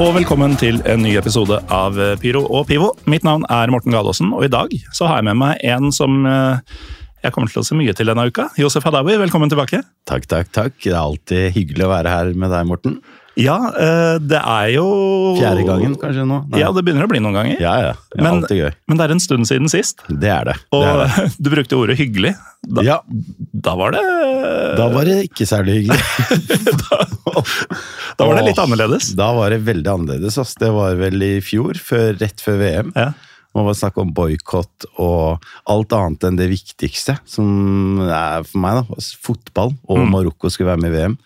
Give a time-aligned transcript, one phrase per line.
[0.00, 2.86] Og velkommen til en ny episode av Pyro og Pivo.
[3.10, 6.22] Mitt navn er Morten Galaasen, og i dag så har jeg med meg en som
[6.24, 6.78] eh,
[7.20, 8.46] jeg kommer til å se mye til denne uka.
[8.56, 9.82] Josef Hadawi, velkommen tilbake.
[10.08, 10.78] Takk, takk, takk.
[10.80, 12.96] Det er alltid hyggelig å være her med deg, Morten.
[13.38, 14.84] Ja, eh, det er jo
[15.38, 16.40] Fjerde gangen kanskje nå?
[16.50, 16.58] Nei.
[16.60, 17.60] Ja, det begynner å bli noen ganger.
[17.62, 17.92] ja, ja.
[18.18, 18.72] Er Men- gøy.
[18.88, 20.56] Men det er en stund siden sist, Det er det.
[20.72, 21.36] og det, er det.
[21.46, 22.34] du brukte ordet hyggelig.
[22.66, 22.98] Da, Ja,
[23.54, 24.02] da var det
[24.76, 26.00] da var det ikke særlig hyggelig.
[28.18, 29.12] Da var det litt annerledes.
[29.16, 30.36] Da var det veldig annerledes.
[30.42, 30.54] Ass.
[30.60, 32.90] Det var vel i fjor, før, rett før VM.
[32.96, 33.12] Ja.
[33.56, 35.40] Man var snakk om boikott og
[35.72, 39.00] alt annet enn det viktigste, som er for meg, da.
[39.24, 40.10] Fotball, og Mm.
[40.12, 41.16] Marokko skulle være med i VM.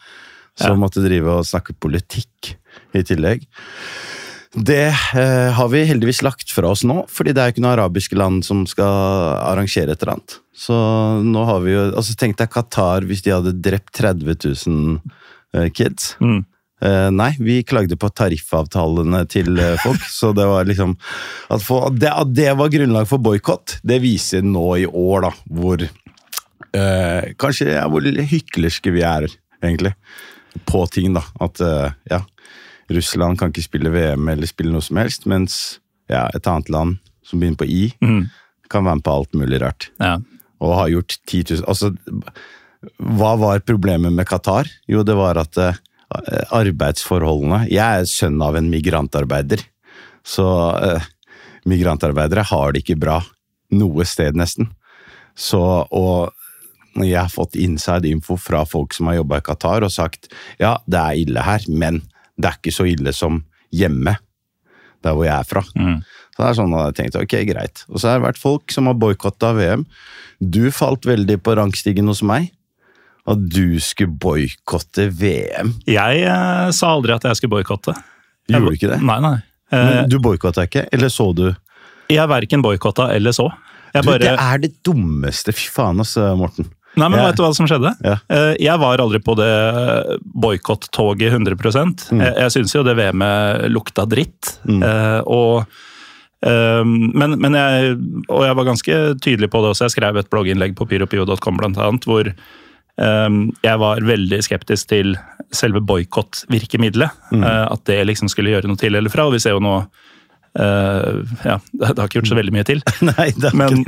[0.60, 0.74] Ja.
[0.78, 2.55] måtte drive og snakke politikk
[2.94, 3.47] i tillegg.
[4.55, 7.74] Det eh, har vi heldigvis lagt fra oss nå, fordi det er jo ikke noe
[7.74, 10.36] arabiske land som skal arrangere et eller annet.
[10.55, 10.74] Så
[11.27, 14.36] nå har vi jo altså Tenk deg Qatar hvis de hadde drept 30
[14.70, 15.00] 000
[15.58, 16.14] eh, kids.
[16.22, 16.44] Mm.
[16.84, 20.96] Eh, nei, vi klagde på tariffavtalene til eh, folk, så det var liksom
[21.48, 25.33] At, for, det, at det var grunnlag for boikott, det viser nå i år, da,
[25.55, 29.28] hvor eh, Kanskje ja, hvor hyklerske vi er,
[29.62, 29.94] egentlig,
[30.69, 31.22] på ting, da.
[31.44, 32.20] At eh, ja,
[32.92, 35.78] Russland kan ikke spille VM eller spille noe som helst, mens
[36.11, 38.27] ja, et annet land som begynner på I, Mm.
[38.69, 39.89] kan være med på alt mulig rart.
[40.01, 40.18] Ja.
[40.61, 41.90] Og har gjort 10 000 Altså,
[43.01, 44.68] hva var problemet med Qatar?
[44.89, 45.74] Jo, det var at uh,
[46.52, 49.62] arbeidsforholdene Jeg er sønn av en migrantarbeider,
[50.24, 50.46] så
[50.77, 51.06] uh,
[51.68, 53.18] migrantarbeidere har det ikke bra
[53.74, 54.68] noe sted, nesten.
[55.34, 55.58] Så,
[55.90, 56.30] og
[57.02, 60.28] jeg har fått inside info fra folk som har jobba i Qatar og sagt
[60.60, 62.02] ja, det er ille her, men
[62.38, 63.42] det er ikke så ille som
[63.74, 64.16] hjemme,
[65.02, 65.64] der hvor jeg er fra.
[65.74, 66.02] Mm.
[66.34, 67.84] Så det er sånn at jeg tenkte, ok, greit.
[67.90, 69.84] Og så har det vært folk som har boikotta VM.
[70.38, 72.52] Du falt veldig på rangstigen hos meg.
[73.24, 75.70] At du skulle boikotte VM.
[75.88, 77.94] Jeg eh, sa aldri at jeg skulle boikotte.
[78.50, 78.98] Gjorde du ikke det?
[79.00, 79.36] Nei, nei.
[79.72, 80.84] Eh, du boikotta ikke?
[80.92, 81.46] Eller så du?
[82.12, 83.48] jeg verken boikotta eller så.
[83.94, 84.18] Jeg Du, bare...
[84.24, 85.55] Det er det dummeste.
[85.55, 86.68] Fy faen, altså, Morten.
[86.94, 87.27] Nei, men yeah.
[87.28, 87.90] vet du hva som skjedde?
[88.06, 89.50] Eh, Jeg var aldri på det
[90.22, 91.56] boikott-toget 100
[92.14, 92.20] Mm.
[92.22, 94.55] Jeg, jeg syns jo det VM-et lukta dritt.
[94.68, 94.82] Mm.
[94.86, 95.64] Eh, og,
[96.46, 97.96] eh, men, men jeg,
[98.28, 99.88] og jeg var ganske tydelig på det også.
[99.88, 105.16] Jeg skrev et blogginnlegg på pyropio.com annet, hvor eh, jeg var veldig skeptisk til
[105.55, 107.11] selve boikott-virkemidlet.
[107.32, 107.42] Mm.
[107.42, 109.26] eh, At det liksom skulle gjøre noe til eller fra.
[109.26, 109.80] Og vi ser jo nå
[110.59, 112.83] eh, ja, det har ikke gjort så veldig mye til.
[113.11, 113.83] Nei, det Men,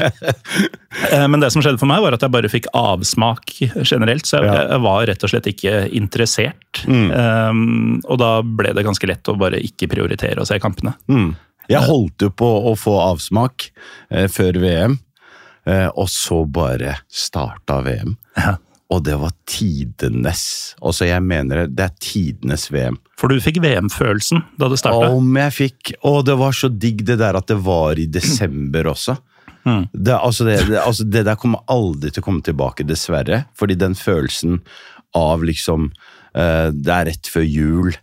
[1.13, 3.55] eh, men det som skjedde for meg, var at jeg bare fikk avsmak
[3.87, 4.27] generelt.
[4.29, 4.67] Så jeg, Ja.
[4.75, 6.83] jeg var rett og slett ikke interessert.
[6.87, 7.09] Mm.
[7.15, 7.65] Um,
[8.05, 10.95] og da ble det ganske lett å bare ikke prioritere å se kampene.
[11.11, 11.35] Mm.
[11.71, 13.71] Jeg holdt jo på å få avsmak
[14.11, 14.93] eh, før VM,
[15.67, 18.13] eh, og så bare starta VM.
[18.39, 18.53] Ja.
[18.93, 20.43] Og det var tidenes
[20.79, 22.99] Altså, jeg mener det, det er tidenes VM.
[23.19, 25.11] For du fikk VM-følelsen da det starta.
[25.15, 28.93] Om jeg fikk Og det var så digg det der at det var i desember
[28.93, 29.17] også.
[29.67, 29.89] Mm.
[29.91, 33.45] Det, altså det, altså det der kommer aldri til å komme tilbake, dessverre.
[33.59, 34.61] Fordi den følelsen
[35.17, 37.97] av liksom uh, Det er rett før jul.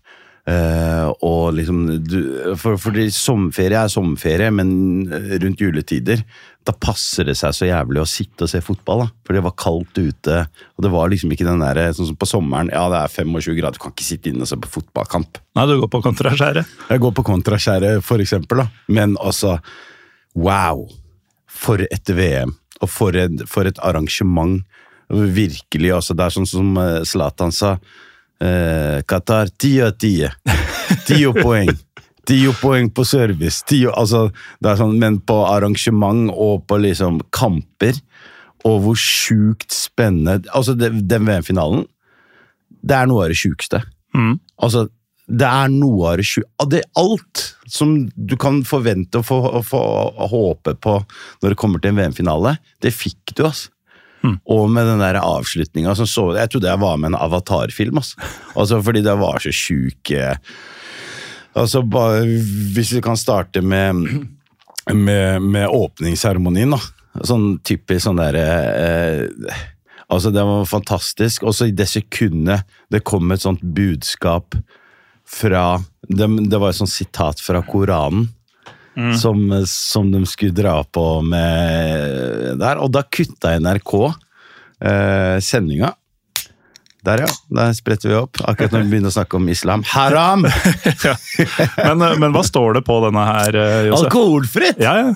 [0.44, 2.18] Uh, og liksom du,
[2.60, 5.08] for, Fordi sommerferie er sommerferie, men
[5.40, 6.26] rundt juletider
[6.64, 9.04] da passer det seg så jævlig å sitte og se fotball.
[9.04, 10.38] da, For det var kaldt ute.
[10.78, 12.72] Og det var liksom ikke den der, sånn som på sommeren.
[12.72, 15.42] Ja, det er 25 grader, du kan ikke sitte inne og se på fotballkamp.
[15.58, 16.78] Nei, du går på kontraskjæret.
[16.90, 18.68] Jeg går på kontraskjæret, for eksempel, da.
[18.88, 19.58] Men altså,
[20.40, 20.88] wow!
[21.54, 24.64] For et VM, og for, en, for et arrangement.
[25.12, 26.16] Virkelig, altså.
[26.16, 27.76] Det er sånn som eh, Zlatan sa.
[28.44, 30.16] Eh, Qatar, ti av ti.
[31.08, 31.70] Ti poeng.
[32.30, 33.66] Ti poeng på service.
[33.68, 34.30] Ti, altså,
[34.64, 38.00] det sånn, men på arrangement og på liksom kamper,
[38.64, 41.84] og hvor sjukt spennende Altså, det, den VM-finalen,
[42.84, 43.82] det er noe av det sjukeste.
[44.16, 44.38] Mm.
[44.64, 44.86] Altså,
[45.28, 49.84] det er noe av det sjukeste Alt som du kan forvente og få, få
[50.32, 50.98] håpe på
[51.44, 53.74] når det kommer til en VM-finale, det fikk du, altså.
[54.24, 58.22] Og med den der avslutninga som så Jeg trodde jeg var med en avatarfilm, altså.
[58.56, 58.82] altså.
[58.82, 60.38] Fordi det var så sjuk eh,
[61.54, 62.24] Altså, bare,
[62.74, 64.02] hvis vi kan starte med,
[64.94, 66.82] med, med åpningsseremonien, da.
[67.22, 69.60] Sånn typisk sånn derre eh,
[70.14, 71.46] Altså, det var fantastisk.
[71.48, 74.58] Og så i det sekundet det kom et sånt budskap
[75.30, 78.28] fra Det, det var et sånt sitat fra Koranen.
[79.18, 82.78] Som, som de skulle dra på med der.
[82.78, 85.90] Og da kutta NRK eh, sendinga.
[87.04, 87.30] Der, ja.
[87.52, 88.40] Der spretter vi opp.
[88.48, 89.84] Akkurat når vi begynner å snakke om islam.
[89.92, 90.46] Haram!
[91.88, 94.08] Men, eh, men hva står det på denne her, eh, Josef?
[94.08, 94.80] Alkoholfritt!
[94.84, 95.14] Ja, ja.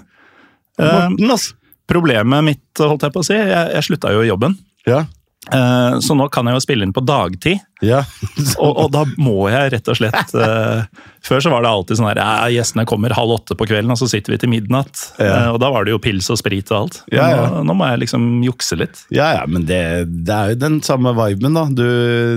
[0.78, 1.56] Morten, altså.
[1.90, 4.58] problemet mitt, holdt jeg på å si, jeg, jeg slutta jo i jobben.
[4.88, 5.06] Ja.
[5.54, 7.62] Eh, så nå kan jeg jo spille inn på dagtid.
[7.86, 8.04] ja.
[8.58, 10.82] Og, og da må jeg rett og slett uh,
[11.22, 14.00] Før så var det alltid sånn her ja, gjestene kommer halv åtte på kvelden, og
[14.00, 15.02] så sitter vi til midnatt.
[15.22, 15.28] Ja.
[15.28, 16.98] Uh, og da var det jo pils og sprit og alt.
[17.14, 17.28] Ja.
[17.52, 19.04] Nå, nå må jeg liksom jukse litt.
[19.14, 19.80] Ja, ja, men det,
[20.26, 21.68] det er jo den samme viben, da.
[21.70, 21.86] Du,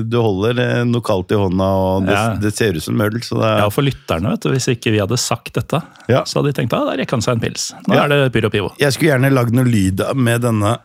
[0.05, 3.17] du holder noe kaldt i hånda, og det, det ser ut som øl.
[3.25, 5.81] Så det er, Ja, For lytterne, vet du, hvis ikke vi hadde sagt dette,
[6.11, 7.71] så hadde de tenkt at der rekker han seg en pils.
[7.89, 8.75] Nå er det Pyro Pivo.
[8.83, 10.77] Jeg skulle gjerne lagd noe lyd med denne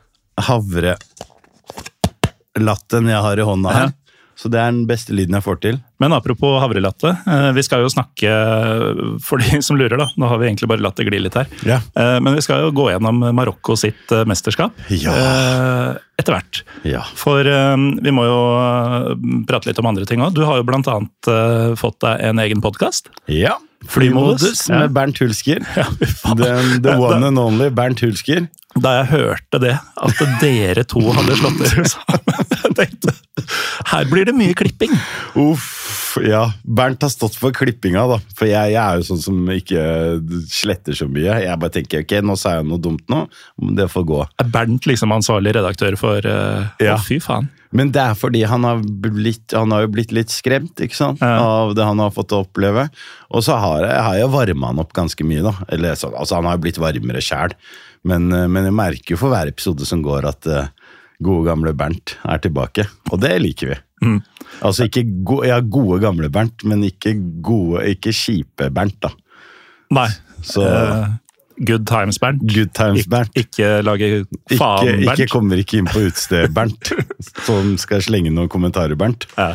[2.56, 3.94] havrelatten jeg har i hånda her.
[4.36, 5.78] Så det er den beste lyden jeg får til.
[6.04, 8.28] Men apropos havrelatte, eh, vi skal jo snakke
[9.24, 10.10] For de som lurer, da.
[10.19, 11.48] Nå har vi egentlig bare latt det gli litt her.
[11.63, 11.78] Ja.
[11.96, 15.13] Eh, Men vi skal jo gå gjennom Marokko sitt eh, mesterskap Ja.
[16.19, 16.63] etter hvert.
[16.84, 17.02] Ja.
[17.16, 20.34] For vi må jo prate litt om andre ting òg.
[20.36, 21.31] Du har jo blant annet
[21.80, 23.07] fått deg en egen podkast.
[23.31, 23.56] ja.
[23.86, 25.66] Flymodus, med Bernt Hulsker.
[25.75, 25.86] Ja.
[26.36, 28.48] Den, the one and only Bernt Hulsker.
[28.75, 33.16] Da jeg hørte det, at dere to hadde slått dere sammen, jeg tenkte
[33.92, 34.92] her blir det mye klipping.
[35.39, 35.68] Uff,
[36.23, 36.45] ja.
[36.63, 38.19] Bernt har stått for klippinga, da.
[38.38, 39.83] For jeg, jeg er jo sånn som ikke
[40.51, 41.41] sletter så mye.
[41.44, 43.25] Jeg bare tenker ok, nå sa jeg noe dumt nå,
[43.62, 44.21] men det får gå.
[44.41, 46.95] Er Bernt liksom ansvarlig redaktør for uh, Ja.
[46.95, 47.51] Å, fy faen.
[47.75, 51.23] Men det er fordi han har, blitt, han har jo blitt litt skremt ikke sant?
[51.23, 51.41] Ja.
[51.44, 52.88] av det han har fått oppleve.
[53.35, 55.44] Og så har jeg, har jeg varma han opp ganske mye.
[55.44, 55.56] da.
[55.75, 57.56] Eller, så, altså, Han har jo blitt varmere sjæl,
[58.07, 60.71] men, eh, men jeg merker jo for hver episode som går at eh,
[61.23, 62.88] gode, gamle Bernt er tilbake.
[63.12, 63.81] Og det liker vi.
[64.06, 64.21] Mm.
[64.65, 69.12] Altså ikke go ja, gode, gamle Bernt, men ikke, gode, ikke kjipe Bernt, da.
[69.95, 70.09] Nei.
[70.45, 71.07] Så uh,
[71.65, 72.44] good times, Bernt.
[72.51, 73.31] good times, Bernt.
[73.39, 75.31] Ikke lage Ikke, faen, ikke Bernt.
[75.31, 76.91] kommer ikke inn på utestedet, Bernt.
[77.47, 79.27] Som skal slenge noen kommentarer, Bernt.
[79.39, 79.53] Ja.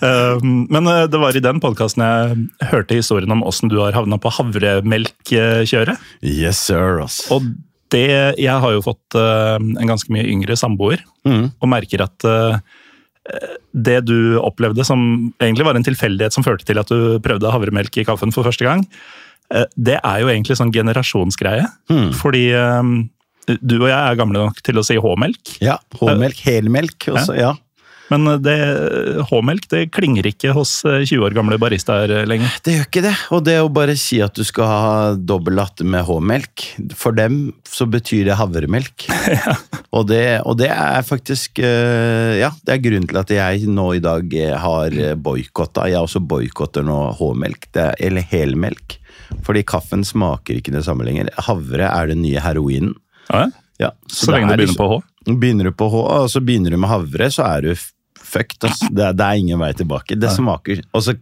[0.00, 3.94] Uh, Men eh, det var i den podkasten jeg hørte historien om åssen du har
[3.96, 6.00] havna på havremelkkjøret.
[6.24, 7.22] Yes, sir, ass.
[7.34, 7.52] Og
[7.94, 8.04] det
[8.42, 11.46] Jeg har jo fått eh, en ganske mye yngre samboer, Mm.
[11.56, 12.58] og merker at eh,
[13.72, 17.96] det du opplevde som egentlig var en tilfeldighet som førte til at du prøvde havremelk
[17.96, 18.82] i kaffen for første gang,
[19.54, 21.64] eh, det er jo egentlig sånn generasjonsgreie.
[21.88, 22.10] Mm.
[22.20, 22.44] Fordi
[23.60, 25.54] du og jeg er gamle nok til å si H-melk.
[25.64, 27.54] Ja, H-melk, helmelk også, ja.
[28.12, 28.54] Men eh, det,
[29.30, 32.52] H-melk det klinger ikke hos eh, 20 år gamle baristaer eh, lenger.
[32.66, 33.12] Det gjør ikke det.
[33.36, 36.66] Og det å bare si at du skal ha dobbel latte med H-melk,
[36.98, 39.06] for dem så betyr det havremelk.
[39.96, 43.88] og, det, og det er faktisk eh, Ja, det er grunnen til at jeg nå
[43.96, 45.88] i dag eh, har boikotta.
[45.92, 48.98] Jeg også boikotter nå H-melk, er- eller helmelk.
[49.46, 51.30] Fordi kaffen smaker ikke det samme lenger.
[51.48, 52.94] Havre er den nye heroinen.
[53.32, 53.46] Ja,
[53.80, 54.94] Ja, så lenge du er begynner på H.
[55.00, 55.10] liksom-
[55.40, 57.70] Begynner du på H, og så begynner du med havre, så er du
[58.24, 58.64] fucked.
[58.68, 58.80] ass.
[58.90, 60.16] Det, det er ingen vei tilbake.
[60.18, 61.14] Det smaker Og så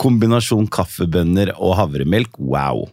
[0.00, 2.86] kombinasjon kaffebønner og havremelk, wow.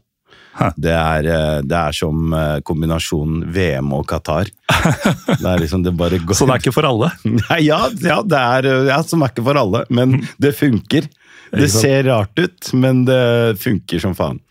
[0.78, 4.50] Det er, eh, det er som kombinasjonen kombinasjon VM og Qatar.
[5.38, 7.12] Det er liksom, det bare går Så det er ikke for alle.
[7.44, 11.06] Nei, ja, ja, det er eh, ja, som er ikke for alle, men det funker.
[11.54, 13.22] Det ser rart ut, men det
[13.62, 14.42] funker som faen.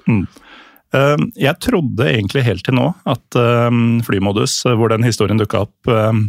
[0.95, 5.65] Eh, Jeg trodde egentlig helt til nå at eh, flymodus, eh, hvor den historien dukka
[5.67, 6.23] opp, eh,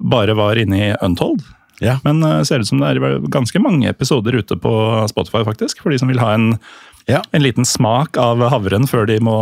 [0.00, 1.42] bare var inne i Untold.
[1.80, 1.98] Ja.
[2.04, 4.72] Men det ser ut som det er ganske mange episoder ute på
[5.10, 5.80] Spotify, faktisk.
[5.82, 6.58] For de som vil ha en,
[7.08, 7.22] Ja.
[7.32, 9.34] en liten smak av havren før de må,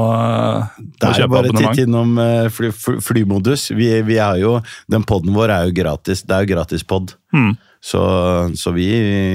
[0.79, 1.79] Det kjøpe er Det er bare titt abonnement.
[1.85, 3.69] innom eh, fly, fly, flymodus.
[3.77, 6.23] Vi, vi er jo, den podden vår er jo gratis.
[6.23, 7.15] Det er jo gratis pod.
[7.35, 7.57] Mm.
[7.83, 8.01] Så,
[8.57, 8.89] så vi,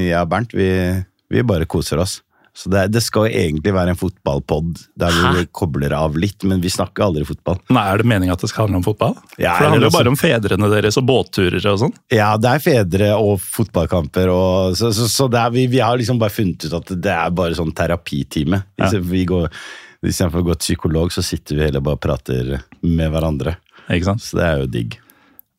[0.10, 2.22] jeg og Bernt, vi, vi bare koser oss.
[2.54, 6.70] Så det, det skal egentlig være en fotballpod der vi kobler av litt, men vi
[6.70, 7.58] snakker aldri fotball.
[7.74, 9.16] Nei, Er det meninga at det skal handle om fotball?
[9.42, 11.96] Ja, For det handler jo bare om fedrene deres og båtturer og sånn.
[12.14, 16.22] Ja, det er fedre og fotballkamper, og, så, så, så er, vi, vi har liksom
[16.22, 18.62] bare funnet ut at det er bare sånn terapitime.
[18.78, 18.92] Ja.
[20.04, 23.56] Istedenfor å gå til psykolog, så sitter vi heller bare og prater med hverandre.
[23.88, 24.24] Ikke sant?
[24.24, 25.00] Så det er jo digg.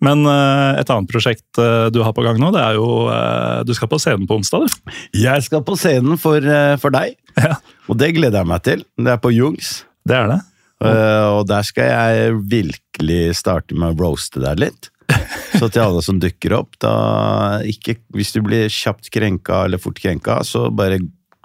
[0.03, 3.61] Men eh, et annet prosjekt eh, du har på gang nå, det er jo eh,
[3.67, 4.97] Du skal på scenen på onsdag, du.
[5.23, 6.43] Jeg skal på scenen for,
[6.83, 7.59] for deg, Ja,
[7.91, 8.85] og det gleder jeg meg til.
[8.99, 9.77] Det er på Jungs.
[10.09, 10.41] det er det.
[10.85, 14.91] Eh, og der skal jeg virkelig starte med å roaste deg litt.
[15.59, 20.01] Så til alle som dukker opp, da ikke Hvis du blir kjapt krenka eller fort
[20.01, 20.99] krenka, så bare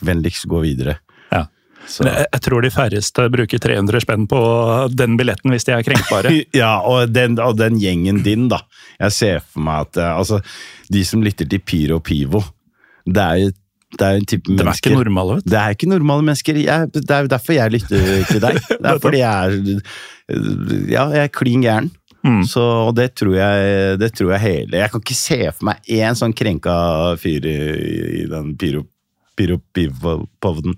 [0.06, 0.98] vennligst gå videre.
[1.90, 4.42] Jeg, jeg tror de færreste bruker 300 spenn på
[4.94, 6.34] den billetten hvis de er krenkbare.
[6.62, 8.62] Ja, og den, og den gjengen din, da.
[9.00, 10.42] Jeg ser for meg at eh, altså,
[10.92, 12.44] de som lytter til Pyro og Pivo,
[13.10, 13.58] det er jo
[13.90, 15.50] det er jo en type De er mennesker ikke normale, vet du.
[15.50, 16.58] Det er ikke normale mennesker.
[16.62, 18.60] Jeg, det er jo derfor jeg lytter til deg.
[18.84, 21.90] Det er fordi jeg er Ja, jeg er klin gæren.
[22.22, 22.44] Mm.
[22.46, 25.86] Så, og det tror, jeg, det tror jeg hele Jeg kan ikke se for meg
[25.88, 26.74] én sånn krenka
[27.16, 27.54] fyr i,
[28.20, 28.84] i den pyro
[29.40, 30.76] pyro-pivo-povden.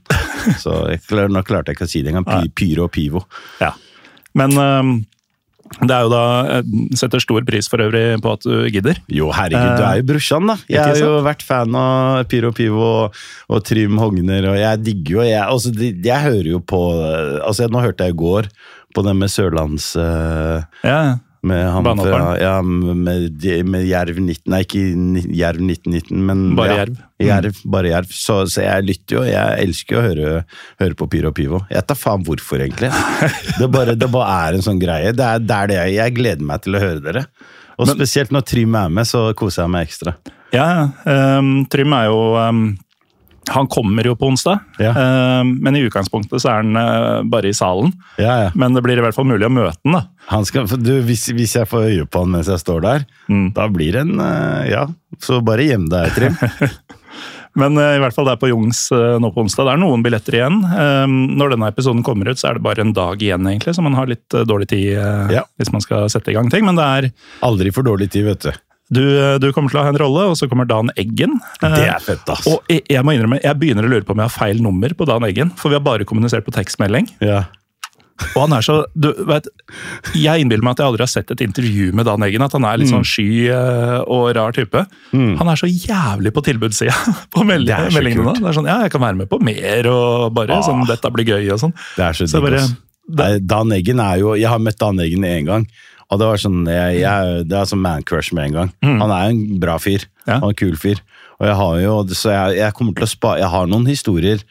[0.62, 2.28] Så jeg, klar- nå klarte jeg ikke å si det engang.
[2.30, 3.24] Py, pyro og pivo.
[3.62, 3.74] Ja.
[4.38, 4.92] Men um,
[5.82, 8.98] det er jo da jeg Setter stor pris for øvrig på at du gidder.
[9.12, 10.56] Jo, herregud, du er jo brorsan, da.
[10.72, 13.20] Jeg har jo vært fan av Pyro Pivo og,
[13.52, 16.82] og Trym Hogner, og jeg digger jo jeg, altså, jeg hører jo på
[17.46, 18.50] Altså, Nå hørte jeg i går
[18.92, 20.98] på det med Sørlands Ja, Ja,
[21.42, 23.32] Med han fra Ja, med,
[23.66, 24.82] med Jerv 19 Nei, ikke
[25.34, 27.00] Jerv 1919, men Bare ja, Jerv.
[27.22, 28.12] Jerv, bare Jerv.
[28.14, 30.36] Så, så jeg lytter jo, jeg elsker jo å høre,
[30.82, 31.64] høre på Pyro Pivo.
[31.74, 32.92] Jeg tar faen hvorfor, egentlig.
[33.62, 35.12] Det bare, det bare er en sånn greie.
[35.14, 37.26] Det er, det er det jeg, jeg gleder meg til å høre dere.
[37.82, 40.16] Og spesielt når Trym er med, så koser jeg meg ekstra.
[40.54, 40.68] ja
[41.06, 42.66] um, Trym er jo øhm,
[43.52, 44.92] Han kommer jo på onsdag, Ja.
[44.96, 47.92] uh, men i utgangspunktet så er han uh, bare i salen.
[48.22, 48.52] Ja, ja.
[48.56, 50.04] Men det blir i hvert fall mulig å møte han, da.
[50.32, 53.54] Han skal, du, hvis, hvis jeg får øye på han mens jeg står der, Mm.
[53.56, 54.86] da blir det en uh, Ja,
[55.24, 56.36] så bare gjem deg, Trym.
[57.60, 59.66] Men i hvert fall det er på Jungs nå på onsdag.
[59.68, 60.62] Det er noen billetter igjen.
[61.36, 63.98] Når denne episoden kommer ut, så er det bare en dag igjen, egentlig, så man
[64.00, 64.94] har litt dårlig tid
[65.36, 65.42] Ja.
[65.60, 66.64] hvis man skal sette i gang ting.
[66.64, 67.10] Men det er
[67.44, 68.54] Aldri for dårlig tid, vet du.
[68.92, 71.40] Du, øh, du kommer til å ha en rolle, og så kommer Dan Eggen.
[71.62, 72.46] Det Eh, er fett, ass.
[72.48, 74.90] Og jeg, jeg må innrømme, jeg begynner å lure på om jeg har feil nummer
[74.94, 75.52] på Dan Eggen.
[75.56, 77.08] For vi har bare kommunisert på tekstmelding.
[77.22, 77.46] Ja.
[78.36, 79.48] Og han er så, du vet,
[80.14, 82.44] Jeg innbiller meg at jeg aldri har sett et intervju med Dan Eggen.
[82.46, 83.00] At han er litt Mm.
[83.00, 84.84] sånn sky eh, og rar type.
[85.12, 86.94] Han er så jævlig på tilbudssida
[87.34, 88.36] på meld Det er så meldingene.
[88.38, 90.62] Det er sånn, ja, jeg kan være med på mer, og bare Ah.
[90.62, 91.74] sånn, dette blir gøy og sånn.
[91.98, 92.76] Det er så Så bare- ass.
[93.42, 95.66] Dan Eggen er jo Jeg har møtt Dan Eggen én gang,
[96.12, 98.72] og det var sånn jeg, jeg, Det er sånn man-crush med en gang.
[98.84, 100.04] Han er en bra fyr.
[100.04, 100.26] Mm.
[100.28, 100.34] Ja.
[100.42, 101.00] Han er en kul fyr.
[101.40, 104.44] Og jeg har jo Så jeg, jeg kommer til å spa Jeg har noen historier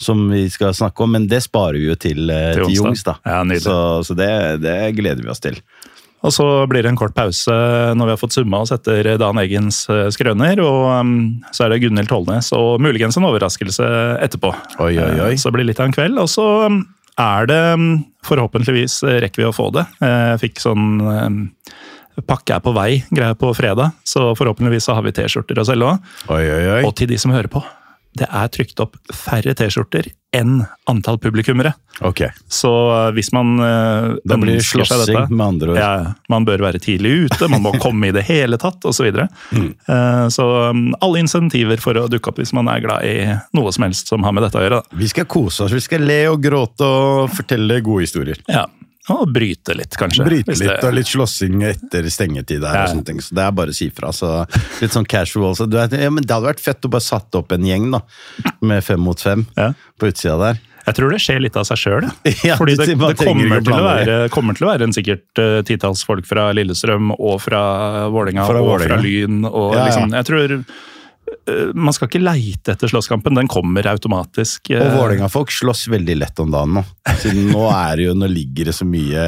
[0.00, 2.72] som vi skal snakke om, men det sparer vi jo til, eh, Til til.
[2.80, 3.12] Jungs, da.
[3.22, 3.62] Ja, nydelig.
[3.62, 4.30] så så det,
[4.64, 5.60] det gleder vi oss til.
[6.24, 7.52] Og så blir det en kort pause
[7.94, 10.58] når vi har fått summa oss etter Dan Eggens eh, skrøner.
[10.64, 11.14] Og um,
[11.54, 13.86] så er det Gunhild Tollnes og muligens en overraskelse
[14.24, 14.50] etterpå.
[14.80, 15.30] Oi, oi, oi.
[15.34, 16.18] Eh, Så det blir litt av en kveld.
[16.18, 16.80] Og så um,
[17.20, 17.88] er det um,
[18.24, 19.82] Forhåpentligvis rekker vi å få det.
[20.00, 21.40] Jeg fikk sånn um,
[22.24, 25.88] Pakke er på vei, greie på fredag, så forhåpentligvis så har vi T-skjorter å selge
[25.90, 26.12] òg.
[26.86, 27.60] Og til de som hører på,
[28.18, 31.72] det er trykt opp færre T-skjorter enn antall publikummere.
[32.02, 32.24] Ok.
[32.50, 35.78] Så eh, hvis man eh, Da blir det slåssing, med andre ord.
[35.78, 35.90] Ja,
[36.30, 38.96] man bør være tidlig ute, man må komme i det hele tatt, osv.
[38.98, 39.26] Så, videre.
[39.52, 39.70] Mm.
[39.84, 43.16] Uh, så um, alle insentiver for å dukke opp hvis man er glad i
[43.54, 44.80] noe som helst som har med dette å gjøre.
[44.80, 44.98] Da.
[45.02, 48.40] Vi skal kose oss, vi skal le og gråte og fortelle gode historier.
[48.48, 48.64] Ja,
[49.12, 50.24] Og bryte litt, kanskje.
[50.24, 52.82] Bryte litt, det- og litt slåssing etter stengetid der, Ja.
[52.84, 53.18] og sånne ting.
[53.20, 54.08] Så det er bare å si fra.
[54.12, 54.46] Så
[54.80, 55.54] litt sånn casual.
[55.54, 57.90] Så du vet, ja, men det hadde vært fett å bare satt opp en gjeng,
[57.92, 58.00] da.
[58.62, 59.72] Med fem mot fem Ja.
[60.00, 60.58] på utsida der.
[60.86, 62.02] Jeg tror det skjer litt av seg sjøl.
[62.44, 65.38] Ja, Fordi det, du det kommer, til å være, kommer til å være en sikkert
[65.40, 69.44] uh, titalls folk fra Lillestrøm og fra Vålerenga og og fra Lyn.
[69.48, 70.64] Og liksom, jeg tror
[71.74, 74.70] Man skal ikke leite etter slåsskampen, den kommer automatisk.
[74.72, 76.84] uh, Og Vålerenga-folk slåss veldig lett om dagen nå.
[77.22, 79.26] Siden nå er det jo, nå ligger det så mye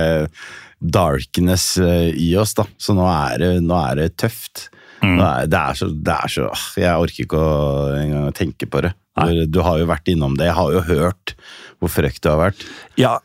[0.79, 2.67] darkness eh, i oss, da.
[2.79, 4.69] Så nå er det, nå er det tøft.
[5.03, 5.17] Mm.
[5.19, 6.47] Nå er, det, er så, det er så
[6.81, 7.57] Jeg orker ikke å
[7.99, 8.95] engang tenke på det.
[9.17, 10.49] Du, Du har jo vært innom det.
[10.51, 11.35] Jeg har jo hørt
[11.81, 12.65] hvor frekt det har vært.
[13.01, 13.17] Ja,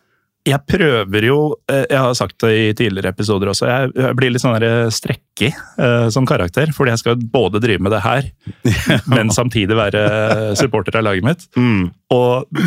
[0.48, 1.36] jeg prøver jo
[1.69, 3.67] eh, Jeg har sagt det i tidligere episoder også.
[3.69, 4.57] Jeg, blir litt sånn
[4.93, 6.71] strekkig uh, som karakter.
[6.74, 8.25] Fordi jeg skal både drive med det her,
[9.13, 10.01] men samtidig være
[10.57, 11.45] supporter av laget mitt.
[12.12, 12.62] Og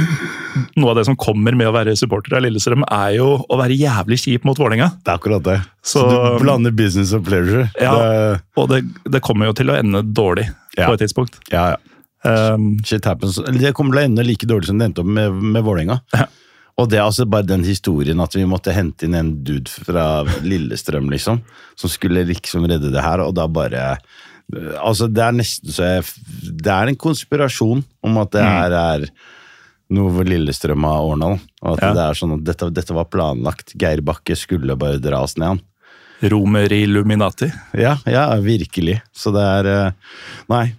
[0.78, 3.76] noe av det som kommer med å være supporter av Lillestrøm, er jo å være
[3.78, 4.92] jævlig kjip mot Vålerenga.
[5.02, 5.58] Det er akkurat det.
[5.82, 7.66] Så, Så- du blander business og pleasure.
[7.80, 7.96] Ja.
[7.98, 10.46] Det, Og det, det kommer jo til å ende dårlig
[10.78, 10.88] Ja.
[10.88, 11.40] på et tidspunkt.
[11.50, 11.82] ja, ja.
[12.24, 13.36] Um, Shit happens.
[13.36, 15.98] Det kommer til å ende like dårlig som det endte opp med, med Vålerenga.
[16.80, 20.24] Og det er altså bare den historien at vi måtte hente inn en dude fra
[20.42, 21.38] Lillestrøm, liksom,
[21.78, 23.96] som skulle liksom redde det her, og da bare
[24.84, 26.02] Altså, det er nesten så jeg
[26.60, 29.06] Det er en konspirasjon om at det her er
[29.94, 31.30] noe hvor Lillestrøm har ordna.
[31.62, 31.92] At Ja.
[31.94, 33.72] det er sånn at dette, dette var planlagt.
[33.78, 35.60] Geir Bakke skulle bare dra oss ned, han.
[36.30, 37.48] Romer Illuminati.
[37.72, 39.00] Ja, ja, virkelig.
[39.14, 39.92] Så det er eh,
[40.50, 40.74] Nei.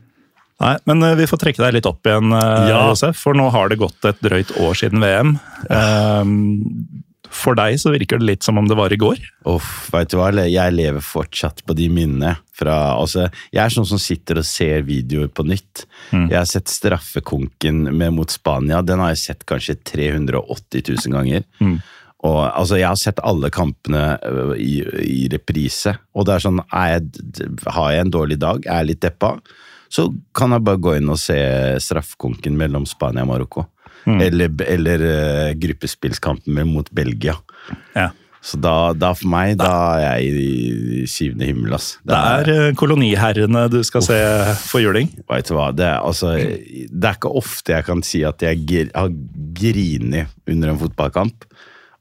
[0.66, 2.86] Nei, men eh, vi får trekke deg litt opp igjen, eh, Ja.
[2.90, 5.36] Josef, for nå har det gått et drøyt år siden VM.
[5.70, 7.04] Um,
[7.36, 9.20] For deg så virker det litt som om det var i går.
[9.52, 10.30] Uff, vet du hva?
[10.48, 12.38] Jeg lever fortsatt på de minnene.
[12.56, 15.84] Fra, altså, jeg er sånn som sitter og ser videoer på nytt.
[16.14, 16.30] Mm.
[16.32, 18.80] Jeg har sett straffekonken med mot Spania.
[18.86, 21.44] Den har jeg sett kanskje 380 000 ganger.
[21.60, 21.76] Mm.
[22.24, 24.06] Og, altså, jeg har sett alle kampene
[24.56, 25.98] i, i reprise.
[26.16, 29.36] Og det er sånn, jeg, har jeg en dårlig dag, er jeg litt deppa,
[29.96, 31.38] så kan jeg bare gå inn og se
[31.84, 33.66] straffekonken mellom Spania og Marokko.
[34.06, 34.20] Mm.
[34.22, 37.38] Eller, eller uh, gruppespillskampen mot Belgia.
[37.96, 38.12] Ja.
[38.46, 41.96] Så da, da for meg, da er jeg i, syvende himmel, ass.
[42.06, 44.18] Det er er, koloniherrene du skal se
[44.68, 45.10] for juling.
[45.32, 48.92] Vet du hva, det er, altså, det er ikke ofte jeg kan si at jeg
[48.94, 49.10] har
[49.58, 51.48] grinet under en fotballkamp.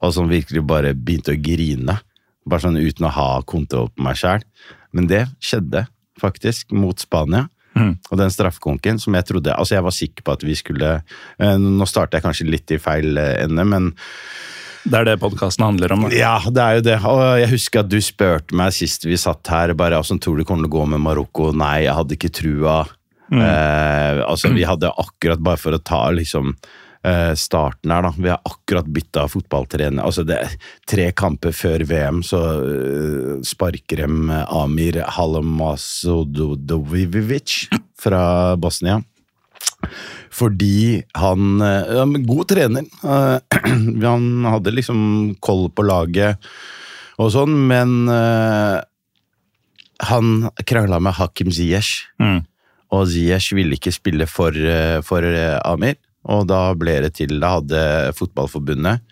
[0.05, 1.97] Og som virkelig bare begynte å grine.
[2.45, 4.45] Bare sånn uten å ha kontroll på meg sjæl.
[4.93, 5.87] Men det skjedde
[6.21, 7.47] faktisk mot Spania.
[7.75, 7.95] Mm.
[8.11, 11.57] Og den straffekonken som jeg trodde Altså, jeg var sikker på at vi skulle eh,
[11.59, 13.89] Nå starter jeg kanskje litt i feil eh, ende, men
[14.85, 16.05] Det er det podkasten handler om.
[16.07, 16.13] da.
[16.15, 16.99] ja, det er jo det.
[17.09, 20.45] Og jeg husker at du spurte meg sist vi satt her, bare åssen tror du
[20.45, 21.51] kommer til å gå med Marokko?
[21.57, 22.83] Nei, jeg hadde ikke trua.
[23.33, 26.53] Eh, altså, vi hadde akkurat, bare for å ta liksom
[27.37, 28.13] starten her, da.
[28.17, 30.01] Vi har akkurat bytta fotballtrener.
[30.05, 30.49] Altså, det er
[30.89, 34.09] tre kamper før VM, så eh, sparker de
[34.49, 37.69] Amir Halamasodovivic
[38.01, 39.03] fra Bosnia.
[40.35, 42.85] Fordi han eh, ja, God trener.
[43.05, 43.39] Eh,
[44.05, 44.99] Han hadde liksom
[45.45, 46.37] koll på laget
[47.23, 48.81] og sånn, men eh,
[50.05, 52.09] han krangla med Hakim Ziyech.
[52.19, 52.43] Mm.
[52.95, 55.95] Og Ziyech ville ikke spille for, eh, for eh, Amir,
[56.25, 57.81] og da ble det til Da hadde
[58.17, 59.03] Fotballforbundet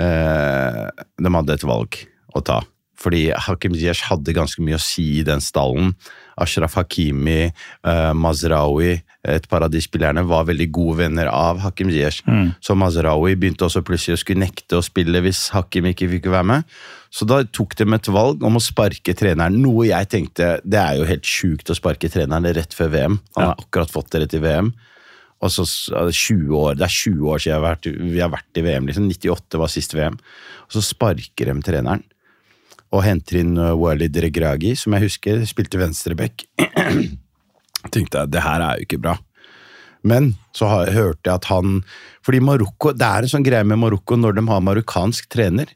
[0.00, 0.84] eh,
[1.20, 1.98] De hadde et valg
[2.34, 2.62] å ta.
[2.98, 5.92] Fordi Hakim Ziyech hadde ganske mye å si i den stallen.
[6.40, 11.90] Ashraf Hakimi, eh, Mazraoui, et par av de spillerne var veldig gode venner av Hakim
[11.92, 12.22] Ziyech.
[12.60, 16.48] Så Mazraoui begynte også plutselig å skulle nekte å spille hvis Hakim ikke fikk være
[16.50, 16.64] med.
[17.10, 20.98] Så da tok de et valg om å sparke treneren, noe jeg tenkte det er
[20.98, 23.20] jo helt sjukt å sparke treneren rett før VM.
[23.36, 24.74] Han har akkurat fått det rett i VM.
[25.44, 27.68] Og så s- ja, det er 20 år, det er 20 år siden jeg har
[27.68, 28.86] vært, vi har vært i VM.
[28.88, 30.16] liksom 98 var sist VM.
[30.64, 32.02] Og så sparker de treneren
[32.94, 36.44] og henter inn Wally Walid Regragi, som jeg husker spilte venstreback.
[37.92, 39.16] tenkte jeg, det her er jo ikke bra.
[40.04, 41.78] Men så hørte jeg at han
[42.24, 45.66] Fordi Marokko, det er en sånn greie med Marokko når de har marokkansk trener.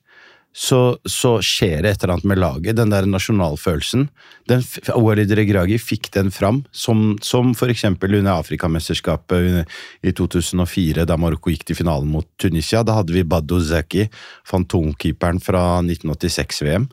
[0.59, 4.09] Så, så skjer det et eller annet med laget, den der nasjonalfølelsen.
[4.51, 4.65] Den,
[4.99, 9.69] Walid Regragi fikk den fram, som, som eksempel under Afrikamesterskapet
[10.03, 12.83] i 2004, da Marokko gikk til finalen mot Tunisia.
[12.83, 14.09] Da hadde vi Badou Zeki,
[14.51, 16.91] fantomkeeperen fra 1986-VM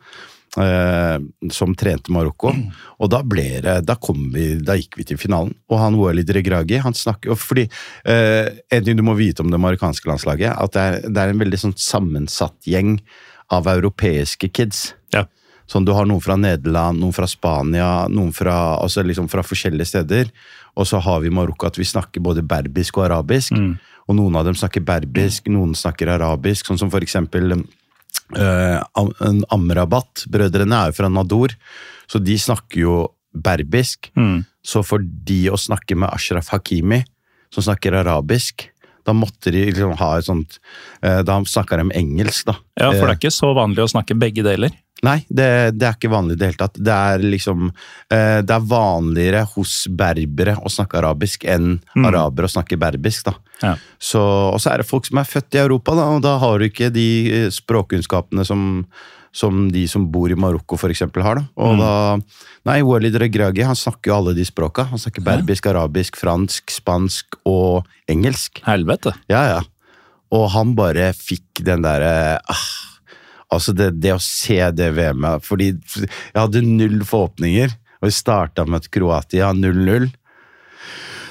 [0.62, 1.18] eh,
[1.52, 2.54] som trente Marokko.
[3.02, 5.56] Og da ble det, da kom vi, da gikk vi til finalen.
[5.72, 7.68] Og han Walid Regragi, han snakker fordi
[8.06, 11.34] eh, En ting du må vite om det marokkanske landslaget, at det er, det er
[11.34, 13.00] en veldig sånn sammensatt gjeng
[13.54, 14.94] av europeiske kids.
[15.14, 15.26] Ja.
[15.68, 19.86] Sånn, Du har noen fra Nederland, noen fra Spania, noen fra, altså liksom fra forskjellige
[19.86, 20.30] steder.
[20.76, 23.54] Og så har vi i Marokko at vi snakker både berbisk og arabisk.
[24.08, 26.68] Og noen av dem snakker berbisk, noen snakker arabisk.
[26.68, 27.56] Sånn som for eksempel
[28.36, 28.80] eh,
[29.50, 30.26] Amrabat.
[30.30, 31.56] Brødrene er jo fra Nador,
[32.06, 32.96] så de snakker jo
[33.34, 34.12] berbisk.
[34.66, 37.04] Så for de å snakke med Ashraf Hakimi,
[37.54, 38.70] som snakker arabisk,
[39.06, 40.58] da måtte de liksom ha et sånt
[41.02, 42.58] eh, Da snakka de engelsk, da.
[42.80, 44.74] Ja, for det Eh, er ikke så vanlig å snakke begge deler.
[45.04, 46.78] Nei, det, det er ikke vanlig i det hele tatt.
[46.80, 52.54] Det er liksom eh, Det er vanligere hos berbere å snakke arabisk enn arabere å
[52.56, 53.36] snakke berbisk, da.
[53.62, 53.74] Ja.
[54.00, 56.60] Så, og så er det folk som er født i Europa, da, og da har
[56.60, 58.86] du ikke de eh, språkkunnskapene som,
[59.36, 61.42] som de som bor i Marokko eksempel har.
[61.42, 61.46] Da.
[61.60, 61.92] Og da,
[62.70, 64.88] nei, Walid Regragi han snakker jo alle de språka.
[64.94, 68.64] Han snakker berbisk, arabisk, fransk, spansk og engelsk.
[68.68, 69.16] Helvete.
[69.32, 69.62] Ja, ja.
[70.36, 72.68] Og han bare fikk den derre ah,
[73.54, 78.66] Altså, det, det å se det VM-et Fordi jeg hadde null forhåpninger, og vi starta
[78.68, 80.10] med Kroatia 0-0.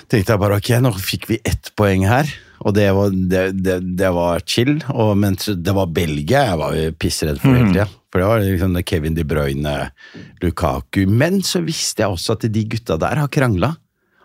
[0.09, 2.31] Tenkte jeg bare ok, nå fikk vi ett poeng her,
[2.65, 4.79] og det var, det, det, det var chill.
[4.95, 7.89] Og mens det var Belgia jeg var pissredd for hele tida.
[8.09, 9.75] For det var liksom Kevin De Bruyne,
[10.41, 11.03] Lukaku.
[11.11, 13.75] Men så visste jeg også at de gutta der har krangla.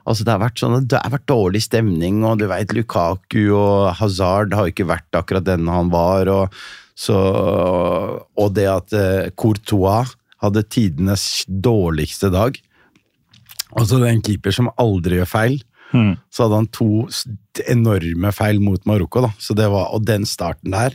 [0.09, 3.91] Altså det har vært sånn, det har vært dårlig stemning, og du vet, Lukaku og
[3.99, 6.31] Hazard har jo ikke vært akkurat den han var.
[6.31, 6.55] Og,
[6.97, 12.57] så, og det at eh, Courtois hadde tidenes dårligste dag.
[13.75, 15.59] Altså det er en keeper som aldri gjør feil.
[15.91, 17.07] Så hadde han to
[17.67, 19.21] enorme feil mot Marokko.
[19.25, 19.31] da.
[19.41, 20.93] Så det var, Og den starten der,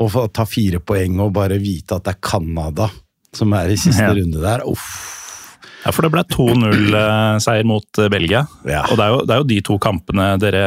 [0.00, 2.88] å ta fire poeng og bare vite at det er Canada
[3.34, 4.14] som er i siste Ja.
[4.14, 4.88] runde der, uff.
[5.84, 8.46] Ja, for det ble 2-0-seier mot eh, Belgia.
[8.64, 8.84] Ja.
[8.90, 10.64] Og det er, jo, det er jo de to kampene dere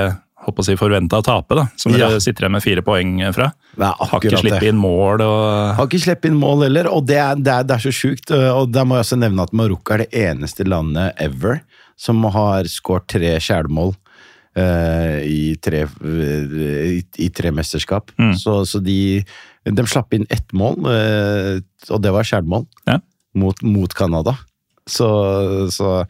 [0.47, 2.19] håper å si, forventa å tape, da, som dere Ja.
[2.23, 3.49] sitter igjen med fire poeng fra.
[3.77, 7.17] Er Har ikke sluppet inn mål og Har ikke sluppet inn mål heller, og det
[7.19, 8.31] er, det er, det er så sjukt.
[8.31, 11.59] Og der må jeg også nevne at Marokko er det eneste landet ever
[11.97, 13.93] som har skåret tre skjælmål
[14.57, 16.57] uh, i, tre, eh,
[16.97, 18.11] i, i tre mesterskap.
[18.37, 19.23] Så, så de,
[19.65, 21.57] de slapp inn ett mål, uh,
[21.89, 22.99] og det var skjælmål, Ja.
[23.37, 24.37] mot, mot Canada.
[24.87, 25.07] Så,
[25.73, 26.05] så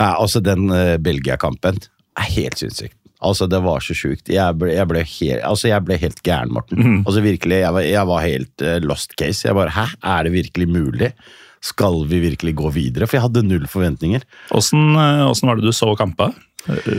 [0.00, 1.82] Nei, altså den uh, Belgia-kampen
[2.18, 2.96] er helt sinnssykt.
[3.22, 4.26] Altså, det var så sjukt.
[4.34, 7.04] Jeg ble, jeg ble, helt, altså, jeg ble helt gæren, Morten.
[7.04, 9.44] Altså, virkelig, jeg var, jeg var helt uh, lost case.
[9.46, 11.12] Jeg bare Hæ, er det virkelig mulig?
[11.62, 13.06] Skal vi virkelig gå videre?
[13.06, 14.24] For jeg hadde null forventninger.
[14.56, 16.32] Åssen eh, var det du så kampa?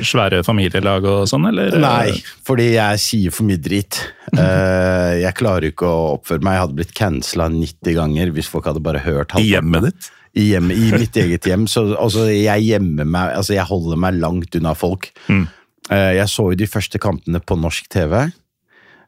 [0.03, 1.75] Svære familielag og sånn, eller?
[1.79, 2.11] Nei,
[2.43, 4.01] fordi jeg sier for mye drit.
[4.33, 6.55] Eh, jeg klarer ikke å oppføre meg.
[6.55, 10.07] Jeg hadde blitt cancela 90 ganger hvis folk hadde bare hørt I hjemmet ditt?
[10.33, 11.67] I, hjemmet, I mitt eget hjem.
[11.69, 15.11] Så altså, jeg gjemmer meg Altså, jeg holder meg langt unna folk.
[15.27, 15.43] Mm.
[15.91, 18.15] Eh, jeg så jo de første kampene på norsk TV,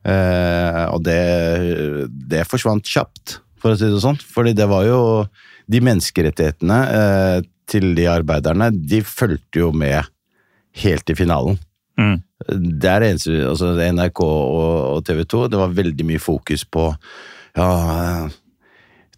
[0.06, 1.20] eh, og det,
[2.30, 4.22] det forsvant kjapt, for å si det sånn.
[4.22, 5.00] Fordi det var jo
[5.72, 7.38] De menneskerettighetene eh,
[7.70, 10.06] til de arbeiderne, de fulgte jo med
[10.84, 11.58] helt til finalen.
[11.98, 12.18] Mm.
[12.82, 16.90] Det er det eneste, altså NRK og TV 2, det var veldig mye fokus på
[17.56, 17.70] ja,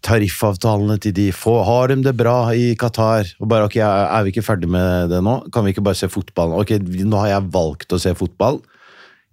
[0.06, 3.34] tariffavtalene til de få, har de det bra i Qatar?
[3.42, 5.40] Og bare, ok, Er vi ikke ferdig med det nå?
[5.52, 6.58] Kan vi ikke bare se fotballen?
[6.58, 8.62] Ok, nå har jeg valgt å se fotball.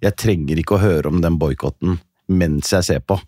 [0.02, 3.20] Jeg trenger ikke å høre om den boikotten mens jeg ser på.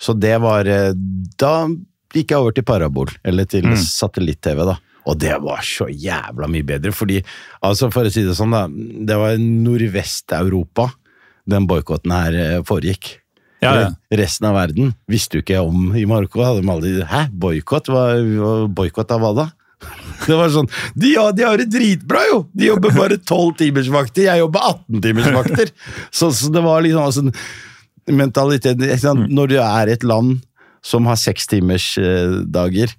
[0.00, 0.92] Så det var eh,
[1.40, 1.68] Da
[2.14, 4.78] gikk jeg over til parabol, eller til satellitt-TV, da.
[5.08, 7.22] Og det var så jævla mye bedre, fordi
[7.64, 8.66] altså For å si det sånn, da.
[8.68, 10.90] Det var Nordvest-Europa
[11.50, 13.16] den boikotten her eh, foregikk.
[13.60, 13.88] Ja, ja.
[14.16, 16.40] Resten av verden visste jo ikke om i Marokko.
[16.46, 17.90] Hadde de aldri Hæ, boikott?
[18.72, 19.46] Boikott av hva da?
[20.28, 22.42] Det var sånn De, ja, de har det dritbra, jo!
[22.56, 25.72] De jobber bare 12 timers vakter, jeg jobber 18 timers vakter!
[26.18, 27.24] Så, så det var liksom altså,
[28.10, 29.14] mentaliteten ikke?
[29.28, 30.40] Når du er i et land
[30.84, 32.92] som har seks timers eh, dager,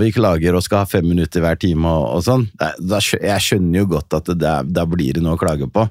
[0.00, 3.90] vi klager og skal ha fem minutter hver time og, og sånn, jeg skjønner jo
[3.94, 5.86] godt at da blir det noe å klage på.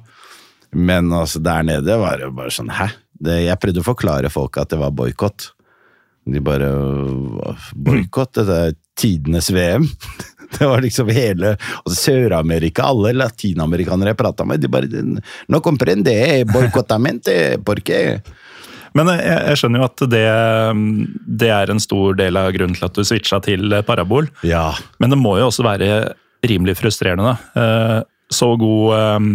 [0.77, 2.91] Men altså, der nede var det bare sånn Hæ?
[3.19, 5.49] Det, jeg prøvde å forklare folk at det var boikott.
[6.29, 6.69] De bare
[7.73, 8.37] Boikott?
[8.37, 9.87] Det er tidenes VM.
[10.49, 11.51] Det var liksom hele
[11.93, 14.87] Sør-Amerika, alle latinamerikanere jeg prata med, de bare
[15.45, 16.15] No comprende,
[16.49, 18.17] boikottamente, por qué?
[18.97, 19.21] Men jeg,
[19.51, 20.23] jeg skjønner jo at det,
[21.43, 24.29] det er en stor del av grunnen til at du switcha til parabol.
[24.47, 24.71] Ja.
[24.99, 25.89] Men det må jo også være
[26.49, 27.61] rimelig frustrerende, da.
[27.61, 27.99] Eh,
[28.31, 29.27] Så god eh,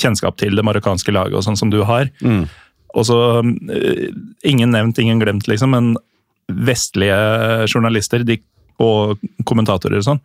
[0.00, 2.10] kjennskap til det marokkanske laget og sånn som du har.
[2.94, 4.06] Og så eh,
[4.50, 5.92] Ingen nevnt, ingen glemt, liksom, men
[6.50, 7.16] vestlige
[7.70, 8.40] journalister de,
[8.80, 10.20] og kommentatorer og sånn,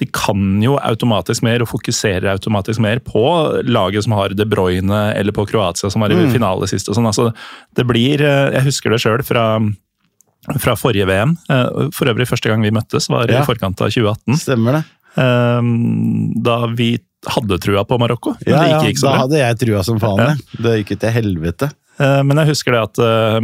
[0.00, 3.22] de kan jo automatisk mer og fokuserer automatisk mer på
[3.68, 6.88] laget som har De Bruyne, eller på Kroatia som var i finale sist.
[6.88, 7.06] og sånn.
[7.06, 7.28] Altså,
[7.76, 9.60] det blir eh, Jeg husker det sjøl fra
[10.58, 11.34] fra forrige VM.
[11.52, 13.42] Eh, For øvrig, første gang vi møttes var Ja.
[13.42, 14.38] i forkant av 2018.
[14.40, 14.84] Stemmer det.
[15.20, 18.36] Ehm, Da vi hadde trua på Marokko.
[18.46, 19.20] Men Ja, det ja, gikk ikke så da bra.
[19.26, 20.18] hadde jeg trua som faen.
[20.18, 20.34] Ja.
[20.62, 21.70] Det gikk jo til helvete.
[22.00, 23.40] Eh, Men jeg husker det at eh,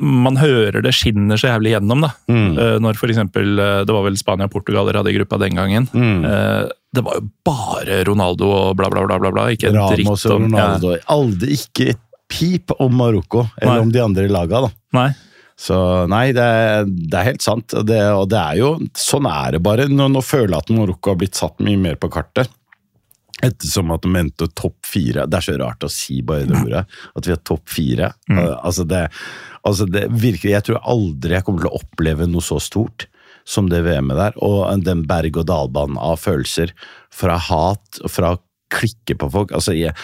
[0.00, 2.00] man hører det skinner så jævlig gjennom.
[2.06, 2.10] da.
[2.32, 2.58] Mm.
[2.58, 5.38] Eh, Når for eksempel, eh, Det var vel Spania og Portugal dere hadde i gruppa
[5.38, 5.88] den gangen.
[5.92, 6.24] Mm.
[6.24, 9.18] Eh, Det var jo bare Ronaldo og bla, bla, bla.
[9.18, 9.44] bla, bla.
[9.52, 10.96] Ikke en dritt om Ronaldo.
[11.08, 13.80] Aldri ikke et pip om Marokko, eller Nei.
[13.80, 14.70] om de andre laga, da.
[14.94, 15.10] Nei.
[15.60, 17.68] Så nei, det er, det er helt sant.
[17.84, 19.88] Det, og det er jo Sånn er det bare.
[19.92, 22.48] Nå, nå føler jeg at Marokko har blitt satt mye mer på kartet.
[23.42, 25.26] Ettersom at de endte topp fire.
[25.28, 26.82] Det er så rart å si bare det ordet.
[27.16, 28.10] At vi er topp fire.
[28.28, 28.40] Mm.
[28.62, 29.06] Altså det,
[29.66, 33.06] altså det virker Jeg tror aldri jeg kommer til å oppleve noe så stort
[33.44, 34.36] som det VM-et der.
[34.44, 36.74] Og den berg-og-dal-banen av følelser.
[37.12, 39.54] Fra hat, fra å klikke på folk.
[39.56, 39.96] Altså, jeg,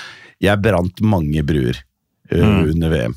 [0.42, 1.79] jeg brant mange bruer
[2.33, 3.16] uh, under VM.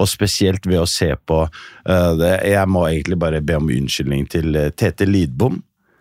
[0.00, 2.34] Og spesielt ved å se på uh, det.
[2.50, 5.60] Jeg må egentlig bare be om unnskyldning til uh, Tete Lidbom.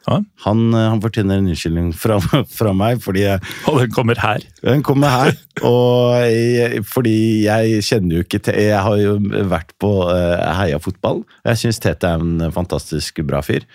[0.10, 0.20] Ja.
[0.48, 2.18] Han, uh, han fortjener en unnskyldning fra,
[2.58, 4.44] fra meg, fordi jeg, Og den kommer her.
[4.66, 5.34] den kommer her.
[5.68, 9.18] Og jeg, fordi jeg kjenner jo ikke til Jeg har jo
[9.52, 11.24] vært på uh, Heia fotball.
[11.48, 13.68] Jeg syns Tete er en fantastisk bra fyr.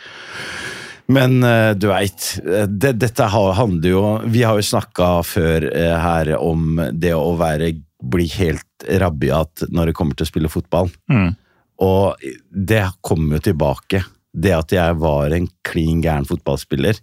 [1.07, 2.29] Men eh, du veit,
[2.69, 7.75] det, dette handler jo Vi har jo snakka før eh, her om det å være
[8.05, 10.91] bli helt rabiat når det kommer til å spille fotball.
[11.09, 11.31] Mm.
[11.85, 14.03] Og det kommer jo tilbake.
[14.35, 16.99] Det at jeg var en klin gæren fotballspiller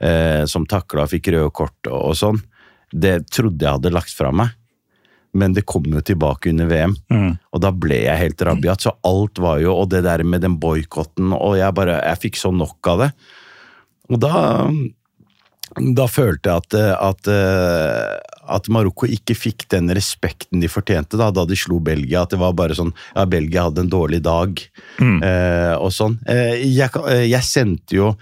[0.00, 2.38] eh, som takla og fikk røde kort og, og sånn,
[2.94, 4.54] det trodde jeg hadde lagt fra meg.
[5.34, 7.34] Men det kom jo tilbake under VM, Mm.
[7.54, 8.82] og da ble jeg helt rabiat.
[8.82, 12.36] Så alt var jo Og det der med den boikotten, og jeg bare Jeg fikk
[12.40, 13.10] så nok av det.
[14.10, 14.66] Og da
[15.78, 21.18] da følte jeg at, eh, at, eh, at Marokko ikke fikk den respekten de fortjente
[21.20, 22.24] da, da de slo Belgia.
[22.24, 24.60] At det var bare sånn Ja, Belgia hadde en dårlig dag,
[24.98, 26.18] eh, og sånn.
[26.26, 28.14] Eh, jeg, eh, jeg sendte jo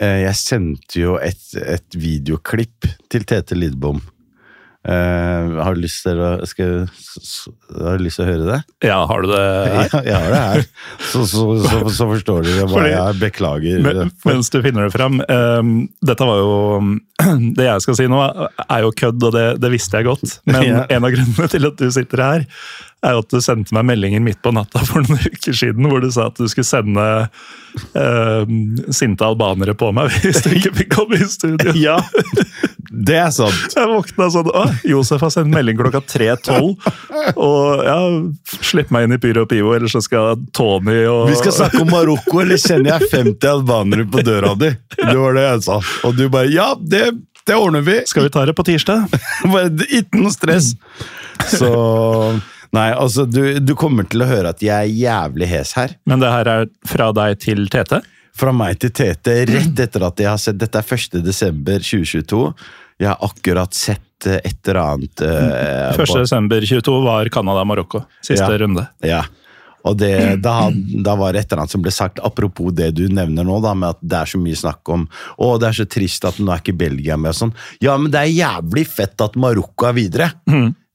[0.00, 4.00] eh, Jeg sendte jo et, et videoklipp til Tete Lidbom.
[4.88, 6.86] Eh, har du lyst til å skal,
[7.76, 8.58] Har du lyst til å høre det?
[8.88, 9.90] Ja, har du det her?
[9.92, 10.62] Ja, jeg har det her.
[11.10, 13.82] Så, så, så, så forstår du hva jeg beklager.
[13.84, 15.20] Men, mens du finner det fram.
[15.28, 15.74] Um,
[16.08, 16.54] dette var jo
[17.58, 18.22] Det jeg skal si nå,
[18.64, 20.38] er jo kødd, og det, det visste jeg godt.
[20.48, 20.84] Men Ja.
[20.96, 22.48] en av grunnene til at du sitter her,
[23.06, 26.02] er jo at du sendte meg meldinger midt på natta for noen uker siden hvor
[26.02, 27.04] du sa at du skulle sende
[27.94, 28.54] eh,
[28.94, 31.74] sinte albanere på meg hvis du ikke fikk komme i studio.
[31.78, 31.98] Ja,
[32.90, 33.68] det er sant.
[33.78, 36.74] Jeg våkna sånn Å, Josef har sendt melding klokka 3.12.
[37.38, 37.98] Og ja,
[38.64, 41.82] slipp meg inn i Pyro og Pivo, ellers så skal Tony og Vi skal snakke
[41.84, 44.72] om Marokko, eller kjenner jeg 50 albanere på døra di?
[44.96, 45.80] Det var det jeg sa.
[46.08, 47.04] Og du bare Ja, det,
[47.46, 48.00] det ordner vi!
[48.10, 49.06] Skal vi ta det på tirsdag?
[49.86, 50.72] Ikke noe stress.
[51.52, 51.70] Så
[52.76, 55.94] Nei, altså, du, du kommer til å høre at jeg er jævlig hes her.
[56.08, 58.02] Men det her er fra deg til Tete?
[58.38, 61.22] Fra meg til Tete, rett etter at jeg har sett Dette er 1.
[61.24, 62.42] desember 2022.
[62.98, 66.12] Jeg har akkurat sett eh, et eller annet uh, 1.
[66.20, 68.04] desember 22 var Canada-Marokko.
[68.20, 68.58] Siste Ja.
[68.62, 68.86] runde.
[69.06, 69.22] Ja.
[69.86, 70.56] Og det, da,
[71.04, 73.74] da var det et eller annet som ble sagt, apropos det du nevner nå, da,
[73.78, 75.06] med at det er så mye snakk om
[75.38, 77.54] å, det er så trist at nå er ikke Belgia med og sånn.
[77.84, 80.30] Ja, men det er jævlig fett at Marokko er videre!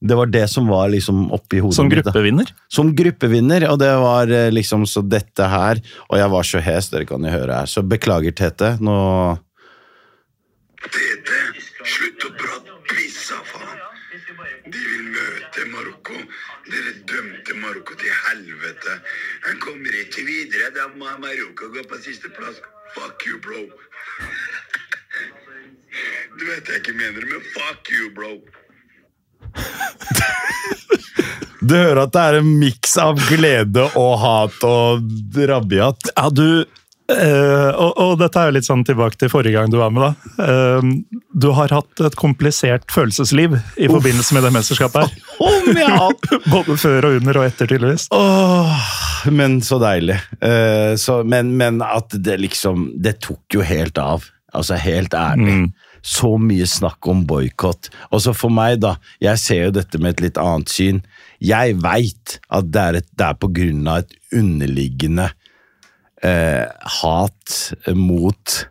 [0.04, 2.50] Det var det som var liksom oppi hodet Som mitt, gruppevinner.
[2.68, 6.90] Som gruppevinner, og det var eh, liksom så dette her Og jeg var så hes,
[6.92, 8.74] dere kan jo høre her, så beklager, Tete.
[8.84, 8.98] Nå
[10.84, 11.38] Tete,
[11.88, 13.80] slutt å prate piss, faen.
[14.68, 16.18] De vil møte Marokko.
[16.64, 18.98] Dere dømte Marokko til helvete.
[19.48, 20.70] Han kommer ikke videre.
[20.76, 22.60] Da må Marokko gå på sisteplass.
[22.94, 23.62] Fuck you, bro.
[26.38, 28.32] Du vet jeg ikke mener det, men fuck you, bro.
[31.64, 35.04] Du hører at det er en miks av glede og hat og
[35.48, 36.10] rabiat.
[36.12, 36.64] Ja, du
[37.12, 40.04] eh, og, og dette er jo litt sånn tilbake til forrige gang du var med,
[40.04, 40.34] da.
[40.40, 45.24] Uh, du har hatt et komplisert følelsesliv i forbindelse med det mesterskapet her.
[45.48, 45.98] Om ja.
[46.54, 48.08] Både før og under og etter, tydeligvis.
[48.14, 48.92] Oh,
[49.34, 50.20] men så deilig.
[50.40, 54.28] Uh, så, men, men at det liksom Det tok jo helt av.
[54.54, 55.72] Altså, helt ærlig.
[56.04, 57.88] Så mye snakk om boikott.
[58.12, 58.94] Og så for meg, da.
[59.24, 61.00] Jeg ser jo dette med et litt annet syn.
[61.42, 65.30] Jeg veit at det er, et, det er på grunn av et underliggende
[66.24, 66.64] eh,
[67.00, 67.58] hat
[67.94, 68.64] mot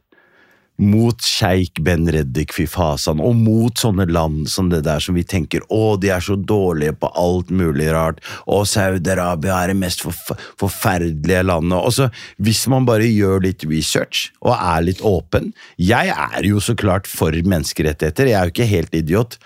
[0.82, 5.62] mot sjeik Ben Reddik Fifasan, og mot sånne land som det der som vi tenker
[5.70, 10.34] å, de er så dårlige på alt mulig rart, og Saudi-Arabia er det mest forf
[10.60, 11.78] forferdelige landet.
[11.78, 12.10] Og så,
[12.42, 17.08] Hvis man bare gjør litt research og er litt åpen Jeg er jo så klart
[17.08, 19.38] for menneskerettigheter, jeg er jo ikke helt idiot,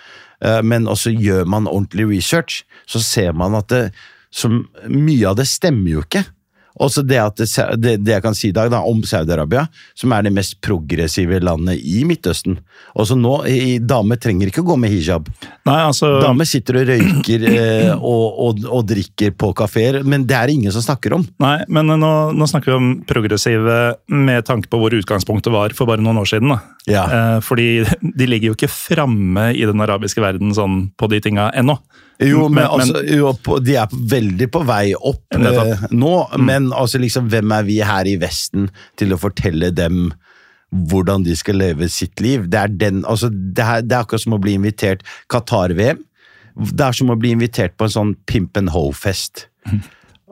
[0.41, 3.84] eh, men også gjør man ordentlig research, så ser man at det,
[4.32, 6.24] som, mye av det stemmer jo ikke.
[6.84, 7.48] Også det, at det,
[7.82, 9.66] det, det jeg kan si i dag da, om Saudi-Arabia,
[9.98, 12.60] som er det mest progressive landet i Midtøsten.
[12.98, 13.40] Også nå,
[13.88, 15.30] Damer trenger ikke å gå med hijab.
[15.68, 20.38] Nei, altså Damer sitter og røyker eh, og, og, og drikker på kafeer, men det
[20.38, 21.26] er ingen som snakker om.
[21.44, 23.78] Nei, men nå, nå snakker vi om progressive
[24.13, 26.54] med tanke på hvor utgangspunktet var for bare noen år siden.
[26.54, 26.62] da.
[26.88, 27.06] Ja.
[27.12, 27.70] Eh, fordi
[28.02, 31.80] de ligger jo ikke framme i den arabiske verden sånn på de tinga ennå.
[32.24, 36.98] Jo, men, Men- altså, jo, De er veldig på vei opp eh, nå, men altså
[36.98, 40.08] liksom, hvem er vi her i Vesten til å fortelle dem
[40.74, 42.50] hvordan de skal leve sitt liv?
[42.50, 46.02] Det er, den, altså, det er, det er akkurat som å bli invitert Qatar-VM.
[46.58, 49.46] Det er som å bli invitert på en sånn pimp and hoe-fest.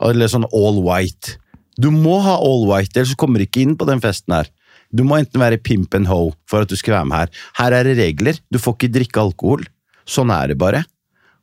[0.09, 1.37] Eller sånn all white.
[1.79, 4.49] Du må ha all white, ellers så kommer du ikke inn på den festen her.
[4.95, 7.31] Du må enten være pimp and hoe for at du skal være med her.
[7.59, 8.37] Her er det regler.
[8.51, 9.65] Du får ikke drikke alkohol.
[10.07, 10.83] Sånn er det bare.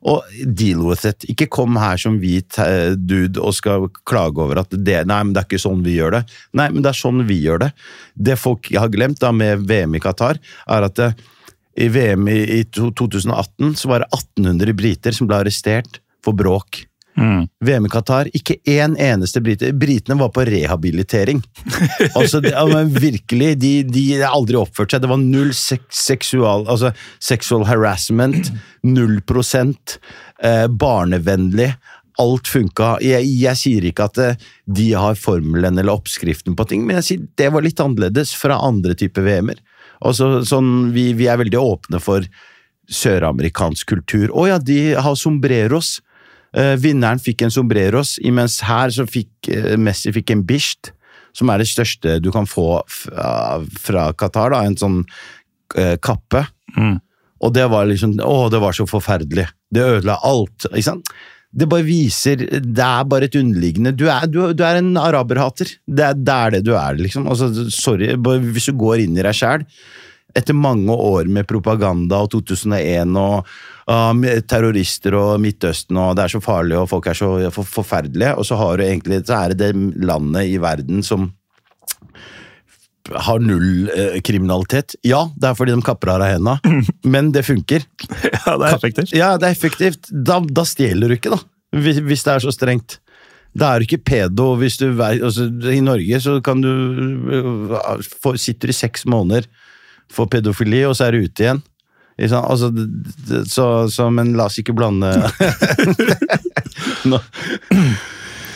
[0.09, 1.23] Og deal with it.
[1.31, 5.31] Ikke kom her som hvit eh, dude og skal klage over at det, nei, men
[5.35, 6.23] det er ikke sånn vi gjør det.
[6.59, 7.71] Nei, men det er sånn vi gjør det.
[8.29, 11.13] Det folk har glemt da med VM i Qatar, er at det,
[11.73, 16.83] i VM i 2018 så var det 1800 briter som ble arrestert for bråk.
[17.63, 19.71] VM i Qatar, ikke én eneste brite.
[19.77, 21.41] Britene var på rehabilitering.
[22.17, 22.53] altså, det,
[22.97, 25.03] virkelig, de, de har aldri oppført seg.
[25.03, 28.51] Det var null sek seksual, altså, sexual harassment,
[28.87, 29.99] null prosent,
[30.43, 31.73] eh, barnevennlig.
[32.21, 32.95] Alt funka.
[33.01, 37.07] Jeg, jeg sier ikke at eh, de har formelen eller oppskriften på ting, men jeg
[37.09, 39.61] sier det var litt annerledes fra andre typer VM-er.
[40.03, 42.25] Altså, sånn, vi, vi er veldig åpne for
[42.91, 44.27] søramerikansk kultur.
[44.35, 45.99] Å ja, de har sombreros.
[46.53, 50.91] Eh, vinneren fikk en sombreros, imens her så fikk eh, Messi fikk en bisht,
[51.33, 54.53] som er det største du kan få fra, fra Qatar.
[54.53, 54.99] da, En sånn
[55.77, 56.45] eh, kappe.
[56.77, 56.99] Mm.
[57.43, 59.47] Og det var liksom Å, det var så forferdelig.
[59.73, 60.69] Det ødela alt.
[60.69, 61.09] Ikke sant?
[61.53, 65.69] Det bare viser Det er bare et underliggende Du er, du, du er en araberhater.
[65.85, 67.27] Det er, det er det du er, liksom.
[67.29, 69.65] Altså, sorry, hvis du går inn i deg sjæl.
[70.33, 73.45] Etter mange år med propaganda og 2001 og
[73.85, 78.33] um, terrorister og Midtøsten og det er så farlig og folk er så for, forferdelige,
[78.33, 81.29] og så har du egentlig så er det det landet i verden som
[83.11, 84.95] har null eh, kriminalitet.
[85.03, 86.57] Ja, det er fordi de kapper av deg henda,
[87.13, 87.85] men det funker.
[88.23, 89.15] Ja, det er effektivt.
[89.15, 90.11] Ja, det er effektivt.
[90.11, 91.41] Da, da stjeler du ikke, da.
[91.83, 92.99] Hvis, hvis det er så strengt.
[93.53, 98.71] Da er du ikke pedo hvis du altså, I Norge så kan du øh, Sitter
[98.71, 99.45] du i seks måneder
[100.11, 101.61] for pedofili, og så er du ute igjen.
[102.17, 102.69] Altså,
[103.49, 105.09] så, så, men la oss ikke blande.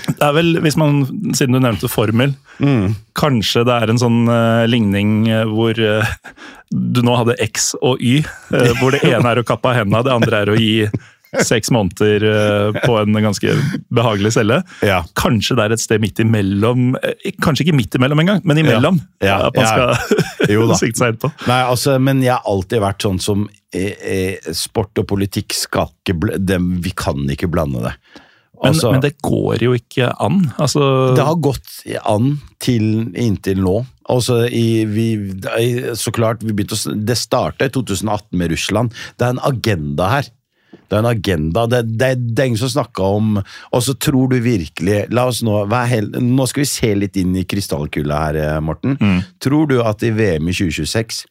[0.08, 1.02] Det er vel, hvis man,
[1.36, 2.32] Siden du nevnte formel,
[3.18, 6.08] kanskje det er en sånn uh, ligning eh, hvor uh,
[6.72, 8.22] du nå hadde X og Y.
[8.50, 10.88] Uh, hvor det ene er å kappe av hendene, det andre er å gi
[11.46, 13.56] seks måneder eh, på en ganske
[13.94, 14.62] behagelig celle.
[14.86, 15.02] Ja.
[15.20, 19.02] Kanskje det er et sted midt imellom eh, Kanskje ikke midt imellom engang, men imellom.
[19.22, 19.28] Ja.
[19.28, 19.96] Ja, At man ja.
[19.98, 21.32] skal sikte seg inn på.
[21.50, 25.92] Nei, altså, men jeg har alltid vært sånn som eh, eh, Sport og politikk skal
[25.92, 27.98] ikke dem, Vi kan ikke blande det.
[28.58, 30.48] Men, Altså, men det går jo ikke an.
[30.58, 31.76] Altså, Det har gått
[32.10, 33.76] an til inntil nå.
[34.10, 35.12] Altså, i, vi,
[36.00, 38.96] så klart, vi å, Det starta i 2018 med Russland.
[39.20, 40.32] Det er en agenda her.
[40.68, 41.66] Det er en agenda.
[41.68, 45.40] Det, det, det er ingen som snakka om Og så tror du virkelig La oss
[45.44, 48.98] nå hel, Nå skal vi se litt inn i krystallkula her, Morten.
[49.00, 49.24] Morten.
[49.44, 51.24] Tror du at i VM i 2026,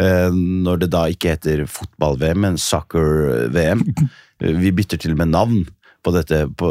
[0.00, 5.32] eh, når det da ikke heter fotball-VM, men soccer-VM eh, Vi bytter til og med
[5.34, 5.64] navn
[6.06, 6.70] på dette, på,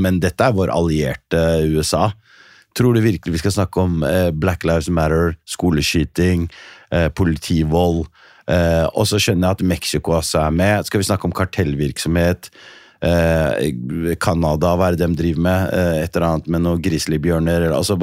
[0.00, 1.40] men dette er vår allierte
[1.74, 2.08] USA.
[2.74, 6.48] Tror du virkelig vi skal snakke om eh, Black Lives Matter, skoleskyting,
[6.90, 8.06] eh, politivold?
[8.50, 10.88] Eh, og så skjønner jeg at Mexico også er med.
[10.88, 12.50] Skal vi snakke om kartellvirksomhet?
[13.04, 15.72] Eh, Canada, hva er det de driver med?
[15.76, 17.66] Eh, et eller annet med noen grizzlybjørner?
[17.74, 17.98] Altså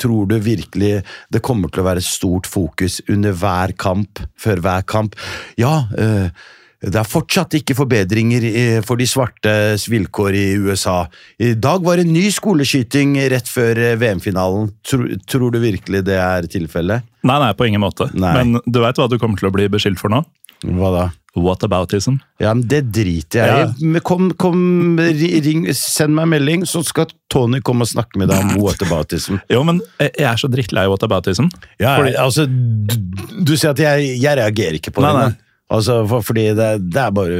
[0.00, 0.92] tror du virkelig
[1.32, 5.18] det kommer til å være stort fokus under hver kamp, før hver kamp?
[5.60, 6.30] Ja, eh,
[6.78, 8.44] det er fortsatt ikke forbedringer
[8.86, 11.00] for de svartes vilkår i USA.
[11.42, 14.68] I dag var det en ny skoleskyting rett før eh, VM-finalen.
[14.86, 17.02] Tror, tror du virkelig det er tilfellet?
[17.26, 18.06] Nei, nei, på ingen måte.
[18.14, 18.30] Nei.
[18.38, 20.22] Men du veit hva du kommer til å bli beskyldt for nå?
[20.66, 21.06] Hva da?
[21.38, 22.16] Whataboutism.
[22.42, 23.90] Ja, men Det driter jeg i.
[23.94, 24.00] Ja.
[24.06, 24.62] Kom, kom,
[24.98, 29.38] ring, send meg en melding, så skal Tony komme og snakke med deg om whataboutism.
[29.54, 31.50] Jo, men jeg er så drittlei whataboutism.
[31.78, 32.96] Ja, Fordi- altså, du,
[33.44, 35.28] du sier at jeg, jeg reagerer ikke på Nei, det.
[35.28, 35.44] nei.
[35.68, 37.38] Altså, for, fordi det, det er bare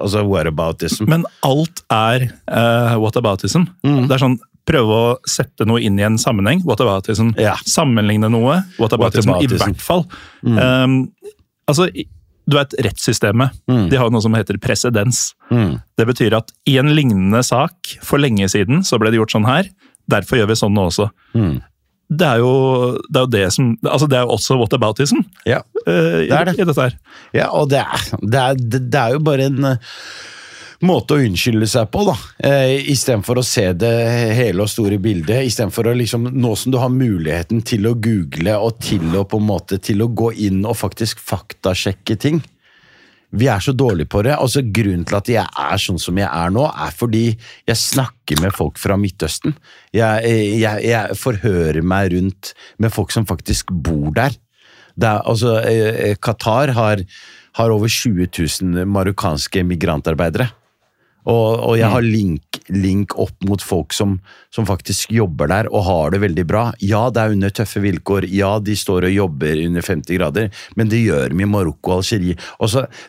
[0.00, 1.06] altså, whataboutism.
[1.10, 3.68] Men alt er uh, whataboutism.
[3.86, 4.06] Mm.
[4.08, 4.38] Det er sånn
[4.68, 6.58] Prøve å sette noe inn i en sammenheng.
[6.68, 7.30] Whataboutism.
[7.40, 7.54] Ja.
[7.64, 8.58] Sammenligne noe.
[8.76, 10.02] Whataboutism, i hvert fall.
[10.44, 11.06] Um,
[11.64, 13.56] altså, du vet rettssystemet.
[13.64, 15.30] De har noe som heter presedens.
[15.48, 15.78] Mm.
[15.96, 19.48] Det betyr at i en lignende sak for lenge siden så ble det gjort sånn
[19.48, 19.72] her.
[20.08, 21.08] Derfor gjør vi sånn nå også.
[21.32, 21.58] Mm.
[22.08, 22.52] Det er jo
[23.08, 25.58] det er jo det som Altså, det er jo også whataboutism Ja.
[25.84, 26.54] uh, i, Det er det.
[26.58, 26.96] i dette her.
[27.36, 29.92] Ja, og det er, det er, det, det er jo bare en eh,
[30.88, 32.14] måte å unnskylde seg på, da.
[32.48, 33.90] Eh, Istedenfor å se det
[34.38, 35.42] hele og store bildet.
[35.50, 39.40] Istedenfor å liksom, nå som du har muligheten til å google og til å på
[39.42, 42.40] en måte til å gå inn og faktisk faktasjekke ting.
[43.36, 44.32] Vi er så dårlige på det.
[44.36, 47.24] altså Grunnen til at jeg er sånn som jeg er nå, er fordi
[47.68, 49.56] jeg snakker med folk fra Midtøsten.
[49.92, 50.24] Jeg,
[50.56, 54.36] jeg, jeg forhører meg rundt med folk som faktisk bor der.
[54.98, 57.04] Er, altså, eh, Qatar har,
[57.60, 60.48] har over 20 000 marokkanske migrantarbeidere.
[61.28, 64.16] Og, og jeg har link, link opp mot folk som,
[64.54, 66.62] som faktisk jobber der og har det veldig bra.
[66.80, 68.26] Ja, det er under tøffe vilkår.
[68.32, 72.00] Ja, de står og jobber under 50 grader, men det gjør vi i Marokko og
[72.02, 72.38] Algerie.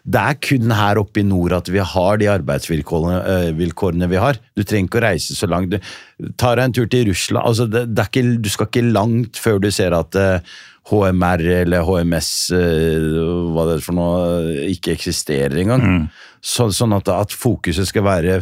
[0.03, 3.21] Det er kun her oppe i nord at vi har de arbeidsvilkårene
[3.55, 4.41] øh, vi har.
[4.55, 5.77] Du trenger ikke å reise så langt.
[6.19, 7.45] Du tar deg en tur til Russland.
[7.47, 10.57] Altså, det, det ikke, du skal ikke langt før du ser at øh,
[10.89, 14.23] HMR eller HMS, øh, hva det er for noe,
[14.71, 15.85] ikke eksisterer engang.
[16.41, 18.41] Så, sånn at, at fokuset skal være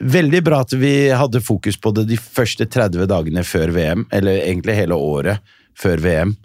[0.00, 4.38] Veldig bra at vi hadde fokus på det de første 30 dagene før VM, eller
[4.38, 5.42] egentlig hele året
[5.76, 6.36] før VM.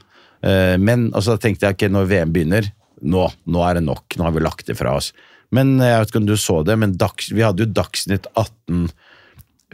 [0.42, 2.72] Eh, Men og så tenkte jeg ikke når VM begynner,
[3.06, 5.12] nå, nå er det nok, nå har vi lagt det fra oss.
[5.54, 8.90] Men jeg vet ikke om du så det, men dags, vi hadde jo Dagsnytt 18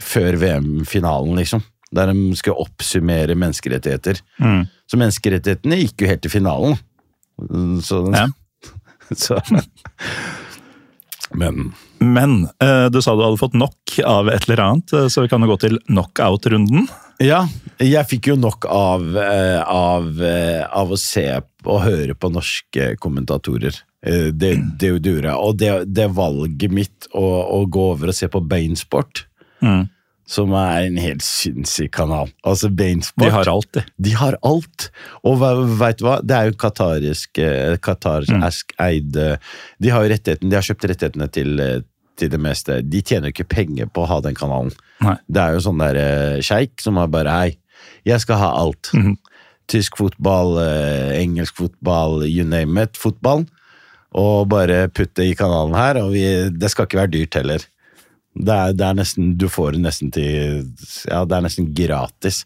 [0.02, 1.64] før VM-finalen, liksom.
[1.92, 4.20] Der de skulle oppsummere menneskerettigheter.
[4.88, 6.78] Så menneskerettighetene gikk jo helt til finalen.
[7.84, 8.26] Så, Ja.
[9.16, 9.38] så
[11.34, 15.22] Men Men eh, du sa du hadde fått nok av et eller annet, eh, så
[15.22, 16.88] vi kan jo gå til knockout-runden.
[17.22, 17.44] Ja,
[17.78, 20.08] jeg fikk jo nok av, eh, av,
[20.74, 21.26] av å se
[21.62, 23.76] og høre på norske kommentatorer.
[24.02, 25.36] Det, det gjorde jeg.
[25.38, 29.28] Og det, det valget mitt å, å gå over og se på Bainsport,
[29.62, 29.84] Mm.
[30.28, 32.30] Som er en helt sinnssyk kanal.
[32.46, 33.82] Altså Bainsport De har alt, de.
[34.06, 34.88] De har alt.
[35.26, 36.18] Og veit du hva?
[36.22, 37.40] Det er jo katarisk
[37.82, 38.84] katarsk mm.
[38.86, 39.26] eide
[39.82, 41.80] De har jo rettigheten, de har kjøpt rettighetene til, eh,
[42.20, 42.78] til det meste.
[42.86, 44.72] De tjener jo ikke penger på å ha den kanalen.
[45.02, 45.16] Nei.
[45.26, 47.50] Det er jo sånn der eh, sjeik som har bare Hei,
[48.08, 48.92] jeg skal ha alt.
[48.94, 49.18] Mhm.
[49.72, 52.98] Tysk fotball, eh, engelsk fotball, you name it.
[52.98, 53.46] Fotball.
[54.18, 56.00] Og bare putt det i kanalen her.
[56.02, 57.64] Og vi, det skal ikke være dyrt heller.
[58.34, 60.62] Det er, det er nesten Du får det nesten til
[61.10, 62.42] Ja, det er nesten gratis.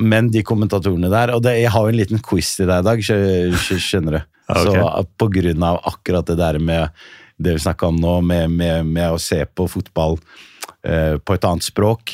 [0.00, 2.86] Men de kommentatorene der Og det, jeg har jo en liten quiz til deg i
[2.88, 4.22] dag, skjø- skjø- skjønner du.
[4.54, 4.64] okay.
[4.80, 7.04] Så på grunn av akkurat det der med
[7.36, 10.16] det vi snakka om nå, med, med, med å se på fotball
[10.86, 12.12] eh, på et annet språk.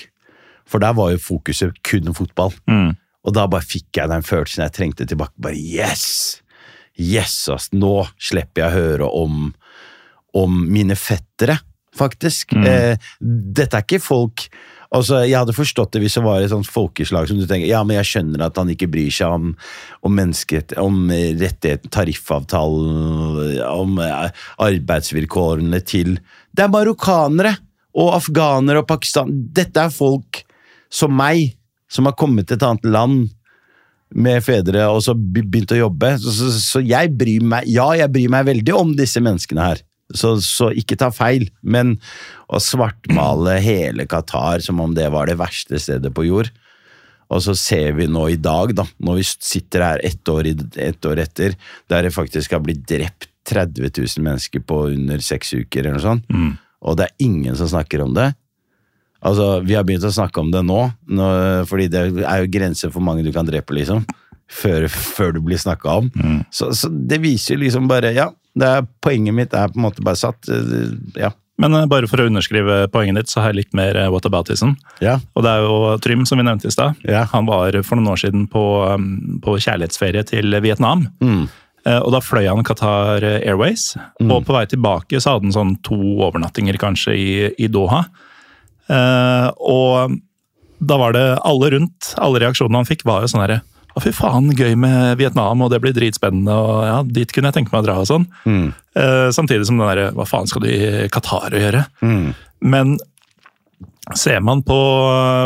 [0.71, 2.55] For der var jo fokuset kun fotball.
[2.71, 2.95] Mm.
[3.29, 5.37] Og da bare fikk jeg den følelsen jeg trengte tilbake.
[5.37, 6.41] Bare yes!
[6.97, 7.69] Yes, ass!
[7.77, 9.51] Nå slipper jeg å høre om,
[10.41, 11.59] om mine fettere,
[12.01, 12.57] faktisk.
[12.57, 14.49] Eh, dette er ikke folk
[14.91, 17.85] Altså, Jeg hadde forstått det hvis det var et sånt folkeslag som du tenker ja,
[17.87, 19.53] men jeg skjønner at han ikke bryr seg om,
[20.03, 20.19] om
[20.83, 20.97] om
[21.39, 26.19] rettigheten, tariffavtalen, om eh, arbeidsvilkårene til
[26.51, 27.55] Det er marokkanere
[27.95, 29.31] og afghanere og Pakistan.
[29.31, 30.43] Dette er folk
[30.91, 31.55] som meg,
[31.91, 33.29] som har kommet til et annet land
[34.11, 36.17] med fedre og så begynt å jobbe.
[36.19, 39.85] Så, så, så jeg bryr meg Ja, jeg bryr meg veldig om disse menneskene her.
[40.17, 41.49] Så, så ikke ta feil.
[41.63, 41.97] Men
[42.51, 46.51] å svartmale hele Qatar som om det var det verste stedet på jord
[47.31, 51.07] Og så ser vi nå i dag, da, når vi sitter her ett år, et
[51.07, 51.55] år etter,
[51.87, 56.03] der det faktisk har blitt drept 30 000 mennesker på under seks uker, eller noe
[56.03, 56.27] sånt,
[56.83, 58.33] og det er ingen som snakker om det.
[59.23, 61.31] Altså, Vi har begynt å snakke om det nå, nå
[61.71, 64.05] fordi det er jo grenser for hvor mange du kan drepe, liksom.
[64.51, 66.11] Før, før du blir snakka om.
[66.51, 70.17] Så, så det viser liksom bare Ja, er, poenget mitt er på en måte bare
[70.19, 70.49] satt.
[70.49, 71.31] eh, Ja.
[71.61, 74.73] Men eh, bare for å underskrive poenget ditt, så har jeg litt mer eh, whataboutism.
[75.05, 75.19] Ja.
[75.37, 76.95] Og det er jo Trym, som vi nevnte i stad.
[77.05, 77.27] Ja.
[77.35, 81.07] Han var for noen år siden på, um, på kjærlighetsferie til Vietnam.
[81.21, 81.49] Mm.
[81.91, 85.97] Og da fløy han Qatar Airways, og på vei tilbake så hadde han sånn to
[86.27, 88.03] overnattinger kanskje i, i Doha.
[88.91, 90.19] Eh, Og
[90.81, 93.61] da var det alle rundt, alle reaksjonene han fikk var jo sånn herre
[93.97, 97.59] Å, fy faen, gøy med Vietnam, og det blir dritspennende, og ja, dit kunne jeg
[97.61, 98.27] tenke meg å dra og sånn.
[98.47, 101.85] Eh, Samtidig som den derre Hva faen skal du i Qatar å gjøre?
[102.61, 102.97] Men
[104.19, 104.77] ser man på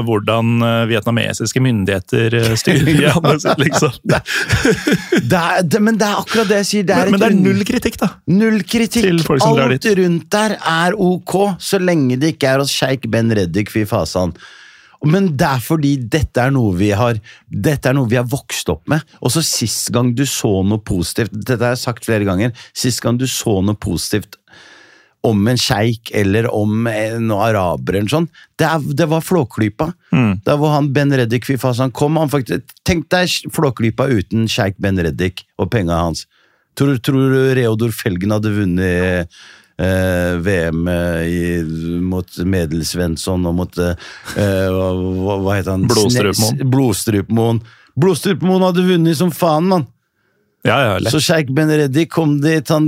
[0.06, 3.92] hvordan eh, vietnamesiske myndigheter eh, styrer landet sitt, liksom
[5.30, 6.86] Det er, det, men det er akkurat det jeg sier.
[6.88, 8.10] Det er, Men det er null kritikk, da.
[8.32, 9.08] Null kritikk.
[9.44, 13.84] Alt rundt der er ok, så lenge det ikke er hos sjeik Ben Reddik, fy
[13.88, 14.32] fasan.
[15.08, 18.70] Men det er fordi dette er noe vi har Dette er noe vi har vokst
[18.72, 19.04] opp med.
[19.20, 22.54] Og så sist gang du så noe positivt Dette har jeg sagt flere ganger.
[22.76, 24.38] Sist gang du så noe positivt
[25.24, 28.26] om en sjeik eller om en araber eller sånn,
[28.60, 29.86] det, er, det var Flåklypa.
[30.44, 31.56] Der hvor han Ben Reddik fy
[31.96, 32.18] kom.
[32.20, 36.26] Han faktisk, tenk deg Flåklypa uten sjeik Ben Reddik og penga hans.
[36.76, 39.32] Tror, tror du Reodor Felgen hadde vunnet
[39.78, 41.40] eh, VM eh, i,
[42.02, 43.94] mot Medel Svensson og mot eh,
[44.34, 45.88] hva, hva heter han?
[45.90, 46.62] Blodstrupmoen.
[46.70, 47.64] Blodstrupmoen.
[47.94, 49.88] Blodstrupmoen hadde vunnet som faen, mann!
[50.64, 51.12] Ja, ja, lett.
[51.12, 52.86] Så sjeik Ben Reddy kom dit, han,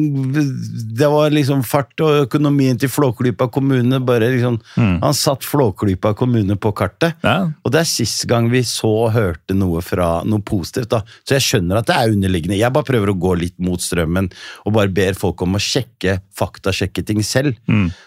[0.97, 6.57] det var liksom fart og økonomien til Flåklypa kommune, bare liksom, han satt Flåklypa kommune
[6.57, 7.18] på kartet.
[7.20, 7.51] Ja.
[7.61, 11.03] Og det er sist gang vi så og hørte noe fra noe positivt da.
[11.29, 12.57] Så jeg skjønner at det er underliggende.
[12.57, 14.33] Jeg bare prøver å gå litt mot strømmen,
[14.64, 17.61] og bare ber folk om å sjekke, faktasjekke ting selv.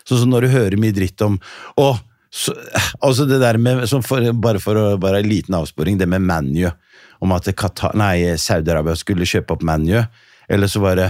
[0.09, 1.38] Sånn som når du hører mye dritt om,
[1.78, 1.91] å,
[2.34, 2.57] så,
[3.05, 6.72] altså det der med, for, bare for å, bare en liten avsporing, det med ManU,
[7.22, 10.03] om at Saudi-Arabia skulle kjøpe opp ManU,
[10.49, 11.09] eller så var det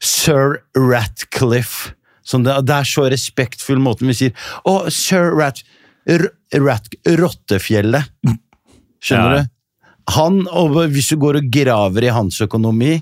[0.00, 1.94] Sir Ratcliffe,
[2.30, 4.34] Sånn det, det er så respektfull måten vi sier,
[4.68, 5.62] å, Sir Rat,
[6.54, 6.86] Rat,
[7.18, 8.10] Rottefjellet,
[9.02, 9.40] skjønner Ja.
[9.42, 9.48] du?
[10.14, 12.96] Han, og hvis du går og graver i hans økonomi,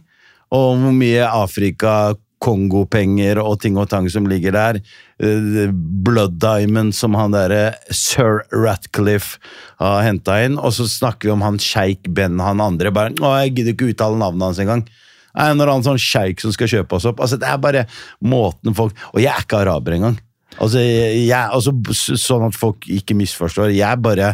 [0.55, 4.81] og hvor mye Afrika, Kongo-penger og ting og tang som ligger der,
[5.23, 9.39] eh, Blood Diamond som han derre Sir Ratcliffe
[9.83, 13.35] har henta inn, og så snakker vi om han sjeik Ben, han andre bare Å,
[13.43, 14.87] jeg gidder ikke uttale navnet hans engang.
[15.39, 17.21] Nei, Når han sånn sjeik som skal kjøpe oss opp.
[17.21, 17.85] Altså, det er bare
[18.25, 20.17] måten folk Og jeg er ikke araber engang.
[20.59, 21.75] Altså, jeg, altså,
[22.19, 23.71] sånn at folk ikke misforstår.
[23.77, 24.33] Jeg bare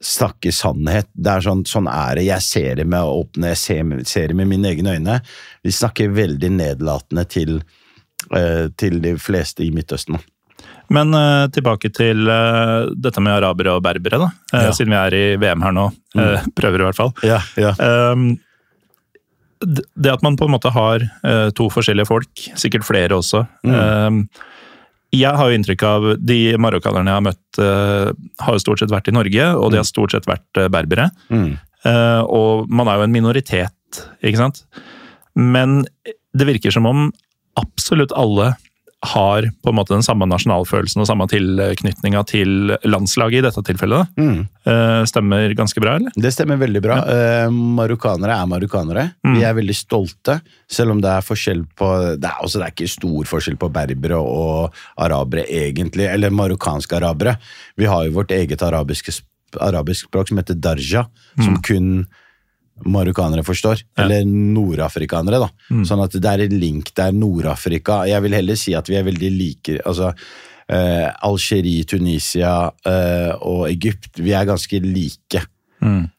[0.00, 1.08] snakker sannhet.
[1.12, 2.26] Det er sånn, sånn er det.
[2.30, 5.20] Jeg ser det med åpne, jeg ser, ser det med mine egne øyne.
[5.64, 7.58] Vi snakker veldig nedlatende til,
[8.32, 10.20] eh, til de fleste i Midtøsten.
[10.90, 14.30] Men eh, tilbake til eh, dette med arabere og berbere, da.
[14.50, 14.70] Ja.
[14.74, 15.90] Siden vi er i VM her nå.
[16.18, 17.12] eh, prøver i hvert fall.
[17.26, 17.74] Ja, ja.
[17.78, 18.32] Um,
[19.60, 21.02] det at man på en måte har
[21.52, 24.22] to forskjellige folk, sikkert flere også um,
[25.16, 28.10] Jeg har jo inntrykk av De marokkanerne jeg har møtt, eh,
[28.44, 31.08] har jo stort sett vært i Norge, og de har stort sett vært eh, berbere.
[31.32, 31.58] Mm.
[31.90, 34.62] Eh, og man er jo en minoritet, ikke sant?
[35.34, 35.82] Men
[36.36, 37.08] det virker som om
[37.58, 38.52] absolutt alle
[39.06, 44.10] har på en måte den samme nasjonalfølelsen og samme tilknytninga til landslaget i dette tilfellet.
[44.20, 44.42] Mm.
[44.68, 46.12] Eh, Stemmer ganske bra, eller?
[46.20, 46.98] Det stemmer veldig bra.
[47.00, 47.48] Ja.
[47.50, 49.06] marokkanere er marokkanere.
[49.24, 51.90] Vi er veldig stolte, selv om det er forskjell på
[52.20, 56.04] Det er, også, det er ikke stor forskjell på berbere og arabere, egentlig.
[56.10, 57.38] Eller marokkanske arabere.
[57.80, 59.16] Vi har jo vårt eget arabiske,
[59.60, 61.06] arabisk språk som heter darja,
[61.40, 62.04] som kun
[62.84, 63.82] marokkanere forstår.
[63.98, 65.50] Eller nordafrikanere, da.
[65.88, 69.04] Sånn at det er en link der Nord-Afrika Jeg vil heller si at vi er
[69.06, 70.12] veldig like altså,
[70.70, 75.44] eh, Algerie, Tunisia eh, og Egypt, vi er ganske like.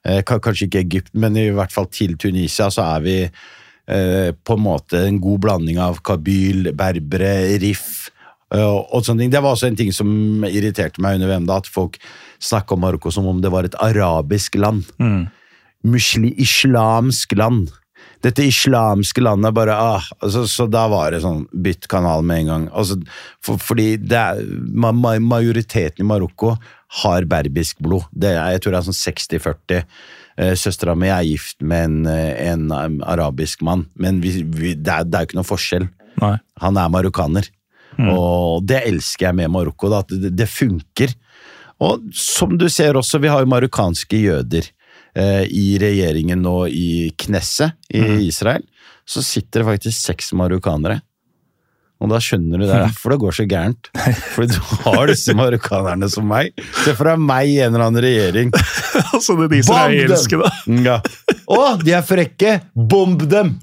[0.04, 4.58] Eh, kanskje ikke Egypt, men i hvert fall til Tunisia så er vi eh, på
[4.58, 8.10] en måte en god blanding av kabyl, berbere, Rif
[8.54, 9.34] eh, og sånne ting.
[9.34, 12.00] Det var også en ting som irriterte meg under VM, da, at folk
[12.42, 14.90] snakka om Marokko som om det var et arabisk land.
[15.88, 17.72] Musli islamsk land.
[18.22, 22.52] Dette islamske landet bare ah, altså, Så da var det sånn bytt kanal med en
[22.52, 22.68] gang.
[22.70, 23.00] Altså,
[23.44, 26.56] for, fordi det er, ma, ma, majoriteten i Marokko
[27.02, 28.06] har berbisk blod.
[28.12, 29.88] Det er, jeg tror det er sånn 60-40.
[30.42, 34.92] Eh, Søstera mi er gift med en, eh, en arabisk mann, men vi, vi, det,
[34.92, 35.88] er, det er jo ikke noe forskjell.
[36.22, 36.36] Nei.
[36.62, 37.50] Han er marokkaner.
[38.02, 41.12] Og det elsker jeg med Marokko, at det, det funker.
[41.82, 44.70] Og som du ser også, vi har jo marokkanske jøder
[45.14, 48.64] i regjeringen nå i Knesset i Israel.
[49.04, 51.02] Så sitter det faktisk seks marokkanere.
[52.02, 53.92] Og da skjønner du det er derfor det går så gærent.
[54.34, 56.56] Fordi du har disse marokkanerne som meg.
[56.82, 58.54] Se for deg meg i en eller annen regjering.
[59.14, 60.52] altså det israelske, da.
[60.82, 60.98] Ja.
[61.52, 62.60] Å, de er frekke!
[62.74, 63.58] Bomb dem!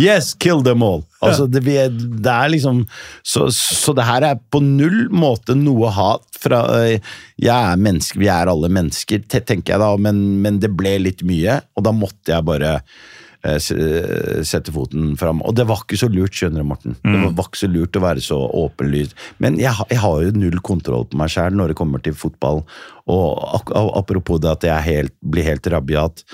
[0.00, 1.02] Yes, kill them all!
[1.24, 2.84] Altså, det, det er liksom
[3.26, 7.08] så, så det her er på null måte noe hat fra øh,
[7.42, 11.24] Jeg er menneske, vi er alle mennesker, tenker jeg da, men, men det ble litt
[11.26, 12.98] mye, og da måtte jeg bare eh,
[13.38, 15.42] sette foten fram.
[15.46, 16.96] Og det var ikke så lurt, skjønner du, Morten.
[17.02, 19.14] Det var, ikke så lurt å være så åpenlyst.
[19.42, 22.64] Men jeg, jeg har jo null kontroll på meg sjæl når det kommer til fotball.
[23.08, 26.24] Og apropos det at jeg helt, blir helt rabiat,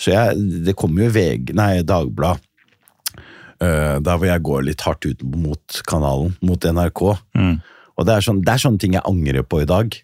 [0.00, 2.42] så jeg, det kommer jo VG, nei, Dagblad.
[3.62, 7.04] Uh, der hvor jeg går litt hardt ut mot kanalen, mot NRK.
[7.94, 9.94] Og det er, sånn, det er sånne ting jeg angrer på i dag.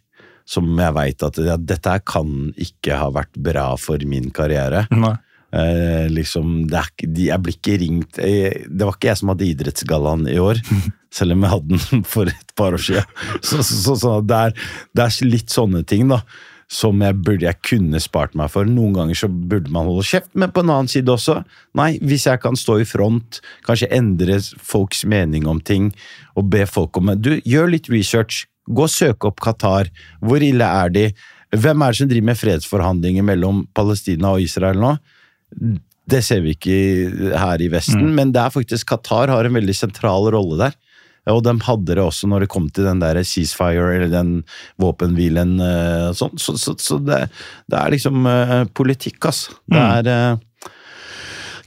[0.51, 4.85] Som jeg veit at ja, dette kan ikke ha vært bra for min karriere.
[4.95, 5.17] Nei.
[5.51, 10.29] Eh, liksom, er, jeg blir ikke ringt jeg, Det var ikke jeg som hadde Idrettsgallaen
[10.31, 10.61] i år,
[11.17, 13.19] selv om jeg hadde den for et par år siden.
[13.43, 16.23] Så, så, så, så det, er, det er litt sånne ting da
[16.71, 18.69] som jeg burde jeg kunne spart meg for.
[18.69, 21.41] Noen ganger så burde man holde kjeft, men på en annen side også.
[21.79, 25.91] Nei, hvis jeg kan stå i front, kanskje endre folks mening om ting,
[26.39, 28.45] og be folk om Du, gjør litt research.
[28.71, 29.91] Gå og søk opp Qatar.
[30.23, 31.09] Hvor ille er de?
[31.51, 34.95] Hvem er det som driver med fredsforhandlinger mellom Palestina og Israel nå?
[36.11, 36.77] Det ser vi ikke
[37.39, 40.79] her i Vesten, men det er faktisk Qatar har en veldig sentral rolle der.
[41.31, 44.31] Og de hadde det også når det kom til den der ceasefire, eller den
[44.81, 45.59] våpenhvilen.
[45.61, 46.39] eh, og sånn.
[46.41, 47.21] Så, så, så det,
[47.71, 49.55] det er liksom eh, politikk, altså.
[49.71, 50.73] Det er eh,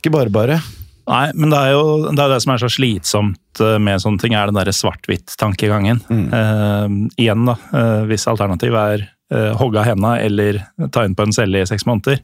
[0.02, 0.60] ikke bare bare.
[1.04, 4.24] Nei, men det er jo det, er det som er så slitsomt eh, med sånne
[4.24, 6.04] ting, er den derre svart-hvitt-tankegangen.
[6.10, 7.58] Eh, igjen, da.
[7.76, 10.62] eh, hvis alternativet er uh, hogge av henda eller
[10.94, 12.22] ta inn på en celle i seks måneder.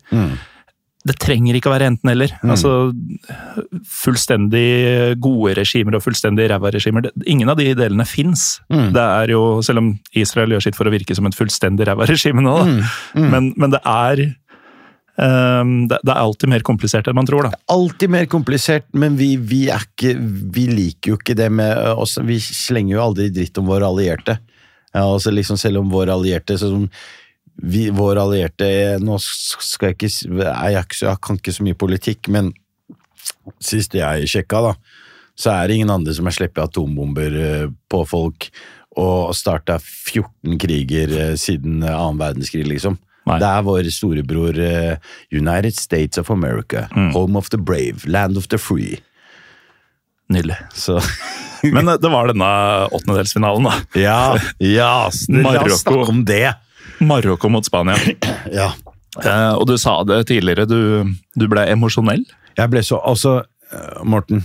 [1.08, 2.34] Det trenger ikke å være enten-eller.
[2.44, 2.92] Altså,
[4.02, 8.58] fullstendig gode regimer og fullstendig ræva regimer, ingen av de delene fins.
[8.68, 12.08] Det er jo, selv om Israel gjør sitt for å virke som et fullstendig ræva
[12.10, 12.92] regime nå, da.
[13.16, 14.26] Men, men det er
[15.16, 17.62] um, det, det er alltid mer komplisert enn man tror, da.
[17.72, 22.18] alltid mer komplisert, men vi, vi, ikke, vi liker jo ikke det med oss.
[22.28, 24.36] Vi slenger jo aldri dritt om våre allierte.
[24.92, 26.88] Ja, altså liksom Selv om våre allierte sånn,
[27.62, 28.70] vi, Vår allierte
[29.04, 32.54] Nå skal jeg ikke jeg, ikke jeg kan ikke så mye politikk, men
[33.64, 34.74] sist jeg sjekka, da,
[35.40, 38.50] så er det ingen andre som har sluppet atombomber eh, på folk
[39.00, 42.98] og starta 14 kriger eh, siden annen verdenskrig, liksom.
[43.30, 43.38] Nei.
[43.42, 48.50] Det er vår storebror eh, United States of America, home of the brave, land of
[48.50, 49.00] the free.
[50.30, 50.58] Nydelig.
[50.74, 51.00] Så
[51.76, 52.50] Men det var denne
[52.96, 54.00] åttendedelsfinalen, da.
[54.00, 54.22] ja,
[54.64, 54.92] ja,
[55.44, 56.54] la oss snakke om det!
[57.00, 57.98] Marokko mot Spania.
[58.52, 58.72] Ja.
[59.26, 62.22] Eh, og du sa det tidligere, du, du ble emosjonell.
[62.58, 63.40] Jeg ble så Altså,
[63.74, 64.44] eh, Morten.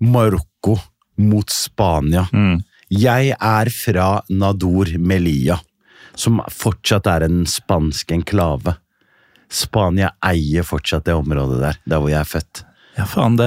[0.00, 0.76] Marokko
[1.20, 2.26] mot Spania.
[2.32, 2.60] Mm.
[2.90, 5.58] Jeg er fra Nador Melilla,
[6.18, 8.76] som fortsatt er en spansk enklave.
[9.50, 12.64] Spania eier fortsatt det området der, der hvor jeg er født.
[12.98, 13.46] Ja, faen, det,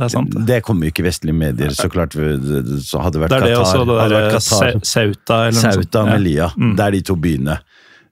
[0.00, 0.30] det er sant.
[0.32, 0.44] det.
[0.48, 2.14] Det kommer jo ikke vestlige medier, så klart.
[2.16, 3.60] Så hadde det vært Det er det Qatar.
[3.60, 4.80] også, det er der Qatar.
[4.88, 5.72] Sauta eller noe.
[5.76, 6.14] Sauta og Ja.
[6.16, 6.48] Melilla.
[6.80, 7.58] Det er de to byene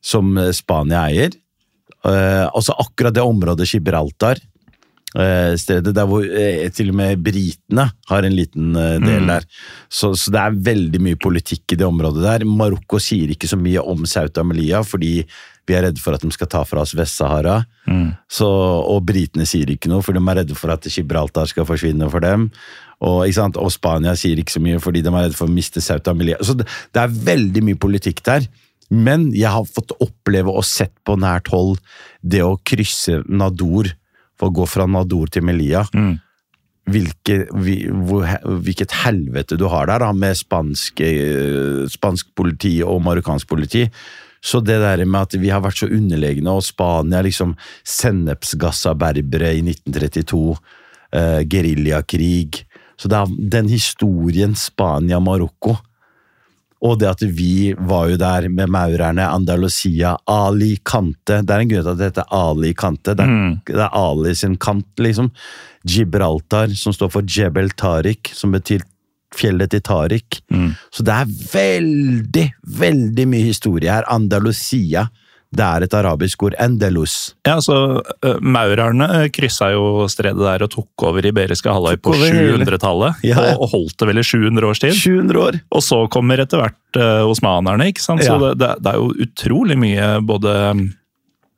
[0.03, 1.34] som eh, Spania eier.
[2.05, 4.40] Eh, også akkurat det området Gibraltar,
[5.16, 9.46] eh, stedet der hvor eh, til og med britene har en liten eh, del der.
[9.88, 12.44] Så, så det er veldig mye politikk i det området der.
[12.48, 15.22] Marokko sier ikke så mye om Sauta og Melilla, fordi
[15.68, 17.60] vi er redde for at de skal ta fra oss Vest-Sahara.
[17.86, 18.08] Mm.
[18.42, 22.24] og britene sier ikke noe, for de er redde for at Gibraltar skal forsvinne for
[22.24, 22.48] dem.
[23.02, 26.14] Og, og Spania sier ikke så mye, fordi de er redde for å miste Sauta
[26.14, 26.40] Milia.
[26.42, 28.46] Så det, det er veldig mye politikk der.
[28.92, 31.78] Men jeg har fått oppleve og sett på nært hold
[32.20, 33.88] det å krysse Nador,
[34.38, 35.86] for å gå fra Nador til Melilla.
[36.92, 38.26] Hvilke, vi, hvor,
[38.66, 43.86] hvilket helvete du har der, da, med spansk, eh, spansk politi og marokkansk politi.
[44.43, 47.55] Så det der med at vi har vært så underlegne, og Spania liksom
[47.86, 50.57] sennepsgassa berbere i 1932,
[51.12, 52.66] eh, geriljakrig
[52.99, 55.76] Så det er den historien Spania-Marokko
[56.82, 61.38] og det at vi var jo der med maurerne, Andalusia, Ali Kante.
[61.47, 63.14] Det er en grunn til at det heter Ali Kante.
[63.14, 63.36] Det er,
[63.68, 65.30] det er Ali sin kant, liksom.
[65.86, 68.82] Gibraltar, som står for Jebel Tariq, som betyr
[69.38, 70.40] fjellet til Tariq.
[70.92, 72.46] Så det er veldig,
[72.78, 74.06] veldig mye historie her.
[74.12, 75.08] Andalusia.
[75.52, 76.54] Det er et arabisk ord.
[76.60, 77.34] Endelus.
[77.44, 82.22] Ja, så uh, Maurerne kryssa jo stredet der og tok over Iberiske halvøy på Tok
[82.22, 82.54] over hele.
[82.64, 83.20] 700-tallet.
[83.28, 83.58] Ja, ja.
[83.58, 84.96] Og, og holdt det vel i 700 års tid.
[84.96, 85.60] 700 år!
[85.76, 88.24] Og så kommer etter hvert uh, osmanerne, ikke sant?
[88.24, 88.54] Så Ja.
[88.56, 90.56] det, det, er jo utrolig mye både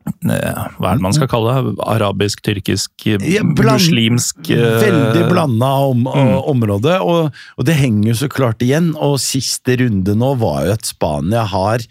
[0.04, 1.74] hva er det man skal kalle det?
[1.88, 6.34] Arabisk, tyrkisk, Ja, bland- muslimsk uh, Veldig blanda om, mm.
[6.52, 8.92] område, og, og det henger jo så klart igjen.
[9.00, 11.86] Og siste runde nå var jo at Spania har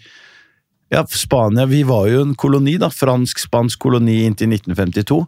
[0.94, 2.92] Ja, Spania, vi var jo en koloni, da.
[2.92, 5.24] Fransk-spansk koloni inntil 1952.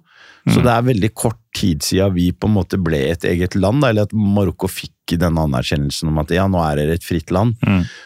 [0.47, 3.83] Så det er veldig kort tid siden vi på en måte ble et eget land,
[3.83, 7.33] da, eller at Marokko fikk denne anerkjennelsen om at ja, nå er dere et fritt
[7.35, 7.57] land.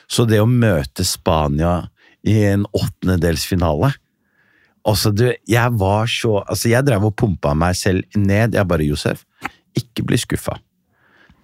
[0.09, 1.83] Så det å møte Spania
[2.25, 3.93] i en åttendedelsfinale
[4.89, 8.57] Altså, du, jeg var så Altså, jeg drev og pumpa meg selv ned.
[8.57, 9.25] Jeg bare, Josef,
[9.77, 10.57] ikke bli skuffa.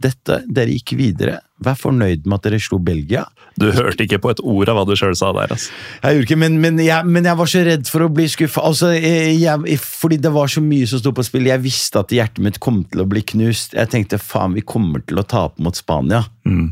[0.03, 1.41] Dette, Dere gikk videre.
[1.65, 3.23] Vær fornøyd med at dere slo Belgia.
[3.57, 5.55] Du hørte ikke på et ord av hva du sjøl sa der.
[5.55, 5.71] altså.
[6.03, 8.65] Jeg gjorde ikke, men, men, jeg, men jeg var så redd for å bli skuffa.
[8.69, 11.49] Altså, jeg, jeg, fordi det var så mye som sto på spill.
[11.49, 13.73] Jeg visste at hjertet mitt kom til å bli knust.
[13.79, 16.27] Jeg tenkte faen, vi kommer til å tape mot Spania.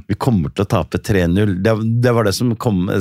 [0.06, 1.56] Vi kommer til å tape 3-0.
[1.64, 1.74] Det,
[2.04, 2.84] det var det som kom.
[2.92, 3.00] Og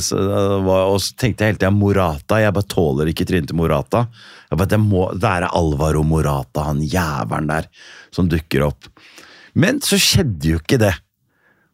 [1.03, 2.39] så tenkte jeg hele tida Morata.
[2.41, 4.07] Jeg bare tåler ikke trynet til Morata.
[4.47, 7.67] Jeg bare, Det må være Alvaro Morata, han jævelen der,
[8.15, 8.88] som dukker opp.
[9.53, 10.95] Men så skjedde jo ikke det.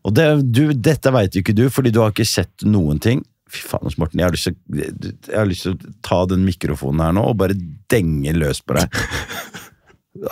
[0.09, 3.21] Og det, du, dette veit ikke du, fordi du har ikke sett noen ting.
[3.49, 7.57] Fy faen, Morten, jeg har lyst til å ta den mikrofonen her nå og bare
[7.89, 8.99] denge løs på deg.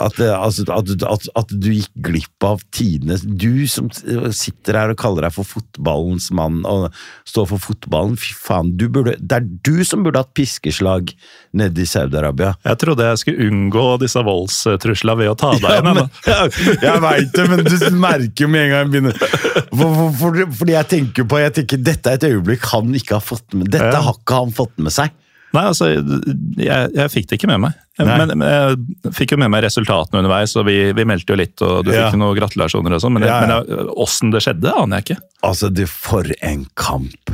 [0.03, 3.87] At, altså, at, at, at du gikk glipp av tidenes Du som
[4.35, 6.89] sitter her og kaller deg for fotballens mann og
[7.29, 8.17] står for fotballen.
[8.19, 11.13] Fy faen, du burde, det er du som burde hatt piskeslag
[11.57, 12.55] nede i Saudi-Arabia.
[12.67, 16.01] Jeg trodde jeg skulle unngå disse voldstruslene ved å ta deg Ja, igjen.
[16.01, 19.87] men, jeg jeg veit det, men du merker jo med en gang jeg begynner for,
[19.87, 23.23] for, for, Fordi jeg tenker på jeg tenker, Dette er et øyeblikk han ikke har
[23.23, 24.03] fått med Dette Ja.
[24.09, 25.15] har ikke han fått med seg.
[25.55, 25.87] Nei, altså,
[26.59, 27.75] jeg, jeg fikk det ikke med meg.
[28.03, 28.17] Nei.
[28.19, 31.85] Men, jeg fikk jo med meg resultatene underveis, og vi, vi meldte jo litt, og
[31.87, 32.09] du Ja.
[32.09, 33.61] fikk noen gratulasjoner og sånn, men, Ja, ja.
[33.63, 35.19] men åssen det skjedde, aner jeg ikke.
[35.47, 37.31] Altså, du, for en kamp!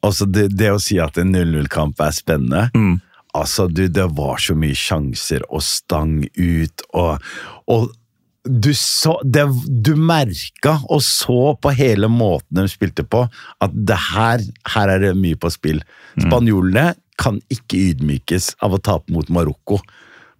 [0.00, 2.68] Altså, det, det å si at en 0-0-kamp er spennende
[3.36, 7.20] Altså, du, det var så mye sjanser og stang ut, og,
[7.70, 7.90] og
[8.42, 9.44] du, så, det,
[9.84, 13.26] du merka og så på hele måten de spilte på,
[13.62, 14.42] at det her,
[14.74, 15.78] her er det mye på spill.
[16.18, 16.88] Spanjolene
[17.20, 19.80] kan ikke ydmykes av å tape mot Marokko.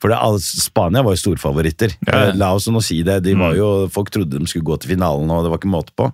[0.01, 1.93] For det, Spania var jo storfavoritter.
[2.09, 2.33] Ja, ja.
[2.41, 3.19] La oss nå si det.
[3.27, 5.93] De var jo, folk trodde de skulle gå til finalen, og det var ikke måte
[5.97, 6.09] på.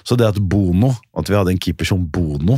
[0.00, 2.56] Så det at Bono, at vi hadde en keeper som Bono,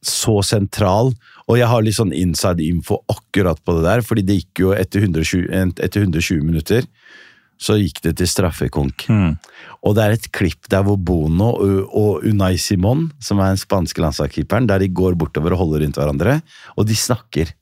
[0.00, 1.10] så sentral
[1.44, 4.70] Og jeg har litt sånn inside info akkurat på det der, fordi det gikk jo
[4.72, 5.48] etter 120,
[5.82, 6.86] etter 120 minutter.
[7.60, 9.04] Så gikk det til straffekonk.
[9.84, 14.00] Og det er et klipp der hvor Bono og, Unai Simon, som er den spanske
[14.00, 16.40] landslagskeeperen, der de går bortover og holder rundt hverandre,
[16.76, 17.52] og de snakker.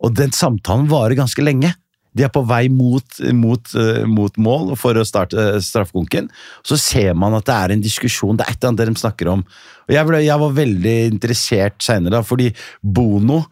[0.00, 1.74] Og den samtalen varer ganske lenge.
[2.16, 6.26] De er på vei mot, mot, eh, mot mål for å starte eh, straffekonken.
[6.66, 9.30] Så ser man at det er en diskusjon, det er et eller annet de snakker
[9.30, 9.44] om.
[9.86, 12.50] Og jeg, ble, jeg var veldig interessert seinere, fordi
[12.82, 13.44] Bono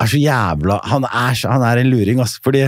[0.00, 2.40] er så jævla Han er, han er en luring, altså.
[2.46, 2.64] Fordi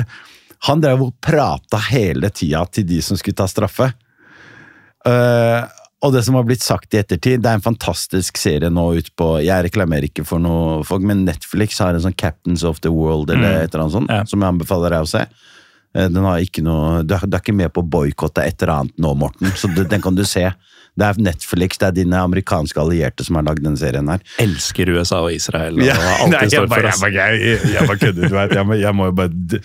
[0.61, 3.93] han drev og prata hele tida til de som skulle ta straffe.
[5.07, 5.63] Uh,
[6.05, 9.09] og det som har blitt sagt i ettertid, det er en fantastisk serie nå ut
[9.17, 12.93] på Jeg reklamerer ikke for noe folk, men Netflix har en sånn Captains of the
[12.93, 14.25] World eller et eller annet sånt, Ja.
[14.29, 15.25] som jeg anbefaler deg å se.
[15.95, 18.99] Eh, Den har ikke noe, du er, ikke med på å boikotte et eller annet
[18.99, 20.53] nå, Morten, så den kan du se.
[20.97, 24.23] Det er Netflix, det er dine amerikanske allierte som har lagd denne serien her.
[24.41, 25.93] Elsker USA og Israel og Ja,
[26.31, 28.55] nei, jeg bare- jeg bare- Jeg, jeg, bare kødder, du vet.
[28.81, 29.61] Jeg må, jo bare Det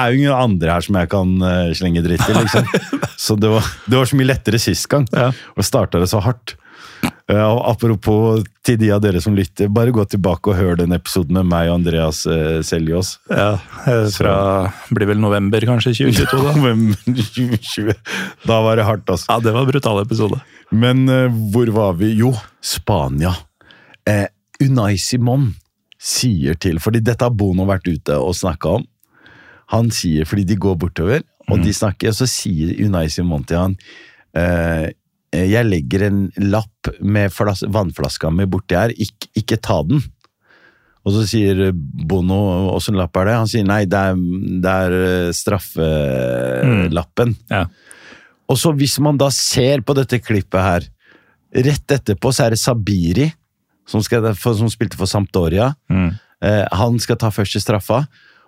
[0.00, 2.66] er jo ingen andre her som jeg kan uh, slenge dritt i, liksom.
[3.24, 5.06] Så det var, det var så mye lettere sist gang.
[5.12, 5.30] Ja.
[5.56, 6.56] Og starta det så hardt.
[7.04, 10.92] Eh, og apropos til de av dere som lytter, bare gå tilbake og hør den
[10.96, 13.14] episoden med meg og Andreas uh, Seljås.
[13.32, 13.54] Ja,
[13.88, 14.36] eh, fra
[14.92, 16.54] blir vel november kanskje 2022 da.
[16.58, 17.98] november 2020,
[18.48, 19.30] da var det hardt, altså.
[19.32, 20.40] Ja, det var en brutal episode.
[20.74, 22.14] Men eh, hvor var vi?
[22.20, 22.32] Jo,
[22.64, 23.34] Spania.
[24.08, 24.26] Eh,
[24.64, 25.52] Unai Simon
[26.04, 28.82] sier til Fordi dette har Bono vært ute og snakka om.
[29.72, 33.60] Han sier, fordi de går bortover, og de snakker, og så sier Unai Simon til
[33.60, 33.76] han
[34.36, 34.92] eh,
[35.34, 40.02] Jeg legger en lapp med flas vannflaska mi borti her, ikke, ikke ta den.
[41.04, 42.38] Og så sier Bono
[42.72, 43.36] åssen lapp er det?
[43.36, 44.20] Han sier nei, det er,
[44.64, 44.94] det er
[45.36, 46.86] straffelappen.
[46.88, 47.34] straffelappen.
[47.52, 47.66] Ja.
[48.50, 50.86] Og så hvis man da ser på dette klippet her,
[51.64, 53.28] rett etterpå så er det Sabiri,
[53.88, 55.70] som, skal, som spilte for Sampdoria.
[56.44, 58.04] Eh, han skal ta første straffa,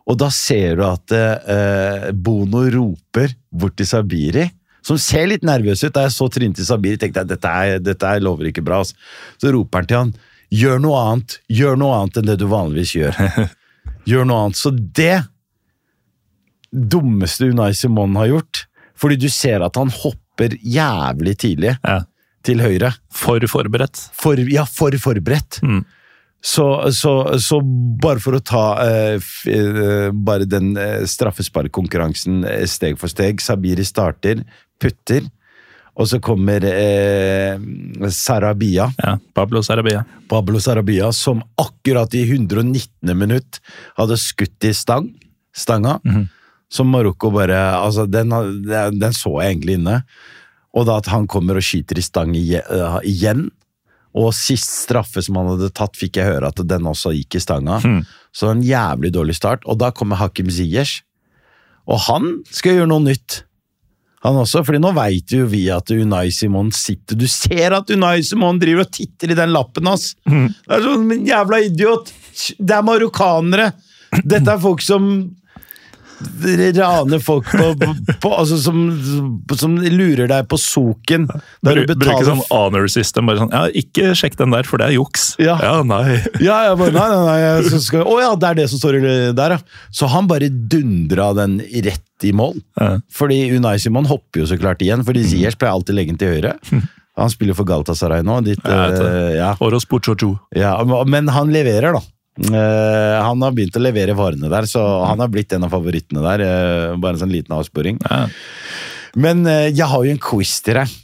[0.07, 4.47] og da ser du at eh, Bono roper bort til Sabiri,
[4.87, 5.93] som ser litt nervøs ut.
[5.97, 8.81] Da jeg så trynet til Sabiri, tenkte jeg dette, er, dette er lover ikke bra.
[8.85, 8.95] Altså.
[9.43, 10.13] Så roper han til han,
[10.55, 13.19] gjør noe annet, gjør noe annet enn det du vanligvis gjør.
[14.07, 14.59] Gjør noe annet.
[14.61, 15.17] Så det
[16.71, 18.65] dummeste Unai Simon har gjort,
[18.99, 22.01] fordi du ser at han hopper jævlig tidlig Ja.
[22.47, 22.93] til høyre.
[23.11, 23.99] For forberedt.
[24.15, 25.59] For, ja, for forberedt.
[25.67, 25.85] Mm.
[26.47, 27.13] Så, så,
[27.43, 27.59] så
[27.99, 33.41] bare for å ta eh, f, eh, bare den eh, straffesparkkonkurransen eh, steg for steg.
[33.43, 34.45] Sabiri starter,
[34.83, 35.27] putter,
[35.97, 37.57] og så kommer eh,
[38.13, 38.91] Sarabia.
[39.01, 40.05] Ja, Pablo Sarabia.
[40.29, 43.17] Pablo Sarabia, som akkurat i 119.
[43.17, 43.61] minutt
[43.97, 45.09] hadde skutt i stang,
[45.57, 45.97] stanga.
[46.69, 48.35] Som Marokko bare Altså, den,
[48.67, 50.03] den så jeg egentlig inne.
[50.77, 53.47] Og da at han kommer og skyter i stang øh, igjen.
[54.17, 57.45] Og sist straffe som han hadde tatt, fikk jeg høre at den også gikk i
[57.45, 57.81] stanga.
[58.37, 59.65] Så en jævlig dårlig start.
[59.65, 61.01] Og da kommer Hakim Ziyech.
[61.89, 63.46] Og han skal gjøre noe nytt.
[64.25, 68.23] Han også, fordi nå veit jo vi at Unai Simon sitter Du ser at Unai
[68.27, 70.15] Simon driver og titter i den lappen hans!
[70.25, 72.13] Det er sånn, jævla idiot!
[72.59, 73.71] Det er marokkanere!
[74.25, 75.11] Dette er folk som
[76.77, 77.91] raner folk på, på,
[78.23, 78.79] på altså som,
[79.57, 81.27] som lurer deg på soken.
[81.67, 83.27] Der du Bru- Bruke sånn honor system.
[83.29, 85.29] bare sånn, ja, Ikke sjekk den der, for det er juks.
[85.43, 85.59] Ja.
[85.87, 86.19] nei.
[86.41, 89.01] Ja, jeg bare, nei, nei, nei, jeg skal, Å ja, det er det som står
[89.37, 89.61] der, ja.
[89.95, 92.61] Så han bare dundra den rett i mål.
[92.81, 92.95] Ja.
[93.13, 96.21] Fordi Unai Simon hopper jo så klart igjen, fordi Ziyech pleier alltid å legge den
[96.23, 96.57] til høyre.
[97.17, 98.41] Han spiller for Galatasaray nå.
[98.45, 100.35] Ditt, eh, ja, Puchocho.
[100.57, 100.75] ja,
[101.09, 102.03] men han leverer, da.
[102.37, 106.25] Eh, han har begynt å levere varene der, så han har blitt en av favorittene
[106.25, 106.45] der.
[106.45, 108.01] Uh, bare en sånn liten avsporing.
[108.05, 108.27] Ja.
[109.17, 111.03] Men uh, jeg har jo en quiz til deg.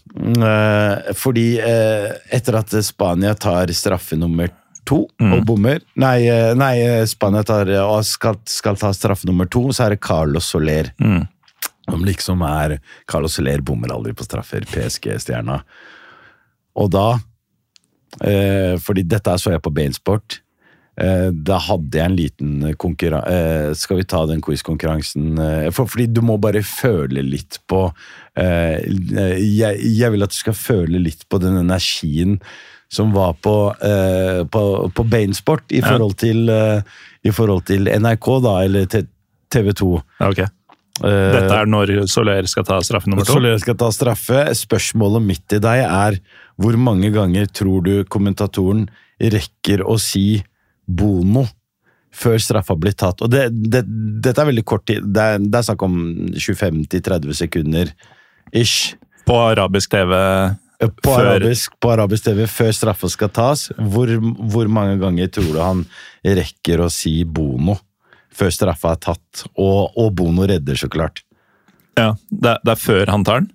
[1.17, 4.51] Fordi etter at Spania tar straffe nummer
[4.85, 6.27] to og bommer Nei,
[6.59, 6.75] nei
[7.09, 10.91] Spania tar, og skal, skal ta straffe nummer to, så er det Carlos Soler.
[11.01, 11.25] Mm.
[11.89, 12.77] Som liksom er
[13.09, 15.63] Carlos Soler bommer aldri på straffer, PSG-stjerna.
[16.77, 17.09] Og da
[18.85, 20.42] Fordi dette så jeg på Bainsport.
[21.01, 25.39] Eh, da hadde jeg en liten konkurranse eh, Skal vi ta den quiz-konkurransen?
[25.41, 27.87] Eh, for, fordi du må bare føle litt på
[28.37, 28.77] eh,
[29.41, 32.37] jeg, jeg vil at du skal føle litt på den energien
[32.93, 34.63] som var på, eh, på,
[34.93, 36.83] på Bainsport i forhold til, eh,
[37.25, 39.89] i forhold til NRK, da, eller TV 2.
[40.29, 40.45] Okay.
[40.45, 40.59] ok.
[41.01, 43.33] Dette er når Soler skal ta straffe nummer to?
[43.33, 44.45] Soler skal ta straffe.
[44.61, 46.21] Spørsmålet mitt til deg er
[46.61, 48.85] hvor mange ganger tror du kommentatoren
[49.17, 50.43] rekker å si
[50.87, 51.47] Bono
[52.13, 53.23] før straffa blir tatt?
[53.25, 53.85] Og det, det,
[54.25, 55.05] dette er veldig kort tid.
[55.05, 56.01] Det er, det er snakk om
[56.37, 57.95] 25-30 sekunder
[58.53, 58.99] ish.
[59.27, 60.13] På arabisk TV
[60.99, 63.69] På, arabisk, på arabisk TV før straffa skal tas.
[63.79, 64.11] Hvor,
[64.53, 65.85] hvor mange ganger tror du han
[66.27, 67.79] rekker å si Bono
[68.33, 69.45] før straffa er tatt?
[69.55, 71.25] Og, og Bono redder, så klart.
[71.99, 73.53] Ja, det, det er før han tar den?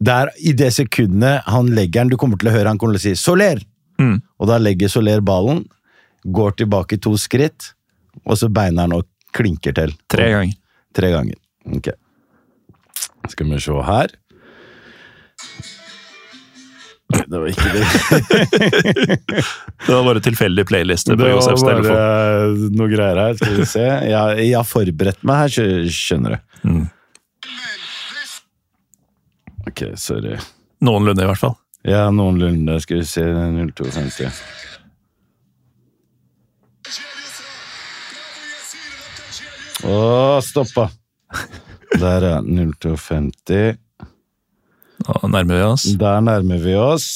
[0.00, 2.96] Det er i det sekundet han legger den, du kommer til å høre han kommer
[2.96, 3.66] til å si 'Soler!'
[4.00, 4.22] Mm.
[4.40, 5.66] Og da legger Soler ballen,
[6.24, 7.60] går tilbake to skritt,
[8.24, 9.04] og så beiner han og
[9.36, 9.90] klinker til.
[10.10, 10.56] Tre ganger.
[10.96, 11.38] Tre ganger.
[11.76, 11.88] Ok.
[13.30, 14.08] Skal vi se her.
[17.10, 17.84] Det var ikke det.
[19.86, 23.34] Det var bare tilfeldig playliste på Det var bare noe greier her.
[23.38, 23.82] Skal vi se.
[23.82, 25.48] Jeg, jeg har forberedt meg her,
[25.90, 26.40] skjønner du.
[26.70, 26.86] Mm.
[29.70, 30.36] Ok, sorry.
[30.84, 31.56] Noenlunde, i hvert fall.
[31.86, 32.80] Ja, noenlunde.
[32.84, 34.28] Skal vi se 0250.
[39.84, 40.90] Å, stoppa!
[42.00, 42.38] Der, ja.
[42.44, 43.78] 0,52.
[45.00, 45.84] Nå nærmer vi oss.
[46.00, 47.06] Der nærmer vi oss.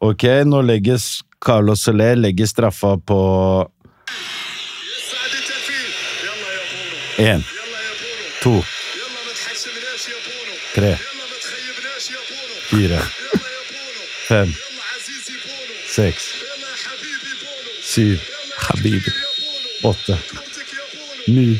[0.00, 3.20] Ok, nå legges Carlos Soler legger straffa på
[7.16, 7.40] Én,
[8.42, 8.58] to,
[10.74, 10.90] tre,
[12.68, 12.98] fire,
[14.28, 14.52] fem,
[15.88, 16.26] seks,
[17.88, 18.20] syv,
[19.88, 20.18] åtte,
[21.32, 21.56] ni,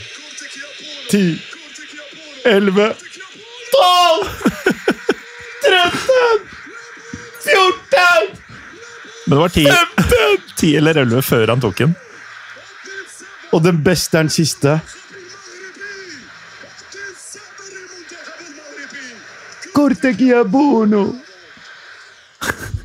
[1.10, 1.42] ti,
[2.44, 2.88] elleve,
[3.72, 4.26] tolv,
[5.64, 6.44] tretten,
[7.44, 8.28] fjorten
[9.26, 9.66] Men det var ti,
[10.56, 11.96] ti eller elleve før han tok den.
[13.54, 14.78] Og den beste er den siste.
[19.74, 20.14] Corte
[20.50, 21.04] bono.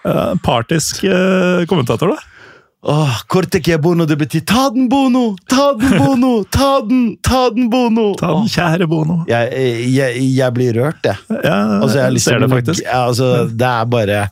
[0.00, 2.39] Eh, Partisk eh, kommentator, da.
[2.82, 5.34] Åh, Cortegia bono, det betyr ta den, Bono!
[5.52, 6.30] Ta den, Bono!
[6.48, 8.14] Ta den, ta den, Bono!
[8.16, 9.18] Ta den, kjære Bono.
[9.28, 9.50] Jeg,
[9.92, 11.18] jeg, jeg blir rørt, jeg.
[11.44, 12.86] Ja, Altså, jeg liksom, jeg ser det faktisk.
[12.88, 14.22] Ja, altså, det er bare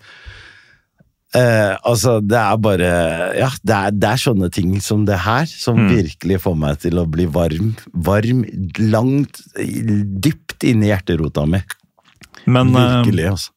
[1.37, 2.89] eh, Altså, det er bare
[3.37, 5.93] Ja, det er, det er sånne ting som det her som Mm.
[5.93, 7.75] virkelig får meg til å bli varm.
[7.93, 8.45] Varm
[8.89, 11.61] langt Dypt inni hjerterota mi.
[12.49, 13.53] Men eh, Virkelig, altså.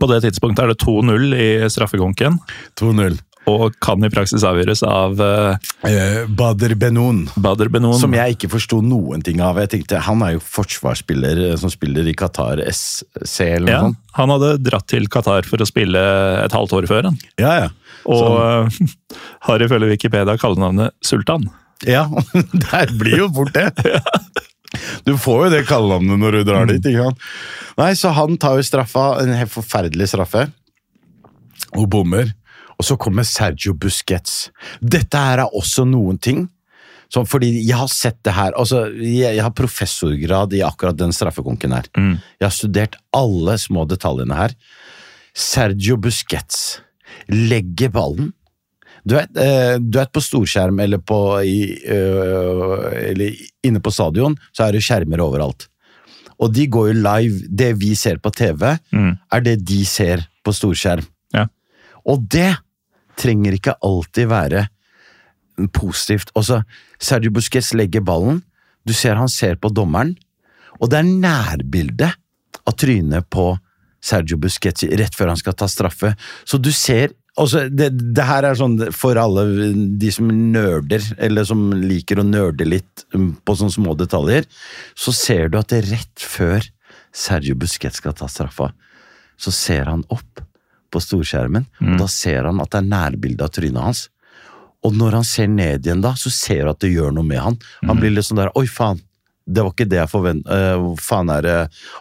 [0.00, 2.40] på det tidspunktet er det 2-0 i straffekonken,
[2.80, 3.20] 2-0.
[3.48, 7.22] Og kan i praksis avgjøres av uh, Bader Benoun.
[7.40, 7.96] Bader Benoun.
[8.00, 9.58] Som jeg ikke forsto noen ting av.
[9.64, 13.80] Jeg tenkte, Han er jo forsvarsspiller eh, som spiller i Qatar SC eller noe ja,
[13.86, 14.02] sånt.
[14.18, 16.02] han hadde dratt til Qatar for å spille
[16.44, 17.18] et halvt år før, han.
[17.40, 17.96] Ja, ja.
[18.10, 18.84] og uh,
[19.48, 21.48] har ifølge Wikipedia kallenavnet Sultan.
[21.88, 22.06] Ja,
[22.70, 23.72] der blir jo fort det.
[25.02, 26.84] Du får jo det kallenavnet når du drar dit.
[26.86, 27.24] ikke sant?
[27.80, 30.44] Nei, så han tar jo straffa, en helt forferdelig straffe,
[31.74, 32.30] og bommer.
[32.80, 34.48] Og så kommer Sergio Busquets.
[34.80, 36.46] Dette her er også noen ting
[37.10, 41.12] som, fordi jeg har sett det her altså, jeg, jeg har professorgrad i akkurat den
[41.12, 41.90] straffekonken her.
[42.38, 44.54] Jeg har studert alle små detaljene her.
[45.34, 46.80] Sergio Busquets
[47.28, 48.32] legger ballen
[49.04, 54.36] du vet, eh, du vet på storskjerm eller, på, i, øh, eller inne på stadion,
[54.52, 55.68] så er det skjermer overalt.
[56.40, 57.46] Og de går jo live.
[57.48, 58.76] Det vi ser på TV,
[59.32, 61.04] er det de ser på storskjerm.
[61.36, 61.46] Ja.
[62.08, 62.54] Og det
[63.20, 64.66] trenger ikke alltid være
[65.76, 66.32] positivt.
[66.38, 66.62] Også,
[67.00, 68.42] Sergio Busquets legger ballen,
[68.88, 70.14] du ser han ser på dommeren,
[70.80, 72.08] og det er nærbilde
[72.64, 73.52] av trynet på
[74.00, 76.14] Sergio Busquets rett før han skal ta straffe.
[76.48, 79.44] Så du ser også, det, det her er sånn for alle
[80.00, 84.48] de som nerder, eller som liker å nerde litt på sånne små detaljer,
[84.98, 86.64] så ser du at det rett før
[87.16, 88.70] Sergio Busquets skal ta straffa,
[89.40, 90.42] så ser han opp
[90.90, 94.08] på storskjermen, og da ser han at det er nærbilde av trynet hans.
[94.84, 97.40] Og når han ser ned igjen da, så ser han at det gjør noe med
[97.44, 97.58] han.
[97.86, 99.00] Han blir litt sånn der, oi faen,
[99.50, 101.56] det var ikke det jeg forventet, uh, faen er det?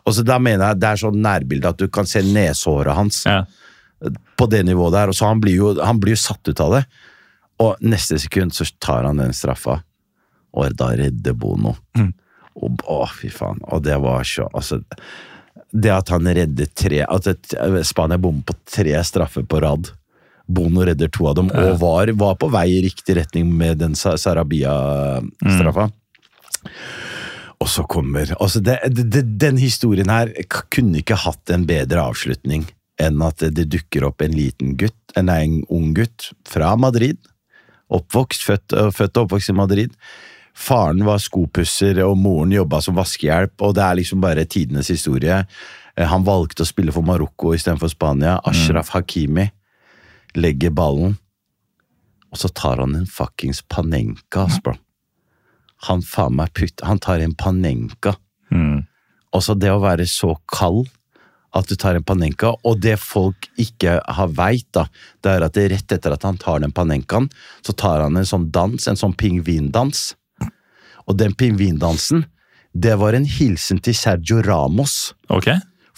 [0.05, 3.23] Og så da mener jeg, det er sånn nærbilde at du kan se nesåret hans
[3.25, 3.43] Ja.
[4.37, 6.77] på det nivået der, og så han blir jo, han blir jo satt ut av
[6.77, 6.83] det.
[7.59, 9.81] Og neste sekund så tar han den straffa,
[10.55, 11.75] og da redder Bono.
[12.59, 13.59] Og, å, fy faen.
[13.71, 14.81] Og det var så Altså,
[15.71, 17.53] det at han reddet tre At et,
[17.85, 19.91] Spania bommer på tre straffer på rad.
[20.49, 23.93] Bono redder to av dem, og var, var på vei i riktig retning med den
[23.93, 25.89] Sarabia-straffa.
[27.59, 30.31] Og så kommer altså det, det, Den historien her
[30.71, 32.65] kunne ikke hatt en bedre avslutning
[32.99, 37.19] enn at det, det dukker opp en liten gutt, nei, en ung gutt fra Madrid.
[37.95, 39.93] Oppvokst, født, født og oppvokst i Madrid.
[40.59, 45.45] Faren var skopusser, og moren jobba som vaskehjelp, og det er liksom bare tidenes historie.
[45.95, 48.39] Eh, Han valgte å spille for Marokko istedenfor Spania.
[48.43, 49.47] Ashraf Hakimi
[50.35, 51.17] legger ballen,
[52.29, 54.77] og så tar han en fuckings panenka, Asbjørn.
[55.87, 58.17] Han faen meg putt, han tar en panenka.
[59.33, 60.89] Også det å være så kald
[61.55, 64.83] at du tar en panenka, og det folk ikke har veit, da,
[65.23, 67.29] det er at det rett etter at han tar den panenkaen,
[67.65, 70.11] så tar han en sånn dans, en sånn pingvindans.
[71.09, 72.25] Og den pingvindansen,
[72.73, 75.49] det var en hilsen til Sergio Ramos, Ok?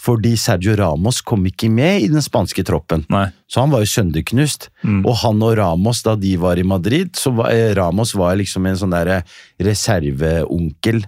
[0.02, 3.04] fordi Sergio Ramos kom ikke med i den spanske troppen.
[3.12, 3.28] Nei.
[3.46, 4.66] Så han var jo sønderknust.
[5.04, 8.66] Og han og Ramos, da de var i Madrid, så var eh, Ramos var liksom
[8.66, 9.20] en sånn derre
[9.62, 11.04] reserveonkel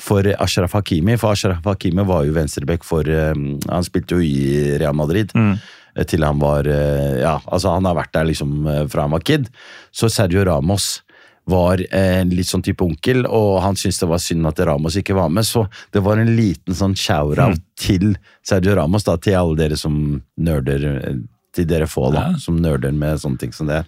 [0.00, 1.18] for Ashraf Hakimi.
[1.20, 5.34] For Ashraf Hakimi var jo venstreback for eh, Han spilte jo i Real Madrid.
[5.36, 5.58] Mm
[6.06, 9.24] Til han var eh, Ja, altså han har vært der liksom eh, fra han var
[9.26, 9.48] kid.
[9.92, 11.02] Så Sergio Ramos
[11.50, 15.16] var en litt sånn type onkel, og han syntes det var synd at Ramos ikke
[15.18, 18.14] var med, så det var en liten sånn shout-out til
[18.46, 19.98] Sergio Ramos, da, til alle dere som
[20.38, 21.20] nerder, eh,
[21.56, 22.38] til dere få, da, Ja.
[22.38, 23.84] som nerder med sånne ting som det.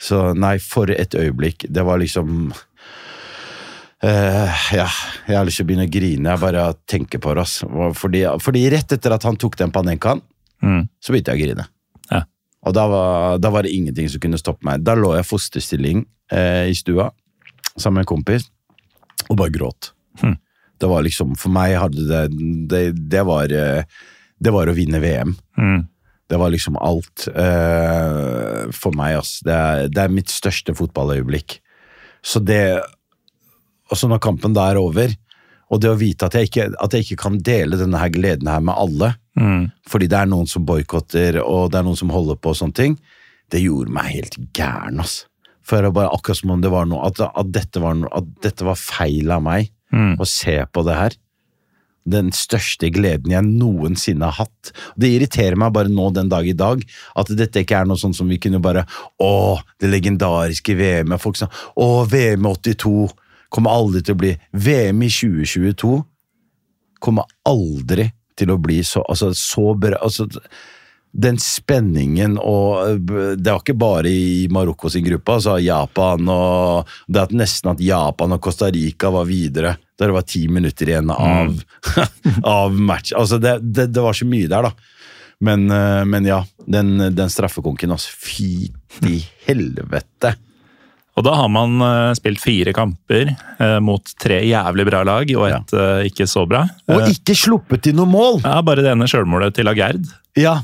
[0.00, 1.66] Så nei, for et øyeblikk.
[1.70, 2.52] Det var liksom
[4.02, 4.88] Uh, ja,
[5.28, 7.44] jeg har lyst til å begynne å grine jeg bare tenker tenke på det.
[7.94, 10.22] Fordi, fordi rett etter at han tok den panenkaen,
[10.62, 10.88] Mm.
[11.02, 11.64] så begynte jeg å grine.
[12.10, 12.20] Ja.
[12.66, 14.82] Og da var, da var det ingenting som kunne stoppe meg.
[14.82, 17.10] Da lå jeg fosterstilling eh, i stua
[17.76, 18.48] sammen med en kompis
[19.28, 19.92] og bare gråt.
[20.20, 20.34] Hm.
[20.82, 22.22] Det var liksom, For meg hadde det
[22.68, 22.80] Det,
[23.12, 23.84] det, var, eh,
[24.42, 25.36] det var å vinne VM.
[25.56, 25.84] Mm.
[26.32, 29.18] Det var liksom alt eh, for meg.
[29.20, 29.38] ass.
[29.46, 31.60] Det er, det er mitt største fotballøyeblikk.
[32.24, 32.80] Så det
[33.90, 35.12] Og så når kampen da er over,
[35.72, 38.48] og det å vite at jeg ikke, at jeg ikke kan dele denne her gleden
[38.50, 39.70] her med alle, Mm.
[39.88, 42.74] fordi det er noen som boikotter, og det er noen som holder på og sånne
[42.76, 42.98] ting,
[43.48, 45.22] det gjorde meg helt gæren, ass.
[45.66, 48.26] For jeg bare akkurat som om det var noe, at, at, dette, var noe, at
[48.42, 50.14] dette var feil av meg, Mm.
[50.16, 51.14] å se på det her.
[52.08, 54.70] Den største gleden jeg noensinne har hatt.
[54.96, 56.80] Det irriterer meg bare nå den dag i dag,
[57.14, 58.86] at dette ikke er noe sånn som vi kunne bare
[59.20, 61.20] Å, det legendariske VM-et.
[61.20, 63.12] Folk sa Å, VM 82
[63.52, 65.92] kommer aldri til å bli VM i 2022
[67.04, 68.08] kommer aldri
[68.38, 70.24] til å bli så, altså, så bra altså,
[71.12, 73.02] Den spenningen og
[73.36, 77.82] Det var ikke bare i Marokko sin gruppe, altså Japan og Det at nesten at
[77.84, 81.52] Japan og Costa Rica var videre da det var ti minutter igjen av,
[82.48, 83.12] av match.
[83.14, 84.72] Altså, det, det, det var så mye der, da.
[85.46, 88.10] Men, eh, men ja, den, den straffekonken, altså.
[88.10, 88.72] Fy
[89.06, 90.32] i helvete!
[91.12, 95.48] Og da har man eh, spilt fire kamper eh, mot tre jævlig bra lag og
[95.50, 96.64] et eh, ikke så bra.
[96.88, 98.40] Og Eh, ikke sluppet til noe mål!
[98.46, 100.08] ja, bare det ene sjølmålet til Agerd.
[100.40, 100.56] Ja,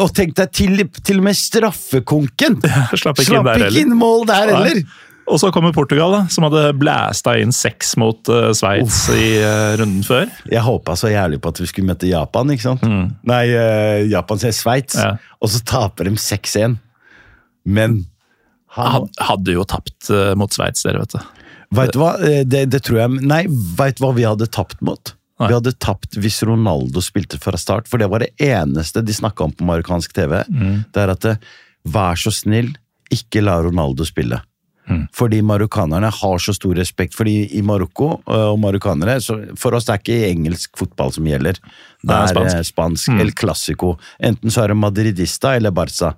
[0.00, 2.60] og tenk deg til, til og med straffekonken!
[2.96, 4.84] Slapp ikke Slapp inn der ikke inn mål der heller!
[5.32, 9.76] Og så kommer Portugal, da, som hadde blæsta inn seks mot uh, Sveits i uh,
[9.78, 10.26] runden før.
[10.50, 12.82] Jeg håpa så jævlig på at vi skulle møte Japan, ikke sant?
[13.30, 15.12] Nei, uh, Japan sier Sveits, Ja.
[15.38, 16.74] og så taper de 6-1.
[17.70, 18.00] Men
[18.74, 21.46] han, Had, hadde jo tapt uh, mot Sveits, dere, vet du.
[21.78, 22.10] Vet du hva?
[22.44, 23.44] Det, det tror jeg Nei,
[23.78, 25.14] veit du hva vi hadde tapt mot?
[25.42, 25.50] Nei.
[25.50, 29.48] Vi hadde tapt hvis Ronaldo spilte fra start, for det var det eneste de snakka
[29.48, 30.38] om på marokkansk TV.
[30.94, 31.52] Det er at eh,
[31.90, 32.70] vær så snill,
[33.12, 34.38] ikke la Ronaldo spille.
[35.14, 37.14] Fordi marokkanerne har så stor respekt.
[37.14, 41.26] Fordi i Marokko øh, og marokkanere så For oss det er ikke engelsk fotball som
[41.26, 41.60] gjelder.
[42.02, 42.50] Det er spansk.
[42.50, 43.96] spansk, spansk El Clásico.
[44.20, 46.14] Enten så er det Madridista eller Barca.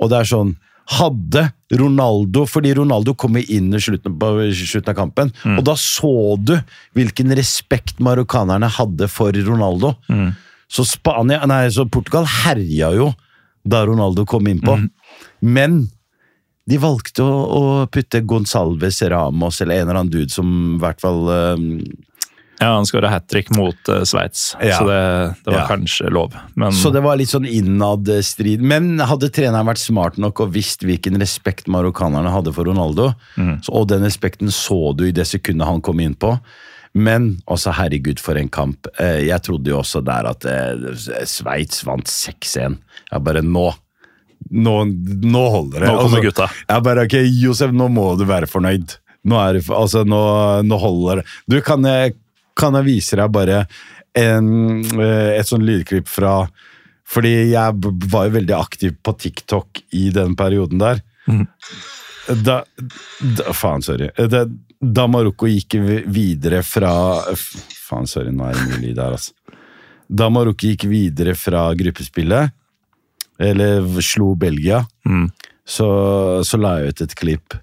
[0.00, 0.56] Og det er sånn
[0.90, 1.44] Hadde
[1.78, 6.56] Ronaldo Fordi Ronaldo kom inn i slutten, på slutten av kampen, og da så du
[6.98, 9.94] hvilken respekt marokkanerne hadde for Ronaldo.
[10.70, 13.12] Så Spania, nei, så Portugal herja jo
[13.62, 14.76] da Ronaldo kom innpå.
[15.40, 15.84] Men
[16.70, 21.00] de valgte å, å putte Gonsalves Ramos eller en eller annen dude som i hvert
[21.02, 21.64] fall eh,
[22.60, 24.76] Ja, Han skåra hat trick mot uh, Sveits, Ja.
[24.78, 25.66] så det, det var Ja.
[25.70, 26.34] kanskje lov.
[26.60, 28.60] Men Så det var litt sånn innad strid.
[28.60, 33.72] Men hadde treneren vært smart nok og visst hvilken respekt marokkanerne hadde for Ronaldo, så,
[33.72, 36.34] og den respekten så du i det sekundet han kom innpå.
[36.92, 38.86] Men også, herregud, for en kamp.
[38.98, 42.76] Eh, Jeg trodde jo også der at eh, Sveits vant 6-1.
[43.12, 43.70] Jeg bare nå
[44.50, 44.74] nå,
[45.22, 45.88] nå holder det.
[45.88, 46.46] Nå kommer Altså, gutta.
[46.68, 48.96] Jeg bare, ok, Josef, nå må du være fornøyd.
[49.28, 50.20] Nå, er altså, nå,
[50.64, 51.26] nå holder det.
[51.46, 52.14] Du, kan jeg,
[52.58, 53.64] kan jeg vise deg bare
[54.18, 54.50] en,
[55.00, 56.48] eh, et sånn lydklipp fra
[57.10, 61.00] Fordi jeg var jo veldig aktiv på TikTok i den perioden der.
[62.44, 62.60] Da,
[63.18, 64.12] da Faen, sorry.
[64.30, 64.44] Da,
[64.78, 65.74] da Marokko gikk
[66.06, 66.92] videre fra
[67.34, 69.34] Faen, sorry, nå er det mye lyd her, altså.
[70.06, 72.54] Da Marokko gikk videre fra gruppespillet,
[73.42, 74.84] eller slo Belgia,
[75.66, 75.90] så,
[76.46, 77.58] så la jeg ut et klipp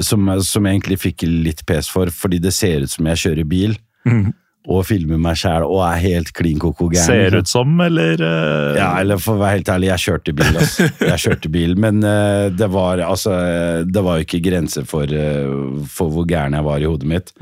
[0.00, 3.48] som, som jeg egentlig fikk litt pes for, fordi det ser ut som jeg kjører
[3.48, 3.76] bil.
[4.70, 7.06] Og filmer meg sjæl og er helt klin koko gæren.
[7.06, 7.40] ser liksom.
[7.40, 8.76] ut som, eller Uh...
[8.76, 10.88] Ja, eller for å være helt ærlig, jeg kjørte bil, altså.
[11.00, 15.08] Jeg kjørte bil, men uh, det var altså eh, Det var jo ikke grenser for,
[15.08, 17.32] uh, for hvor gæren jeg var i hodet mitt.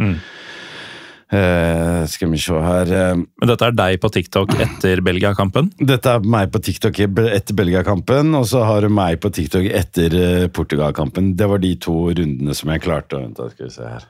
[1.28, 5.66] Eh, skal vi se her uh, Men dette er deg på TikTok etter Belgia-kampen?
[5.76, 10.16] Dette er meg på TikTok etter Belgia-kampen, og så har du meg på TikTok etter
[10.16, 11.34] uh, Portugal-kampen.
[11.36, 13.20] Det var de to rundene som jeg klarte.
[13.20, 14.09] Vent, skal vi se her.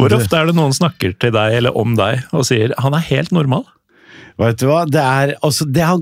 [0.00, 3.06] Hvor ofte er det noen snakker til deg eller om deg og sier 'han er
[3.10, 3.68] helt normal'?
[4.40, 6.00] Vet du hva, det er altså det har,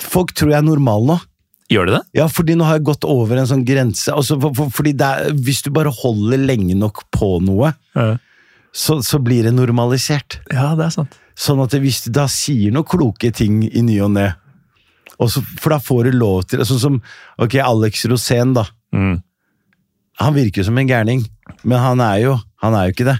[0.00, 1.16] Folk tror jeg er normal nå.
[1.70, 2.02] Gjør det det?
[2.18, 4.10] Ja, fordi nå har jeg gått over en sånn grense.
[4.10, 8.16] Altså, for, for, fordi det er, Hvis du bare holder lenge nok på noe, Ja,
[8.72, 10.40] så, så blir det normalisert.
[10.52, 11.16] ja det er sant.
[11.34, 14.28] Sånn at hvis du da sier noen kloke ting i ny og ne,
[15.58, 17.00] for da får du lov til Sånn som
[17.42, 18.66] ok, Alex Rosén, da.
[18.94, 19.18] Mm.
[20.20, 21.24] Han virker jo som en gærning,
[21.64, 23.18] men han er jo han er jo ikke det.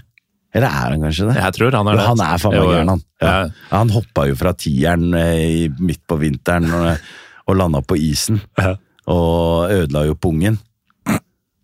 [0.51, 1.35] Eller er han kanskje det?
[1.39, 2.07] Jeg tror han er det.
[2.09, 3.03] han er faen meg gæren, han.
[3.23, 3.31] Ja.
[3.31, 3.67] Ja.
[3.71, 7.13] Han hoppa jo fra tieren eh, midt på vinteren og,
[7.47, 8.41] og landa på isen.
[8.59, 8.75] Ja.
[9.11, 10.59] Og ødela jo pungen.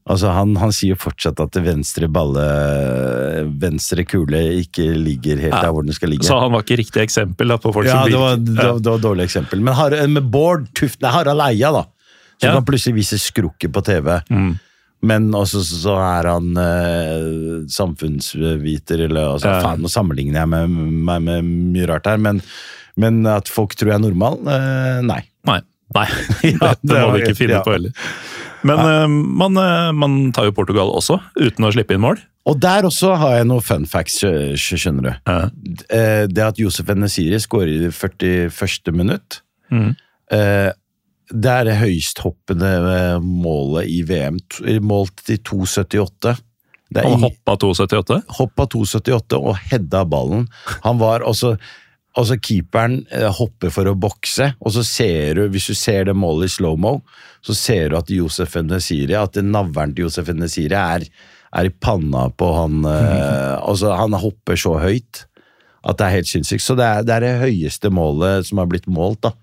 [0.08, 2.44] Altså, han, han sier jo fortsatt at venstre balle
[3.60, 6.24] Venstre kule ikke ligger helt der hvor den skal ligge.
[6.24, 8.94] Så han var ikke riktig eksempel da, på folk som det var, det, var, det
[8.94, 9.60] var dårlig eksempel.
[9.60, 11.84] Men Har, med Bård Tufte Harald Eia, da.
[12.40, 14.14] Som kan plutselig vise skrukket på TV.
[14.32, 14.56] Mm.
[15.06, 19.60] Men også så er han eh, samfunnsviter, eller altså, Ja.
[19.62, 21.44] faen, nå sammenligner jeg meg med, med,
[21.76, 22.42] mye rart her, men,
[22.98, 24.40] men at folk tror jeg er normal?
[24.48, 25.22] Eh, nei.
[25.46, 25.60] Nei.
[25.96, 26.08] Nei.
[26.58, 27.62] Ja, det, må vi ikke finne ja.
[27.64, 27.94] på heller.
[28.68, 29.06] Men eh,
[29.44, 32.18] man, eh, man tar jo Portugal også, uten å slippe inn mål.
[32.48, 35.14] Og der også har jeg noen fun facts, skjø- skjø- skjønner du.
[35.28, 35.38] Ja.
[35.94, 38.92] Eh, Det at Josef Nesiri skårer i 41.
[38.96, 39.94] minutt, Mhm.
[41.32, 44.38] Det er det høysthoppende eh, målet i VM,
[44.86, 46.38] målt til 2,78.
[46.96, 48.22] Er Han hoppa 2,78.
[48.38, 50.48] hoppa 2,78 og hedda ballen.
[50.88, 51.58] Han var også
[52.18, 56.16] Altså Keeperen eh, hopper for å bokse, og så ser du, hvis du ser det
[56.18, 56.96] målet i slow-mo,
[57.46, 62.24] så ser du at Josef Nesiri, at navlen til Josef Nesiri er, er i panna
[62.34, 65.28] på han eh, Altså, han hopper så høyt
[65.88, 66.66] at det er helt sinnssykt.
[66.66, 69.36] Så det er, det er det høyeste målet som har blitt målt da,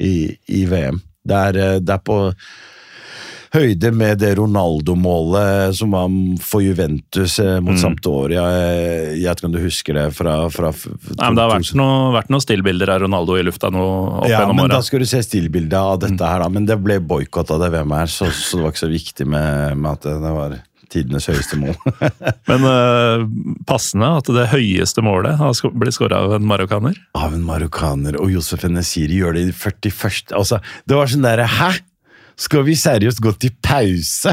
[0.00, 1.02] i, i VM.
[1.24, 2.20] Det er, eh, det er på
[3.52, 6.08] høyde med det Ronaldo-målet som var
[6.40, 7.80] for Juventus mot Mm.
[7.82, 8.44] Sampdoria.
[8.48, 11.74] Jeg jeg vet ikke om du husker det fra, fra Nei, men det har vært
[11.76, 13.84] noen vært noe stillbilder av Ronaldo i lufta nå
[14.22, 16.28] opp ja, gjennom men da skal du se stillbildet av dette Mm.
[16.32, 16.48] her, da.
[16.48, 19.26] Men det ble boikott av det VM her, så, så det var ikke så viktig
[19.26, 20.56] med, med at det, det var
[20.92, 21.76] tidenes høyeste mål.
[22.50, 23.24] Men uh,
[23.68, 26.98] passende at det høyeste målet har blitt skåra av en marokkaner.
[27.18, 30.36] av en marokkaner, og Josef Nesiri gjør det i 41.
[30.38, 31.72] Altså, det var sånn derre Hæ?
[32.42, 34.32] Skal vi seriøst gå til pause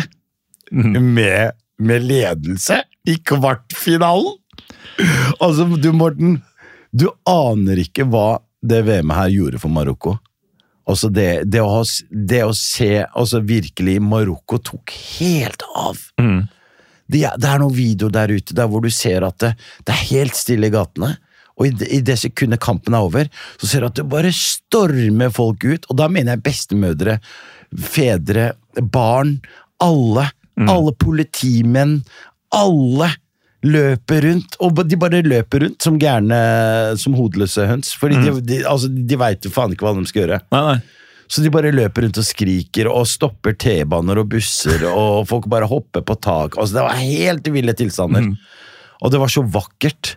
[0.72, 2.80] med, med ledelse
[3.10, 4.38] i kvartfinalen?
[5.39, 6.39] Altså, du Morten,
[6.91, 10.18] du aner ikke hva det VM-et her gjorde for Marokko.
[10.90, 16.00] Altså det, det, å, det å se altså virkelig Marokko tok helt av.
[16.22, 16.48] Mm.
[17.10, 19.54] Det, det er noen videoer der ute der hvor du ser at det,
[19.86, 21.14] det er helt stille i gatene.
[21.60, 23.30] Og i i det sekundet kampen er over,
[23.60, 25.88] så ser du at det bare stormer folk ut.
[25.92, 27.18] Og da mener jeg bestemødre,
[27.76, 29.38] fedre, barn,
[29.84, 30.30] alle.
[30.60, 32.00] Alle politimenn.
[32.56, 33.12] Alle
[33.66, 34.55] løper rundt.
[34.64, 36.39] Og de bare løper rundt som gærne,
[36.99, 37.91] som hodeløse høns.
[37.99, 40.41] Fordi de, de, altså, de veit jo faen ikke hva de skal gjøre.
[40.55, 40.80] Nei, nei.
[41.30, 45.68] Så de bare løper rundt og skriker og stopper T-baner og busser, og folk bare
[45.70, 46.57] hopper på tak.
[46.57, 48.32] Altså, det var helt ville tilstander.
[48.99, 50.16] Og det var så vakkert.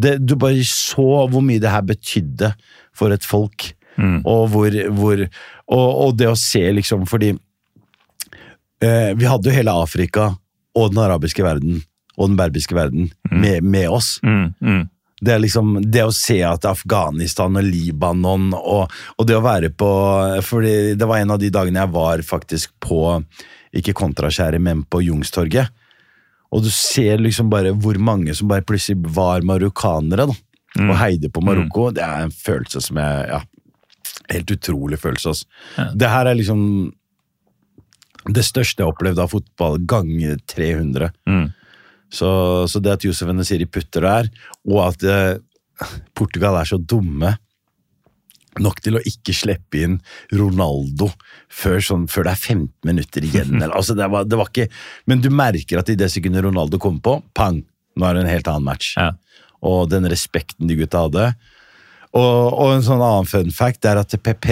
[0.00, 2.54] Det, du bare så hvor mye det her betydde
[2.96, 3.68] for et folk.
[4.28, 7.30] Og hvor, hvor og, og det å se, liksom, fordi
[8.84, 10.26] eh, Vi hadde jo hele Afrika
[10.76, 11.80] og den arabiske verden
[12.16, 14.16] og den berbiske verden med, med oss.
[14.24, 14.84] Mm, mm.
[15.20, 19.70] Det er liksom det å se at Afghanistan og Libanon og, og det å være
[19.72, 19.88] på
[20.44, 23.00] fordi Det var en av de dagene jeg var faktisk på
[23.80, 25.72] Ikke Kontraskjæret, men på Jungstorget.
[26.52, 30.36] Og du ser liksom bare hvor mange som bare plutselig var marokkanere, da.
[30.84, 31.90] Og heide på Marokko.
[31.96, 33.42] Det er en følelse som jeg Ja.
[34.26, 35.92] Helt utrolig følelse, altså.
[35.94, 36.62] Det her er liksom
[38.26, 41.12] det største jeg har opplevd av fotball, ganger 300.
[41.28, 41.44] Mm.
[42.12, 42.28] Så,
[42.70, 44.30] så det at Josef Nesiri putter der,
[44.68, 45.34] og at eh,
[46.16, 47.34] Portugal er så dumme
[48.62, 49.98] nok til å ikke slippe inn
[50.32, 51.10] Ronaldo
[51.52, 53.56] før, sånn, før det er 15 minutter igjen.
[53.60, 54.68] Eller, altså det, var, det var ikke,
[55.10, 57.60] men du merker at i det sekundet Ronaldo kommer på, pang,
[57.96, 58.94] nå er det en helt annen match.
[58.96, 59.12] Ja.
[59.66, 61.30] Og den respekten de gutta hadde.
[62.16, 64.50] Og, og en sånn annen fun fact er at PP,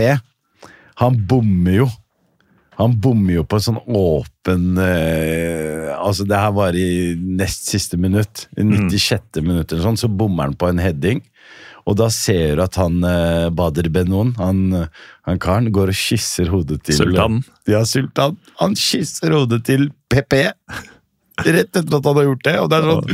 [1.01, 1.91] han bommer jo.
[2.79, 7.99] Han bommer jo på en sånn åpen eh, Altså, det her var i nest siste
[8.01, 8.49] minutt.
[8.59, 9.41] I 96.
[9.45, 11.23] minutt eller sånn, så bommer han på en heading.
[11.85, 14.89] Og da ser du at han eh, Bader Benoun, han,
[15.29, 17.43] han karen, går og kysser hodet til Sultan.
[17.71, 18.39] Ja, sultan.
[18.63, 20.41] Han kysser hodet til PP.
[21.45, 22.59] Rett etter at han har gjort det.
[22.63, 23.09] Og det er sånn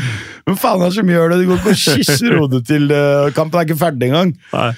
[0.48, 1.38] Men faen, er det som gjør det?
[1.40, 3.60] Du går ikke og kysser hodet til uh, kampen.
[3.60, 4.34] er ikke ferdig engang.
[4.52, 4.72] Nei.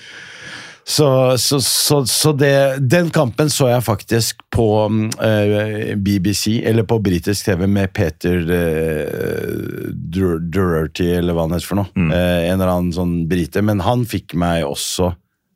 [0.84, 6.98] Så, så, så, så det, den kampen så jeg faktisk på uh, BBC, eller på
[7.04, 11.90] britisk TV, med Peter uh, Durerty, eller hva han heter for noe.
[11.94, 13.62] Eh, en eller annen sånn brite.
[13.64, 15.12] Men han fikk meg også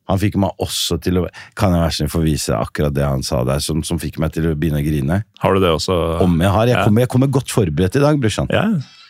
[0.07, 1.25] han fikk meg også til å
[1.59, 4.31] Kan jeg være snill få vise akkurat det han sa der, som, som fikk meg
[4.37, 5.17] til å begynne å grine?
[5.43, 5.97] Har du det også?
[6.23, 6.69] Om jeg har.
[6.71, 6.85] Jeg Ja.
[6.85, 8.47] kommer, jeg kommer godt forberedt i dag, brorsan.
[8.55, 8.63] Ja,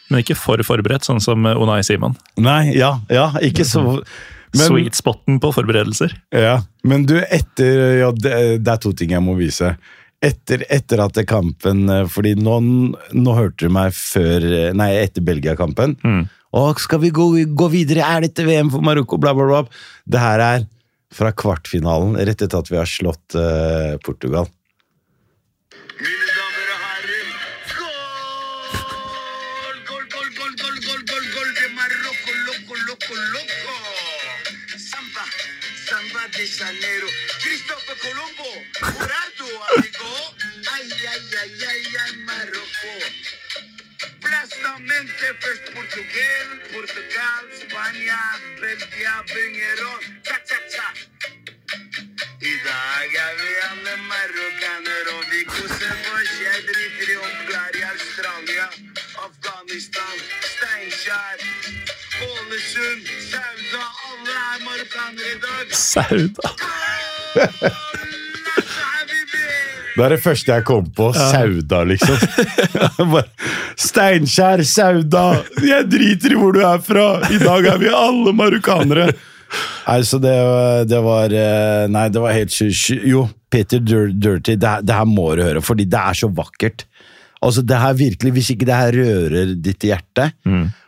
[0.09, 2.17] men ikke for forberedt, sånn som Onai Simon.
[2.41, 3.83] Nei, ja, ja, ikke så
[4.53, 6.13] men, Sweet spoten på forberedelser.
[6.35, 8.33] Ja, men du, etter ja, det,
[8.63, 9.75] det er to ting jeg må vise.
[10.23, 12.55] Etter, etter at kampen Fordi nå,
[13.13, 15.93] nå hørte du meg før Nei, etter Belgia-kampen.
[16.57, 18.07] Å, skal vi gå, gå videre?
[18.07, 19.19] Er dette VM for Marokko?
[19.21, 19.61] Bla, bla, bla.
[20.09, 20.65] Det her er
[21.13, 24.49] fra kvartfinalen, rett etter at vi har slått uh, Portugal.
[38.79, 40.13] Jurado, amigo.
[40.73, 42.93] Ay, ay, ay, ay, ay, Marokko.
[44.21, 48.21] Plastamente først Portugal, Portugal, Spania,
[48.61, 50.87] Belgia, Bringeron, cha-cha-cha.
[52.41, 56.33] I dag er vi alle marokkanere, og vi koser oss.
[56.45, 58.67] Jeg driter i Ungarn, Australia,
[59.27, 60.17] Afghanistan,
[60.51, 61.37] Steinkjer,
[62.29, 63.85] Ålesund, Sauda.
[64.09, 65.75] Alle er marokkanere i dag.
[65.75, 66.49] Sauda.
[69.97, 71.07] Det er det første jeg kom på.
[71.15, 72.19] Sauda, liksom.
[73.87, 75.23] Steinkjer, Sauda!
[75.65, 77.07] Jeg driter i hvor du er fra!
[77.33, 79.07] I dag er vi alle marokkanere!
[79.87, 80.35] Nei, så det,
[80.91, 82.51] det var eh, Nei, det var helt
[83.07, 86.83] Jo, Peter Dirty, det, det her må du høre, fordi det er så vakkert.
[87.41, 90.31] Altså, det her virkelig, Hvis ikke det her rører ditt hjerte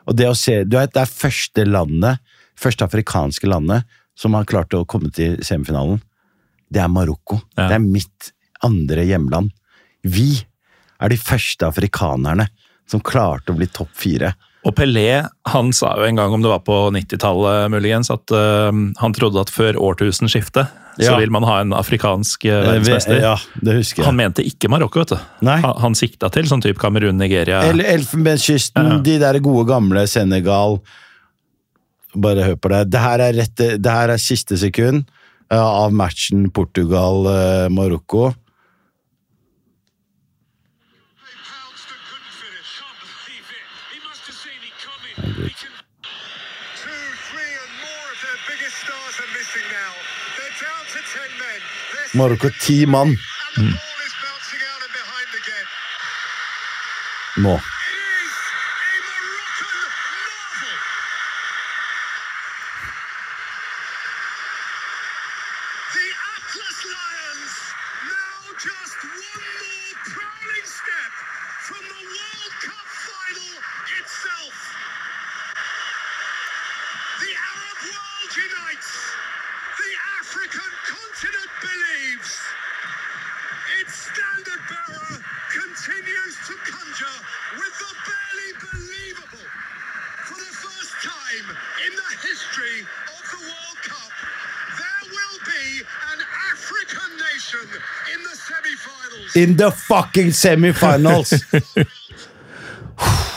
[0.09, 2.21] Og det å se Du vet, det er første landet,
[2.59, 3.85] første afrikanske landet,
[4.17, 6.01] som har klart å komme til semifinalen.
[6.69, 7.39] Det er Marokko.
[7.55, 7.69] Ja.
[7.69, 8.33] Det er mitt
[8.65, 9.51] andre hjemland.
[10.03, 10.41] Vi
[10.99, 12.49] er de første afrikanerne
[12.89, 14.33] som klarte å bli topp fire.
[14.67, 15.21] Og Pelé
[15.53, 18.67] han sa jo en gang, om det var på 90-tallet muligens, at uh,
[18.99, 20.67] han trodde at før årtusenskiftet
[20.99, 23.21] så vil man ha en afrikansk Eh, verdensmester.
[23.23, 24.07] Ja, det husker jeg.
[24.09, 25.21] Han mente ikke Marokko, vet du.
[25.47, 25.61] Nei.
[25.63, 27.61] Han, han sikta til sånn type Kamerun, Nigeria.
[27.69, 28.97] Eller Elfenbenskysten, Ja.
[29.05, 30.81] de der gode gamle Senegal.
[32.19, 32.81] Bare hør på det.
[32.91, 35.05] Det her er, rett, det her er siste sekund
[35.53, 35.55] uh,
[35.85, 38.33] av matchen Portugal-Marokko.
[45.37, 45.49] They're
[52.13, 53.09] Marokko ti mann.
[53.09, 53.17] Mm.
[53.55, 55.67] the ball is bouncing out and behind again.
[57.37, 57.53] nå.
[57.55, 58.35] It is
[58.89, 59.79] a Moroccan
[60.25, 60.75] marvel.
[65.93, 67.53] The Atlas Lions
[68.09, 71.11] now just one more prowling step
[71.69, 73.53] from the World Cup final
[73.99, 74.55] itself.
[77.19, 78.91] The Arab world unites.
[79.77, 82.31] The African continent believes.
[83.81, 85.19] Its standard bearer
[85.51, 87.19] continues to conjure
[87.59, 89.47] with the barely believable.
[90.27, 91.47] For the first time
[91.87, 94.13] in the history of the World Cup,
[94.79, 95.83] there will be
[96.15, 96.19] an
[96.51, 97.67] African nation
[98.15, 99.27] in the semi-finals.
[99.39, 101.33] In the fucking semifinals!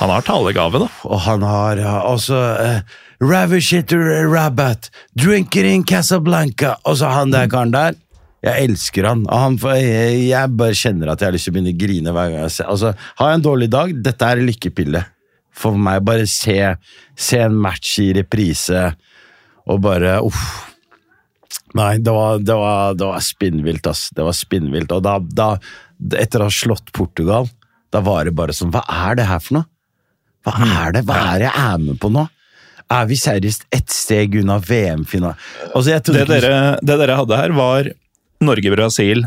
[0.01, 0.89] Han har talegave, da.
[1.07, 7.47] Og han har ja, også uh, Ravishitter Rabat, Drinker in Casablanca Og så han der
[7.53, 7.95] karen der.
[8.43, 9.23] Jeg elsker han.
[9.31, 12.33] Han jeg, jeg bare kjenner at jeg har lyst til å begynne å grine hver
[12.33, 13.95] gang jeg ser Altså, Har jeg en dårlig dag?
[14.09, 15.05] Dette er lykkepille.
[15.55, 16.59] For meg, bare se,
[17.15, 18.89] se en match i reprise
[19.71, 20.43] og bare uff.
[21.79, 24.09] Nei, det var, det var, det var spinnvilt, ass.
[24.17, 24.91] Det var spinnvilt.
[24.93, 25.53] Og da, da,
[26.19, 27.49] etter å ha slått Portugal,
[27.93, 29.69] da var det bare sånn Hva er det her for noe?
[30.43, 30.55] Hva
[30.87, 32.25] er det Hva er det jeg er med på nå?
[32.93, 35.37] Er vi seriøst ett steg unna VM-finale?
[35.73, 37.89] Altså, Det det dere hadde her, var
[38.43, 39.23] Norge-Brasil.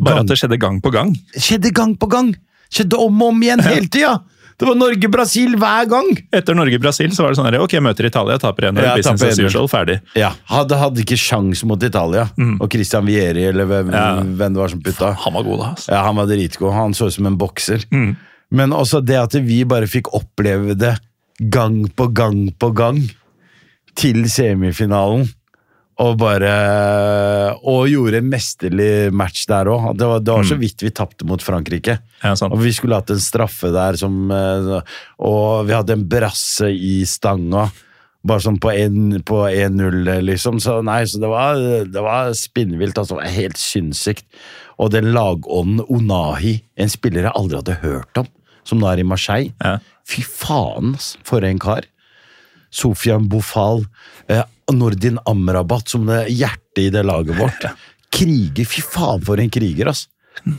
[0.00, 0.24] Bare Gang.
[0.24, 1.14] at det skjedde gang på gang.
[1.34, 2.34] skjedde gang på gang!
[2.70, 4.20] Skjedde om og om igjen hele tida!
[4.60, 6.08] Det var Norge-Brasil hver gang!
[6.36, 9.38] Etter Norge-Brasil så var det sånn her, ok, møter Italia, taper 1-0, Ja, business as
[9.40, 9.46] 1-0.
[9.48, 9.96] usual, ferdig.
[10.20, 12.26] Ja, Hadde, hadde ikke sjans mot Italia.
[12.60, 14.20] Og Christian Vieri, eller hvem, Ja.
[14.20, 15.14] hvem det var som putta.
[15.24, 15.70] Han var god, da.
[15.74, 15.88] Altså.
[15.94, 16.72] Ja, han var dritgod.
[16.76, 17.86] Han så ut som en bokser.
[18.52, 20.98] Men også det at vi bare fikk oppleve det
[21.48, 23.00] gang på gang på gang
[23.96, 25.28] til semifinalen.
[26.00, 26.50] Og bare
[27.66, 29.90] Og gjorde en mesterlig match der òg.
[29.98, 31.98] Det, var- det var så vidt vi tapte mot Frankrike.
[32.22, 32.32] Ja.
[32.48, 34.80] Og vi skulle hatt en straffe der som eh,
[35.20, 37.68] Og vi hadde en brasse i stanga.
[38.24, 40.58] Bare sånn på 1 på 1-0, liksom.
[40.60, 41.56] Så nei, så det var,
[41.88, 42.98] det var spinnvilt.
[43.00, 44.26] Altså, det var helt sinnssykt.
[44.80, 48.28] Og den lagånden Onahi, en spiller jeg aldri hadde hørt om,
[48.64, 49.54] som nå er i Marseille.
[49.64, 49.78] Ja.
[50.08, 50.92] Fy faen,
[51.24, 51.88] for en kar.
[52.70, 53.86] Sofian Bofal,
[54.76, 57.66] Nordin Amrabat som det hjertet i det laget vårt.
[58.14, 60.06] Kriger, fy faen for en kriger, ass.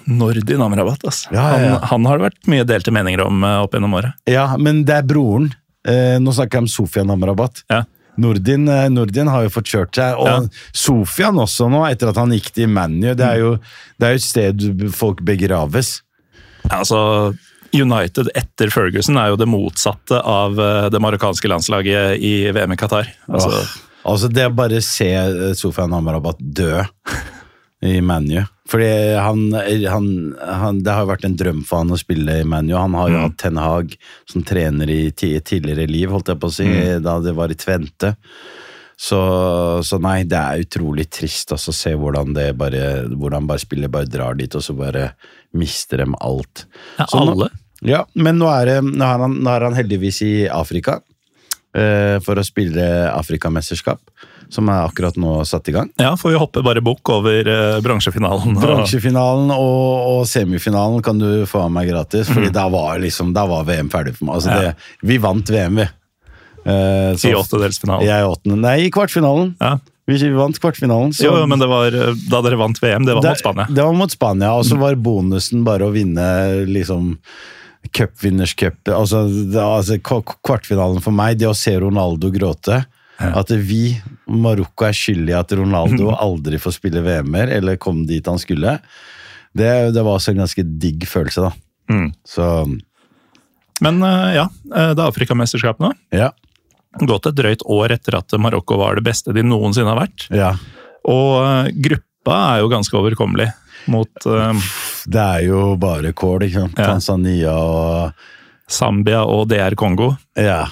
[0.07, 1.29] Nordin Amrabat, altså.
[1.33, 1.71] Ja, ja, ja.
[1.79, 4.13] Han, han har det vært mye delte meninger om eh, opp gjennom året.
[4.29, 5.49] Ja, men det er broren.
[5.87, 7.63] Eh, nå snakker jeg om Sofian Amrabat.
[7.71, 7.81] Ja.
[8.21, 10.39] Nordin, eh, Nordin har jo fått kjørt seg, og Ja.
[10.75, 13.13] Sofian også nå, etter at han gikk til ManU.
[13.15, 13.57] Det, er jo-
[13.99, 14.65] det er jo et sted
[14.95, 16.01] folk begraves.
[16.69, 17.33] Altså,
[17.73, 22.77] United etter Ferguson er jo det motsatte av eh, det marokkanske landslaget i VM i
[22.79, 23.07] Qatar.
[23.31, 23.63] Altså,
[24.05, 26.81] altså, det å bare se eh, Sofian Amarabat dø
[27.81, 28.43] i ManU.
[28.71, 28.87] Fordi
[29.19, 29.39] han,
[29.89, 30.05] han,
[30.39, 32.75] han Det har jo vært en drøm for han å spille i ManU.
[32.77, 33.23] Han har jo Mm.
[33.25, 33.95] hatt Ten Hag
[34.29, 37.01] som trener i tidligere liv, holdt jeg på å si, Mm.
[37.03, 38.13] da det var i Tvente.
[39.01, 39.17] Så,
[39.83, 43.89] så nei, det er utrolig trist altså, å se hvordan det bare hvordan bare spillet
[43.91, 45.07] bare drar dit, og så bare
[45.57, 46.67] mister dem alt.
[46.99, 47.49] Ja, Så nå- alle.
[47.81, 50.99] ja, men nå er, det, nå, er han, nå er han heldigvis i Afrika
[51.73, 52.83] for å spille
[53.15, 53.99] Afrikamesterskap,
[54.51, 55.89] som er akkurat nå satt i gang.
[56.01, 58.57] Ja, får vi hoppe bare bukk over eh, bransjefinalen.
[58.57, 63.31] og- Bransjefinalen og, og semifinalen kan du få av meg gratis, fordi da var, liksom,
[63.33, 64.35] da var VM ferdig for meg.
[64.41, 64.61] Altså, Mm.
[64.63, 64.71] Ja.
[64.71, 65.87] det, vi vant VM, vi.
[66.61, 68.03] Eh, så- I åttedelsfinalen.
[68.05, 68.59] Jeg åttende.
[68.59, 69.55] Nei, i kvartfinalen.
[69.61, 69.77] Ja.
[70.07, 71.13] Vi, vant kvartfinalen.
[71.15, 73.65] så- Jo, jo, men det var eh, da dere vant VM, det var mot Spania.
[73.71, 77.17] Det var mot Spania, og så var bonusen bare å vinne liksom
[77.89, 78.79] cupvinnerscup.
[78.93, 79.25] Altså,
[79.61, 82.83] altså, kvartfinalen for meg, det å se Ronaldo gråte.
[83.21, 83.93] At vi,
[84.25, 88.79] Marokko, er skyld i at Ronaldo aldri får spille VM-er, eller kom dit han skulle.
[89.53, 91.51] Det, det var også en ganske digg følelse, da.
[91.91, 92.07] Mm.
[92.25, 92.45] Så
[93.83, 95.91] Men eh, ja, eh, det er Afrikamesterskap nå.
[96.15, 96.31] ja.
[97.07, 100.25] Gått et drøyt år etter at Marokko var det beste de noensinne har vært.
[100.35, 100.53] ja.
[101.09, 103.47] Og eh, gruppa er jo ganske overkommelig
[103.89, 104.65] mot eh,
[105.07, 106.79] Det er jo bare kål, ikke sant.
[106.79, 106.93] Ja.
[106.93, 110.13] Tanzania og Zambia og DR Kongo.
[110.39, 110.65] Ja.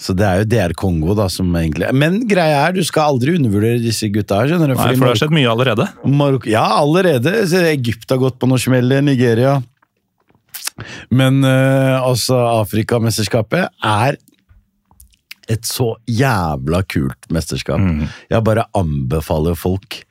[0.00, 3.36] Så det er jo DR Kongo, da, som egentlig Men greia er, du skal aldri
[3.38, 4.74] undervurdere disse gutta her, skjønner du.
[4.76, 5.86] Nei, for det har skjedd mye allerede.
[6.04, 7.32] Marok Ja, allerede.
[7.48, 8.92] Så Egypt har gått på noe smell.
[9.04, 9.56] Nigeria.
[11.14, 14.18] Men uh, altså, Afrikamesterskapet er
[15.50, 17.82] et så jævla kult mesterskap.
[18.32, 20.02] Jeg bare anbefaler folk.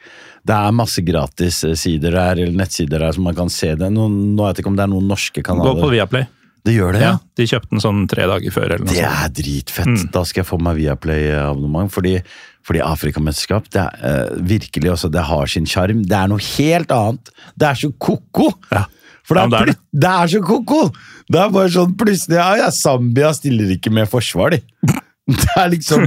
[0.43, 3.89] Det er masse gratis eh, sider der, eller nettsider der, som man kan se det.
[3.93, 5.91] Nå, nå vet jeg ikke om det er noen norske Gå på.
[5.93, 6.27] Viaplay.
[6.63, 7.11] Det gjør det, ja?
[7.11, 8.71] Ja, de kjøpte den sånn tre dager før.
[8.71, 10.05] eller noe Det er dritfett.
[10.15, 11.91] Da skal jeg få meg Viaplay-abonnement.
[11.91, 12.17] Fordi,
[12.63, 16.05] fordi Afrikamesterskap det er uh, virkelig også, det har sin sjarm.
[16.07, 17.33] Det er noe helt annet.
[17.59, 18.47] Det er så ko-ko!
[18.71, 18.85] Ja.
[19.27, 19.77] For det er, ja, det er det.
[20.03, 20.79] det er så ko-ko!
[21.31, 24.63] Det er bare sånn plutselig ja, ja, Zambia stiller ikke med forsvar, de.
[25.23, 26.03] Det er liksom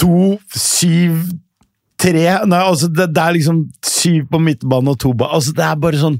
[0.00, 1.18] to, syv,
[2.02, 5.30] tre Nei, altså, det, det er liksom syv på midtbanen og to ba...
[5.38, 6.18] Altså, det er bare sånn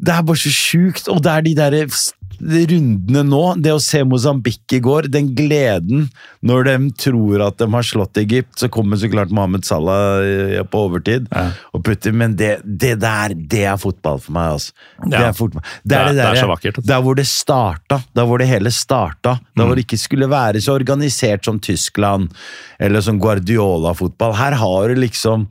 [0.00, 3.42] det er bare så sjukt, og det er de der s- rundene nå.
[3.62, 6.08] Det å se Mosambik i går, den gleden
[6.46, 10.62] når de tror at de har slått Egypt, så kommer så klart Mohammed Salah eh,
[10.64, 11.28] på overtid
[11.74, 14.72] og putter, men det, det der, det er fotball for meg, altså.
[15.06, 15.28] Det Ja.
[15.28, 15.62] er fotball.
[15.84, 16.86] Det er- det er så vakkert, altså.
[16.88, 19.66] Der hvor det starta, der hvor det hele starta, der Mm.
[19.68, 22.30] hvor det ikke skulle være så organisert som Tyskland,
[22.80, 24.34] eller som Guardiola-fotball.
[24.36, 25.48] Her har du liksom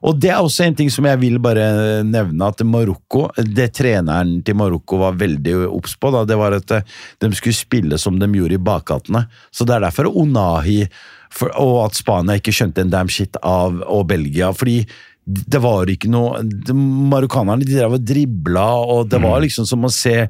[0.00, 4.38] og det er også en ting som jeg vil bare nevne, at Marokko, det treneren
[4.46, 8.16] til Marokko var veldig obs på, da, det var at eh, de skulle spille som
[8.20, 9.26] de gjorde i bakgatene.
[9.52, 10.82] Så det er derfor Onahi
[11.30, 14.54] for, og at Spania ikke skjønte en damn shit av og Belgia.
[14.56, 14.82] fordi
[15.30, 19.84] det var ikke noe de, Marokkanerne de drev og dribla, og det var liksom som
[19.86, 20.24] å se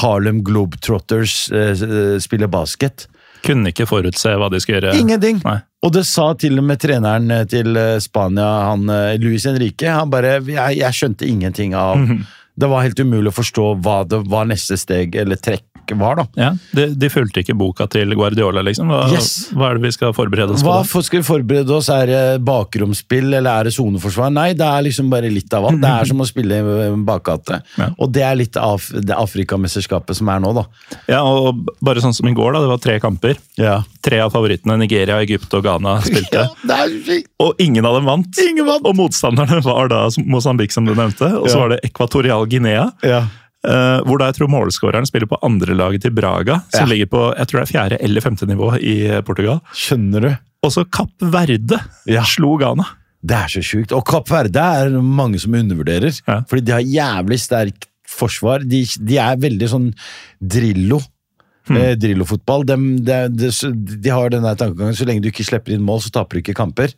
[0.00, 3.08] Harlem Globetrotters eh, eh, spille basket.
[3.44, 4.96] Kunne ikke forutse hva de skulle gjøre.
[5.00, 5.40] Ingenting!
[5.44, 5.58] Nei.
[5.84, 9.86] Og det sa til og med treneren eh, til eh, Spania, han eh, Luis Henrique.
[9.92, 12.24] Han bare Jeg, jeg skjønte ingenting av Mhm.
[12.56, 15.60] Det var helt umulig å forstå hva det var neste steg eller trekk
[15.94, 16.24] var, da.
[16.34, 18.88] Ja, de, de fulgte ikke boka til Guardiola, liksom.
[18.90, 19.50] Hva, Yes.
[19.54, 20.88] hva er det vi skal forberede oss Hva på?
[20.90, 21.88] for, skal vi forberede oss?
[21.88, 24.32] Er det bakromsspill, eller er det soneforsvar?
[24.34, 25.80] Nei, det er liksom bare litt av alt.
[25.80, 27.60] Det er som å spille i bakgate.
[27.78, 27.90] Ja.
[28.02, 30.64] Og det er litt av det Afrikamesterskapet som er nå, da.
[31.08, 32.64] Ja, og bare sånn som i går, da.
[32.64, 33.36] Det var tre kamper.
[33.60, 33.78] Ja.
[34.02, 36.48] Tre av favorittene, Nigeria, Egypt og Ghana, spilte.
[37.42, 38.38] Og ingen av dem vant.
[38.42, 38.86] Ingen vant!
[38.86, 41.28] Og motstanderne var da Mosambik, som du nevnte.
[41.38, 42.88] Og så var det Ekvatorial Guinea.
[43.04, 43.24] Ja.
[43.66, 46.90] Eh, hvor da jeg tror målskåreren spiller på andrelaget til Braga, som Ja.
[46.94, 49.60] ligger på jeg tror det er fjerde eller femte nivå i eh, Portugal.
[49.74, 50.30] Skjønner du?
[50.64, 52.22] Og så Kapp Verde Ja.
[52.24, 52.86] slo Ghana.
[53.26, 53.92] Det er så sjukt.
[53.92, 56.14] Og Kapp Verde er mange som undervurderer.
[56.28, 56.42] Ja.
[56.46, 58.62] Fordi de har jævlig sterkt forsvar.
[58.62, 59.88] De, de er veldig sånn
[60.40, 61.00] Drillo.
[61.66, 61.76] Hmm.
[61.80, 62.62] Eh, Drillo-fotball.
[62.68, 63.50] De, de,
[63.98, 66.44] de har den der tankegangen så lenge du ikke slipper inn mål, så taper du
[66.44, 66.92] ikke kamper.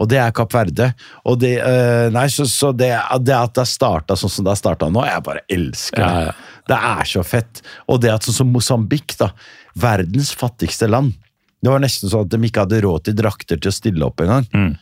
[0.00, 0.90] Og det er Kapp Verde.
[1.28, 2.90] Og det, eh, nei, så, så det,
[3.22, 6.08] det at det har starta sånn som det har starta nå, jeg bare elsker det.
[6.08, 6.62] Ja, ja.
[6.70, 7.60] Det er så fett.
[7.92, 9.30] Og det at sånn som Mosambik, da,
[9.74, 11.16] verdens fattigste land
[11.64, 14.20] Det var nesten sånn at de ikke hadde råd til drakter til å stille opp
[14.20, 14.44] engang.
[14.52, 14.74] Mm.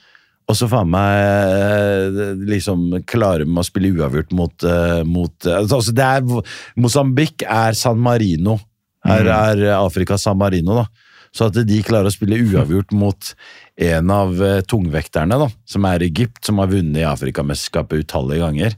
[0.50, 5.60] Og så faen meg eh, liksom klare med å spille uavgjort mot, eh, mot eh,
[5.62, 8.58] altså det er, Mosambik er San Marino.
[9.06, 11.12] Her er Afrika San Marino, da.
[11.32, 13.30] Så at de klarer å spille uavgjort mot
[13.80, 18.74] en av eh, tungvekterne, da, som er Egypt, som har vunnet i Afrikamesterskapet utallige ganger.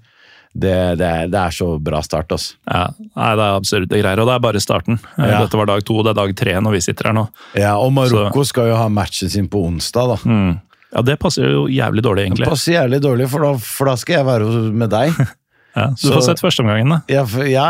[0.55, 2.55] Det, det, er, det er så bra start, altså.
[2.71, 2.85] Ja,
[3.16, 5.01] nei, Det er absolutte greier, og det er bare starten.
[5.19, 5.41] Eh, Ja.
[5.43, 7.25] Dette var dag to, det er dag tre når vi sitter her nå.
[7.59, 10.21] Ja, og Marokko skal jo ha matchen sin på onsdag, da.
[10.31, 10.61] Mm.
[10.95, 12.47] Ja, Det passer jo jævlig dårlig, egentlig.
[12.47, 15.11] Det passer jævlig dårlig, for da, for da skal jeg være med deg.
[15.76, 17.01] Ja, du Så- får sett førsteomgangen, da.
[17.10, 17.64] Ja, for, ja,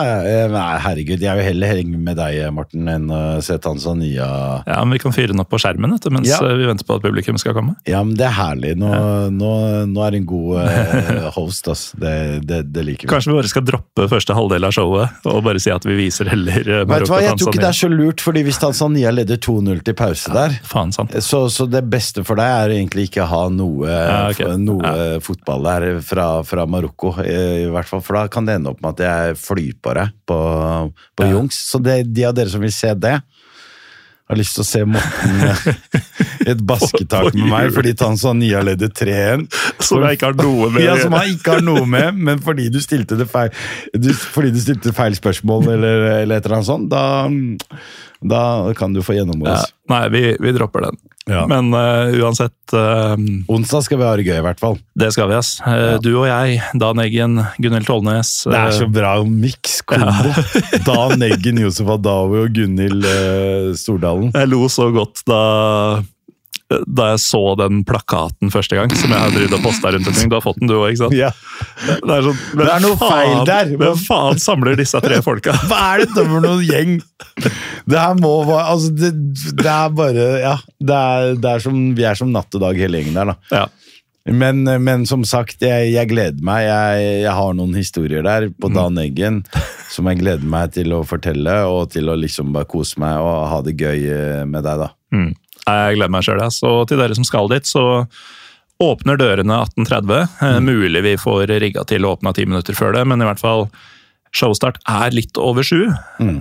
[0.52, 4.62] nei, herregud, jeg vil heller henge med deg, Morten, enn å se Tanzania.
[4.66, 6.38] Ja, men Vi kan fyre den opp på skjermen vet du, mens Ja.
[6.46, 7.76] eh, vi venter på at publikum skal komme.
[7.88, 8.74] Ja, men det er herlig.
[8.76, 8.90] Nå,
[9.32, 11.92] nå, nå er det en god eh, host, ass.
[11.98, 13.12] Det, det, det liker vi.
[13.14, 16.28] Kanskje vi bare skal droppe første halvdel av showet og bare si at vi viser
[16.28, 16.98] heller Marokko-Tanzania.
[16.98, 19.82] Vet du hva, Jeg tror ikke det er så lurt, fordi hvis Tanzania leder 2-0
[19.84, 21.10] til pause der Faen sant.
[21.24, 24.44] så, så det beste for deg er egentlig ikke å ha noe, Ja, ok.
[24.60, 28.72] noe fotball der fra, fra Marokko, i, i hvert fall, for da kan det ende
[28.72, 30.38] opp med at jeg flyr på deg på,
[31.14, 31.36] på Ja.
[31.36, 31.58] Jungs.
[31.70, 33.18] Så det, de av dere som vil se det,
[34.24, 35.74] har lyst til å se Morten i
[36.54, 39.44] et basketak med meg fordi Tanzania leder 3-1.
[39.84, 42.70] Som jeg ikke har noe med Ja, som jeg ikke har noe med, men fordi
[42.72, 43.52] du stilte det feil,
[43.92, 47.04] du, fordi du stilte feil spørsmål eller, eller et eller annet sånt, da,
[48.24, 49.66] da kan du få gjennomgås.
[49.68, 50.96] Ja, nei, vi, vi dropper den.
[51.28, 51.46] Ja.
[51.48, 53.14] Men uh, uansett, uh,
[53.48, 54.78] Onsdag skal vi ha det gøy, i hvert fall.
[55.00, 55.54] det skal vi, ass.
[55.64, 58.32] Eh, Du og jeg, Dan Eggen, Gunhild Tollnes.
[58.48, 60.32] Det er så bra miks kombo.
[60.88, 63.08] Dan Eggen, Josef Adawi og Gunhild
[63.80, 64.32] Stordalen.
[64.36, 65.40] Jeg lo så godt da,
[66.86, 70.30] da jeg så den plakaten første gang, som jeg har drevet og posta rundt omkring.
[70.32, 71.16] Du har fått den, du òg, ikke sant?
[71.18, 71.30] Ja.
[71.84, 73.72] Det er, sånn, Det er noe faen- feil der.
[73.84, 75.54] Hvem faen samler disse tre folka?
[75.70, 76.98] Hva er dette for noen gjeng?
[77.86, 79.12] Det her må være Altså, det,
[79.60, 80.56] det er bare Ja.
[80.84, 83.38] Det er, det er som, vi er som natt og dag hele gjengen der, da.
[83.54, 83.64] Ja.
[84.24, 86.62] Men, men som sagt, jeg, jeg gleder meg.
[86.64, 89.42] Jeg, jeg har noen historier der på Dan Eggen
[89.92, 93.42] som jeg gleder meg til å fortelle, og til å liksom bare kose meg og
[93.52, 94.88] ha det gøy eh, med deg, da.
[95.14, 95.28] Mm.
[95.64, 96.42] Jeg gleder meg sjøl.
[96.68, 98.04] Og til dere som skal dit, så
[98.82, 100.28] åpner dørene 18.30.
[100.42, 100.68] Mm.
[100.68, 103.68] Mulig vi får rigga til å åpne ti minutter før det, men i hvert fall
[104.34, 105.92] Showstart er litt over sju,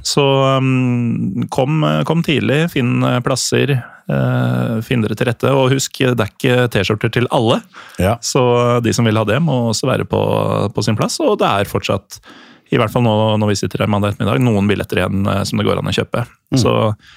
[0.02, 0.24] så
[0.58, 5.48] um, kom, kom tidlig, finn eh, plasser, Uh, finn dere til rette.
[5.56, 7.62] Og husk, det er ikke T-skjorter til alle,
[8.04, 8.18] Ja.
[8.20, 10.20] så de som vil ha det, må også være på,
[10.76, 11.16] på sin plass.
[11.24, 12.18] Og det er fortsatt,
[12.76, 15.56] i hvert fall nå når vi sitter her mandag ettermiddag, noen billetter igjen eh, som
[15.62, 16.26] det går an å kjøpe.
[16.60, 17.14] Så eh,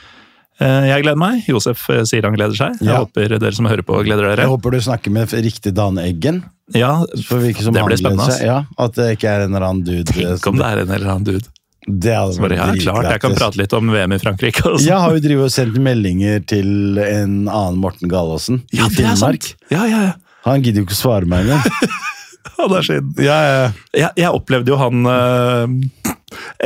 [0.61, 1.43] jeg gleder meg.
[1.49, 2.79] Josef eh, sier han gleder seg.
[2.81, 3.03] Jeg Ja.
[3.05, 4.47] håper dere som hører på, gleder dere.
[4.47, 6.43] Jeg håper du snakker med riktig Dan Eggen.
[6.75, 8.31] Ja, For det virker som det blir spennende.
[8.33, 8.47] seg.
[8.47, 10.11] Ja, at det ikke er en eller annen dude.
[10.17, 11.47] eh, Tenk om det er en eller annen dude.
[11.87, 14.63] Det hadde bare, ja, klart, jeg kan prate litt om VM i Frankrike.
[14.73, 14.87] Også.
[14.89, 19.53] Jeg har jo drivet og sendt meldinger til en annen Morten Galaasen ja, er Finnmark.
[19.71, 20.15] Ja, ja, ja.
[20.49, 21.63] Han gidder jo ikke å svare meg engang.
[22.59, 23.15] han er siden.
[23.23, 23.71] Ja, ja.
[23.95, 26.17] Jeg, jeg opplevde jo han eh,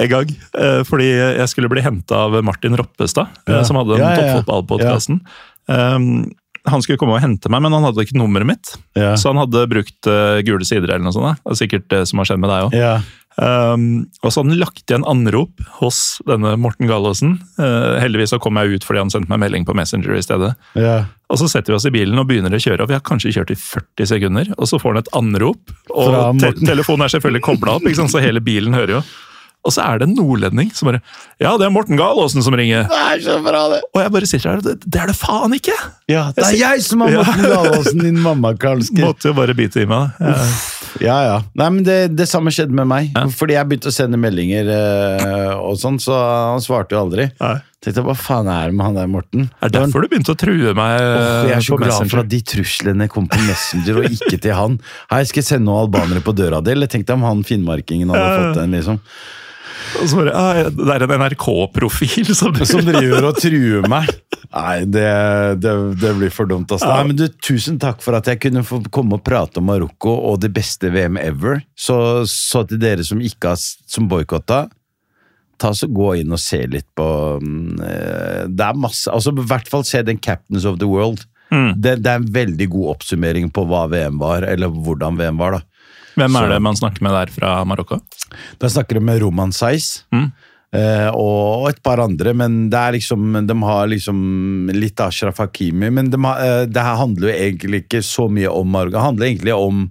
[0.02, 3.62] en gang, eh, fordi jeg skulle bli henta av Martin Roppestad, eh, Ja.
[3.64, 4.34] som hadde Ja, ja, ja.
[4.42, 5.20] toppfotballpodkasten.
[5.68, 6.30] Um,
[6.68, 8.74] han skulle komme og hente meg, men han hadde ikke nummeret mitt.
[9.16, 11.40] Så han hadde brukt uh, gule sider eller noe sånt.
[11.40, 12.74] Det er sikkert det som har skjedd med deg òg.
[13.40, 13.84] Um,
[14.20, 17.38] og så hadde han lagt igjen anrop hos denne Morten Galaasen.
[17.56, 20.52] Uh, heldigvis så kom jeg ut fordi han sendte meg melding på Messenger i stedet.
[21.30, 23.32] Og så setter vi oss i bilen og begynner å kjøre, og vi har kanskje
[23.38, 27.44] kjørt i 40 sekunder, og så får han et anrop, og te telefonen er selvfølgelig
[27.46, 29.02] kobla opp, så hele bilen hører jo.
[29.60, 31.02] Og så er det en nordlending som bare
[31.42, 32.86] Ja, det er Morten Galaasen som ringer.
[32.88, 33.82] Det er så bra, det!
[33.92, 35.76] Og jeg bare sitter her, og det, det er det faen ikke!
[36.08, 37.22] Ja, det er jeg som har Ja.
[37.26, 39.02] Morten Galaasen, din mamma, Karlske.
[39.04, 40.16] Måtte jo bare bite i meg.
[40.20, 40.36] Ja.
[41.00, 41.34] Ja, ja.
[41.54, 43.12] Nei, men det, det samme skjedde med meg.
[43.14, 43.26] Ja.
[43.30, 46.16] Fordi jeg begynte å sende meldinger eh, og sånn, så
[46.54, 47.28] han svarte jo aldri.
[47.38, 47.58] Nei.
[47.80, 49.46] Tenkte, hva faen er det med han der, Morten?
[49.62, 50.96] Er det derfor du begynte å true meg?
[51.00, 54.56] Oh, jeg er så glad for at de truslene kom på Messenger og ikke til
[54.58, 54.74] han.
[55.12, 56.74] Hei, skal jeg sende noen albanere på døra di?
[56.74, 58.40] Eller tenkte om han finnmarkingen hadde Ja.
[58.50, 58.98] fått den, liksom.
[59.98, 64.10] Og så bare, ah, det er en NRK-profil som, Som driver og truer meg.
[64.50, 65.06] Nei, det,
[65.62, 66.70] det, det blir for dumt.
[66.72, 66.88] Altså.
[66.90, 70.14] Nei, men du, Tusen takk for at jeg kunne få komme og prate om Marokko
[70.30, 71.62] og det beste VM ever.
[71.78, 71.96] Så,
[72.30, 74.64] så til dere som ikke har som boikotta,
[75.60, 77.06] ta så gå inn og se litt på
[77.42, 81.26] mm, eh, Det er masse altså I hvert fall se den Captains of the World.
[81.50, 85.58] Det, det er en veldig god oppsummering på hva VM var, eller hvordan VM var.
[85.58, 85.69] da.
[86.16, 88.00] Hvem er det man snakker med der fra Marokko?
[88.58, 90.32] Da snakker de med Roman Seis, Mm.
[90.72, 95.90] eh, og et par andre, men det er liksom, de har liksom litt Ashraf Hakimi.
[95.90, 98.92] Men de har, eh, det her handler jo egentlig ikke så mye om Marokko.
[98.98, 99.90] Det handler egentlig om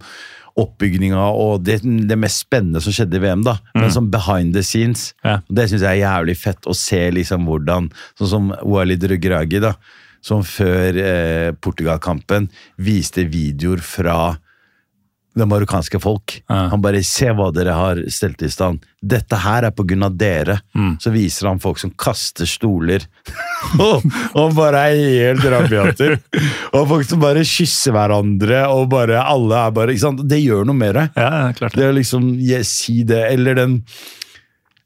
[0.60, 3.44] oppbygninga og det, det mest spennende som skjedde i VM.
[3.46, 5.14] da, Men som behind the scenes.
[5.24, 5.40] Ja.
[5.50, 7.88] Det syns jeg er jævlig fett å se liksom hvordan
[8.20, 9.74] Sånn som Walid Rugragi, da,
[10.22, 14.38] som før eh, Portugal-kampen viste videoer fra
[15.38, 16.42] det marokkanske folk.
[16.50, 16.56] Ja.
[16.72, 18.82] Han bare 'se hva dere har stelt i stand'.
[19.02, 20.60] Dette her er på grunn av dere.
[21.00, 23.06] Så viser han folk som kaster stoler.
[23.80, 24.04] og,
[24.36, 26.20] og bare er helt rabiater.
[26.74, 30.28] og folk som bare kysser hverandre, og bare alle er bare ikke sant?
[30.28, 31.10] Det gjør noe med det.
[31.16, 33.32] Ja, klart Det er liksom yes, Si det.
[33.32, 33.84] Eller den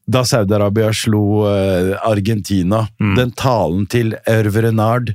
[0.07, 2.87] Da Saudi-Arabia slo uh, Argentina.
[2.99, 5.13] Den talen til Hervé Renard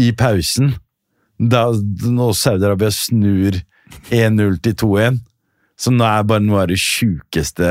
[0.00, 0.74] i pausen.
[1.38, 3.60] Da når Saudi-Arabia snur
[4.10, 5.20] 1-0 til 2-1.
[5.80, 7.64] Som nå er bare noe av det sjukeste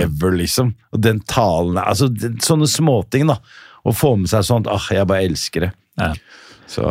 [0.00, 0.72] ever, liksom.
[0.94, 2.08] Og den talen altså,
[2.40, 3.36] Sånne småting, da.
[3.84, 4.70] Å få med seg sånt.
[4.70, 5.74] Ah, jeg bare elsker det.
[6.00, 6.14] Ja.
[6.70, 6.86] Så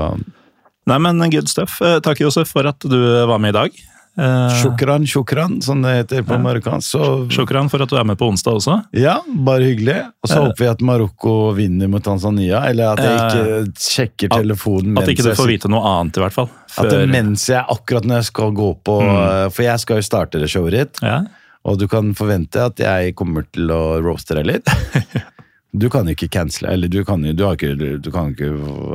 [0.89, 1.77] Nei, men good stuff.
[1.85, 2.97] Eh, Takk, Josef, for at du
[3.29, 3.81] var med i dag.
[4.19, 6.89] Eh, Shukran, shukran, som det heter på marokkansk.
[6.91, 8.75] Så Shukran for at du er med på onsdag også.
[8.99, 9.95] Ja, bare hyggelig.
[10.23, 10.45] Og så Eh.
[10.47, 15.03] håper vi at Marokko vinner mot Tanzania, eller at jeg Eh, ikke sjekker telefonen At
[15.03, 16.49] at ikke du får vite noe annet, i hvert fall.
[16.77, 19.51] At det mens jeg, akkurat når jeg skal gå på mm.
[19.53, 21.23] For jeg skal jo starte det showet ditt, ja.
[21.65, 24.65] og du kan forvente at jeg kommer til å roaste deg litt.
[25.71, 28.47] Du kan ikke cancele, eller du kan Du har ikke, du kan ikke,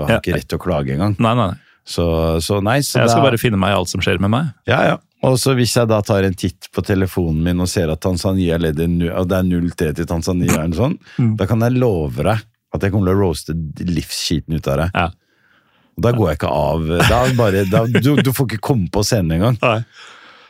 [0.09, 1.15] har ikke rett til å klage engang.
[1.23, 1.53] Nei, nei.
[1.87, 4.49] Så, så så Jeg skal da- bare finne meg i alt som skjer med meg.
[4.67, 4.97] Ja, ja.
[5.25, 8.59] Og så hvis jeg da tar en titt på telefonen min og ser at Tanzania
[8.61, 11.37] leder, og det er 0-3 til Tanzania, eller sånn, Mm.
[11.41, 12.43] da kan jeg love deg
[12.75, 13.55] at jeg kommer til å roaste
[13.87, 14.91] livsskiten ut av deg.
[14.99, 15.07] Ja.
[15.95, 16.89] Og da går jeg ikke av.
[17.09, 19.59] Da bare, da, du, du får ikke komme på scenen engang.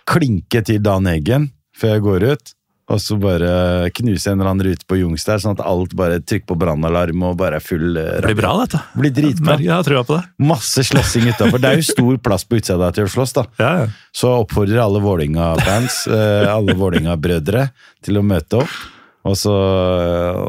[0.09, 2.53] Klinke til Dan Eggen før jeg går ut,
[2.85, 6.19] og så bare knuse en eller annen rute på Jungs der, sånn at alt bare
[6.21, 8.81] trykker på brannalarm og bare er full eh, Det blir bra, dette.
[9.01, 9.57] Blir dritbra.
[9.63, 10.25] Jeg har på det.
[10.45, 11.63] Masse slåssing utafor.
[11.63, 13.47] Det er jo stor plass på utsida der til å slåss, da.
[13.63, 13.87] Ja, ja.
[14.13, 17.71] Så oppfordrer alle Vålinga-fans, eh, alle Vålinga-brødre,
[18.05, 18.77] til å møte opp.
[19.25, 19.55] Og så,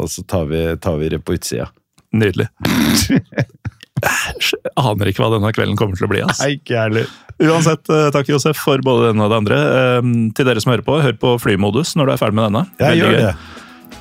[0.03, 1.69] og så tar, vi, tar vi det på utsida.
[2.15, 2.49] Nydelig.
[4.75, 6.23] Aner ikke hva denne kvelden kommer til å bli.
[6.27, 7.11] Nei, ikke heller.
[7.41, 9.59] Uansett, eh, takk Josef for både denne og det andre.
[9.59, 12.65] Eh, Til dere som hører på, hør på flymodus når du er ferdig med denne.
[12.79, 13.21] Jeg Veldig gjør gøy.
[13.27, 13.35] det.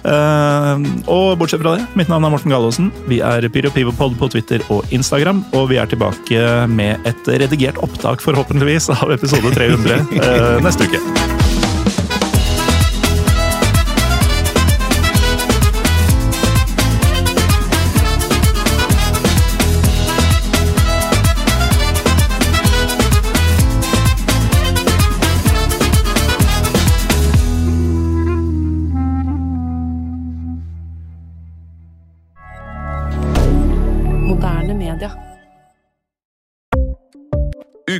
[0.04, 2.90] Uh, og bortsett fra det, mitt navn er Morten Gallaasen.
[3.08, 5.40] Vi er PyroPivopod på Twitter og Instagram.
[5.56, 11.33] Og vi er tilbake med et redigert opptak, forhåpentligvis, av episode 300 uh, neste uke.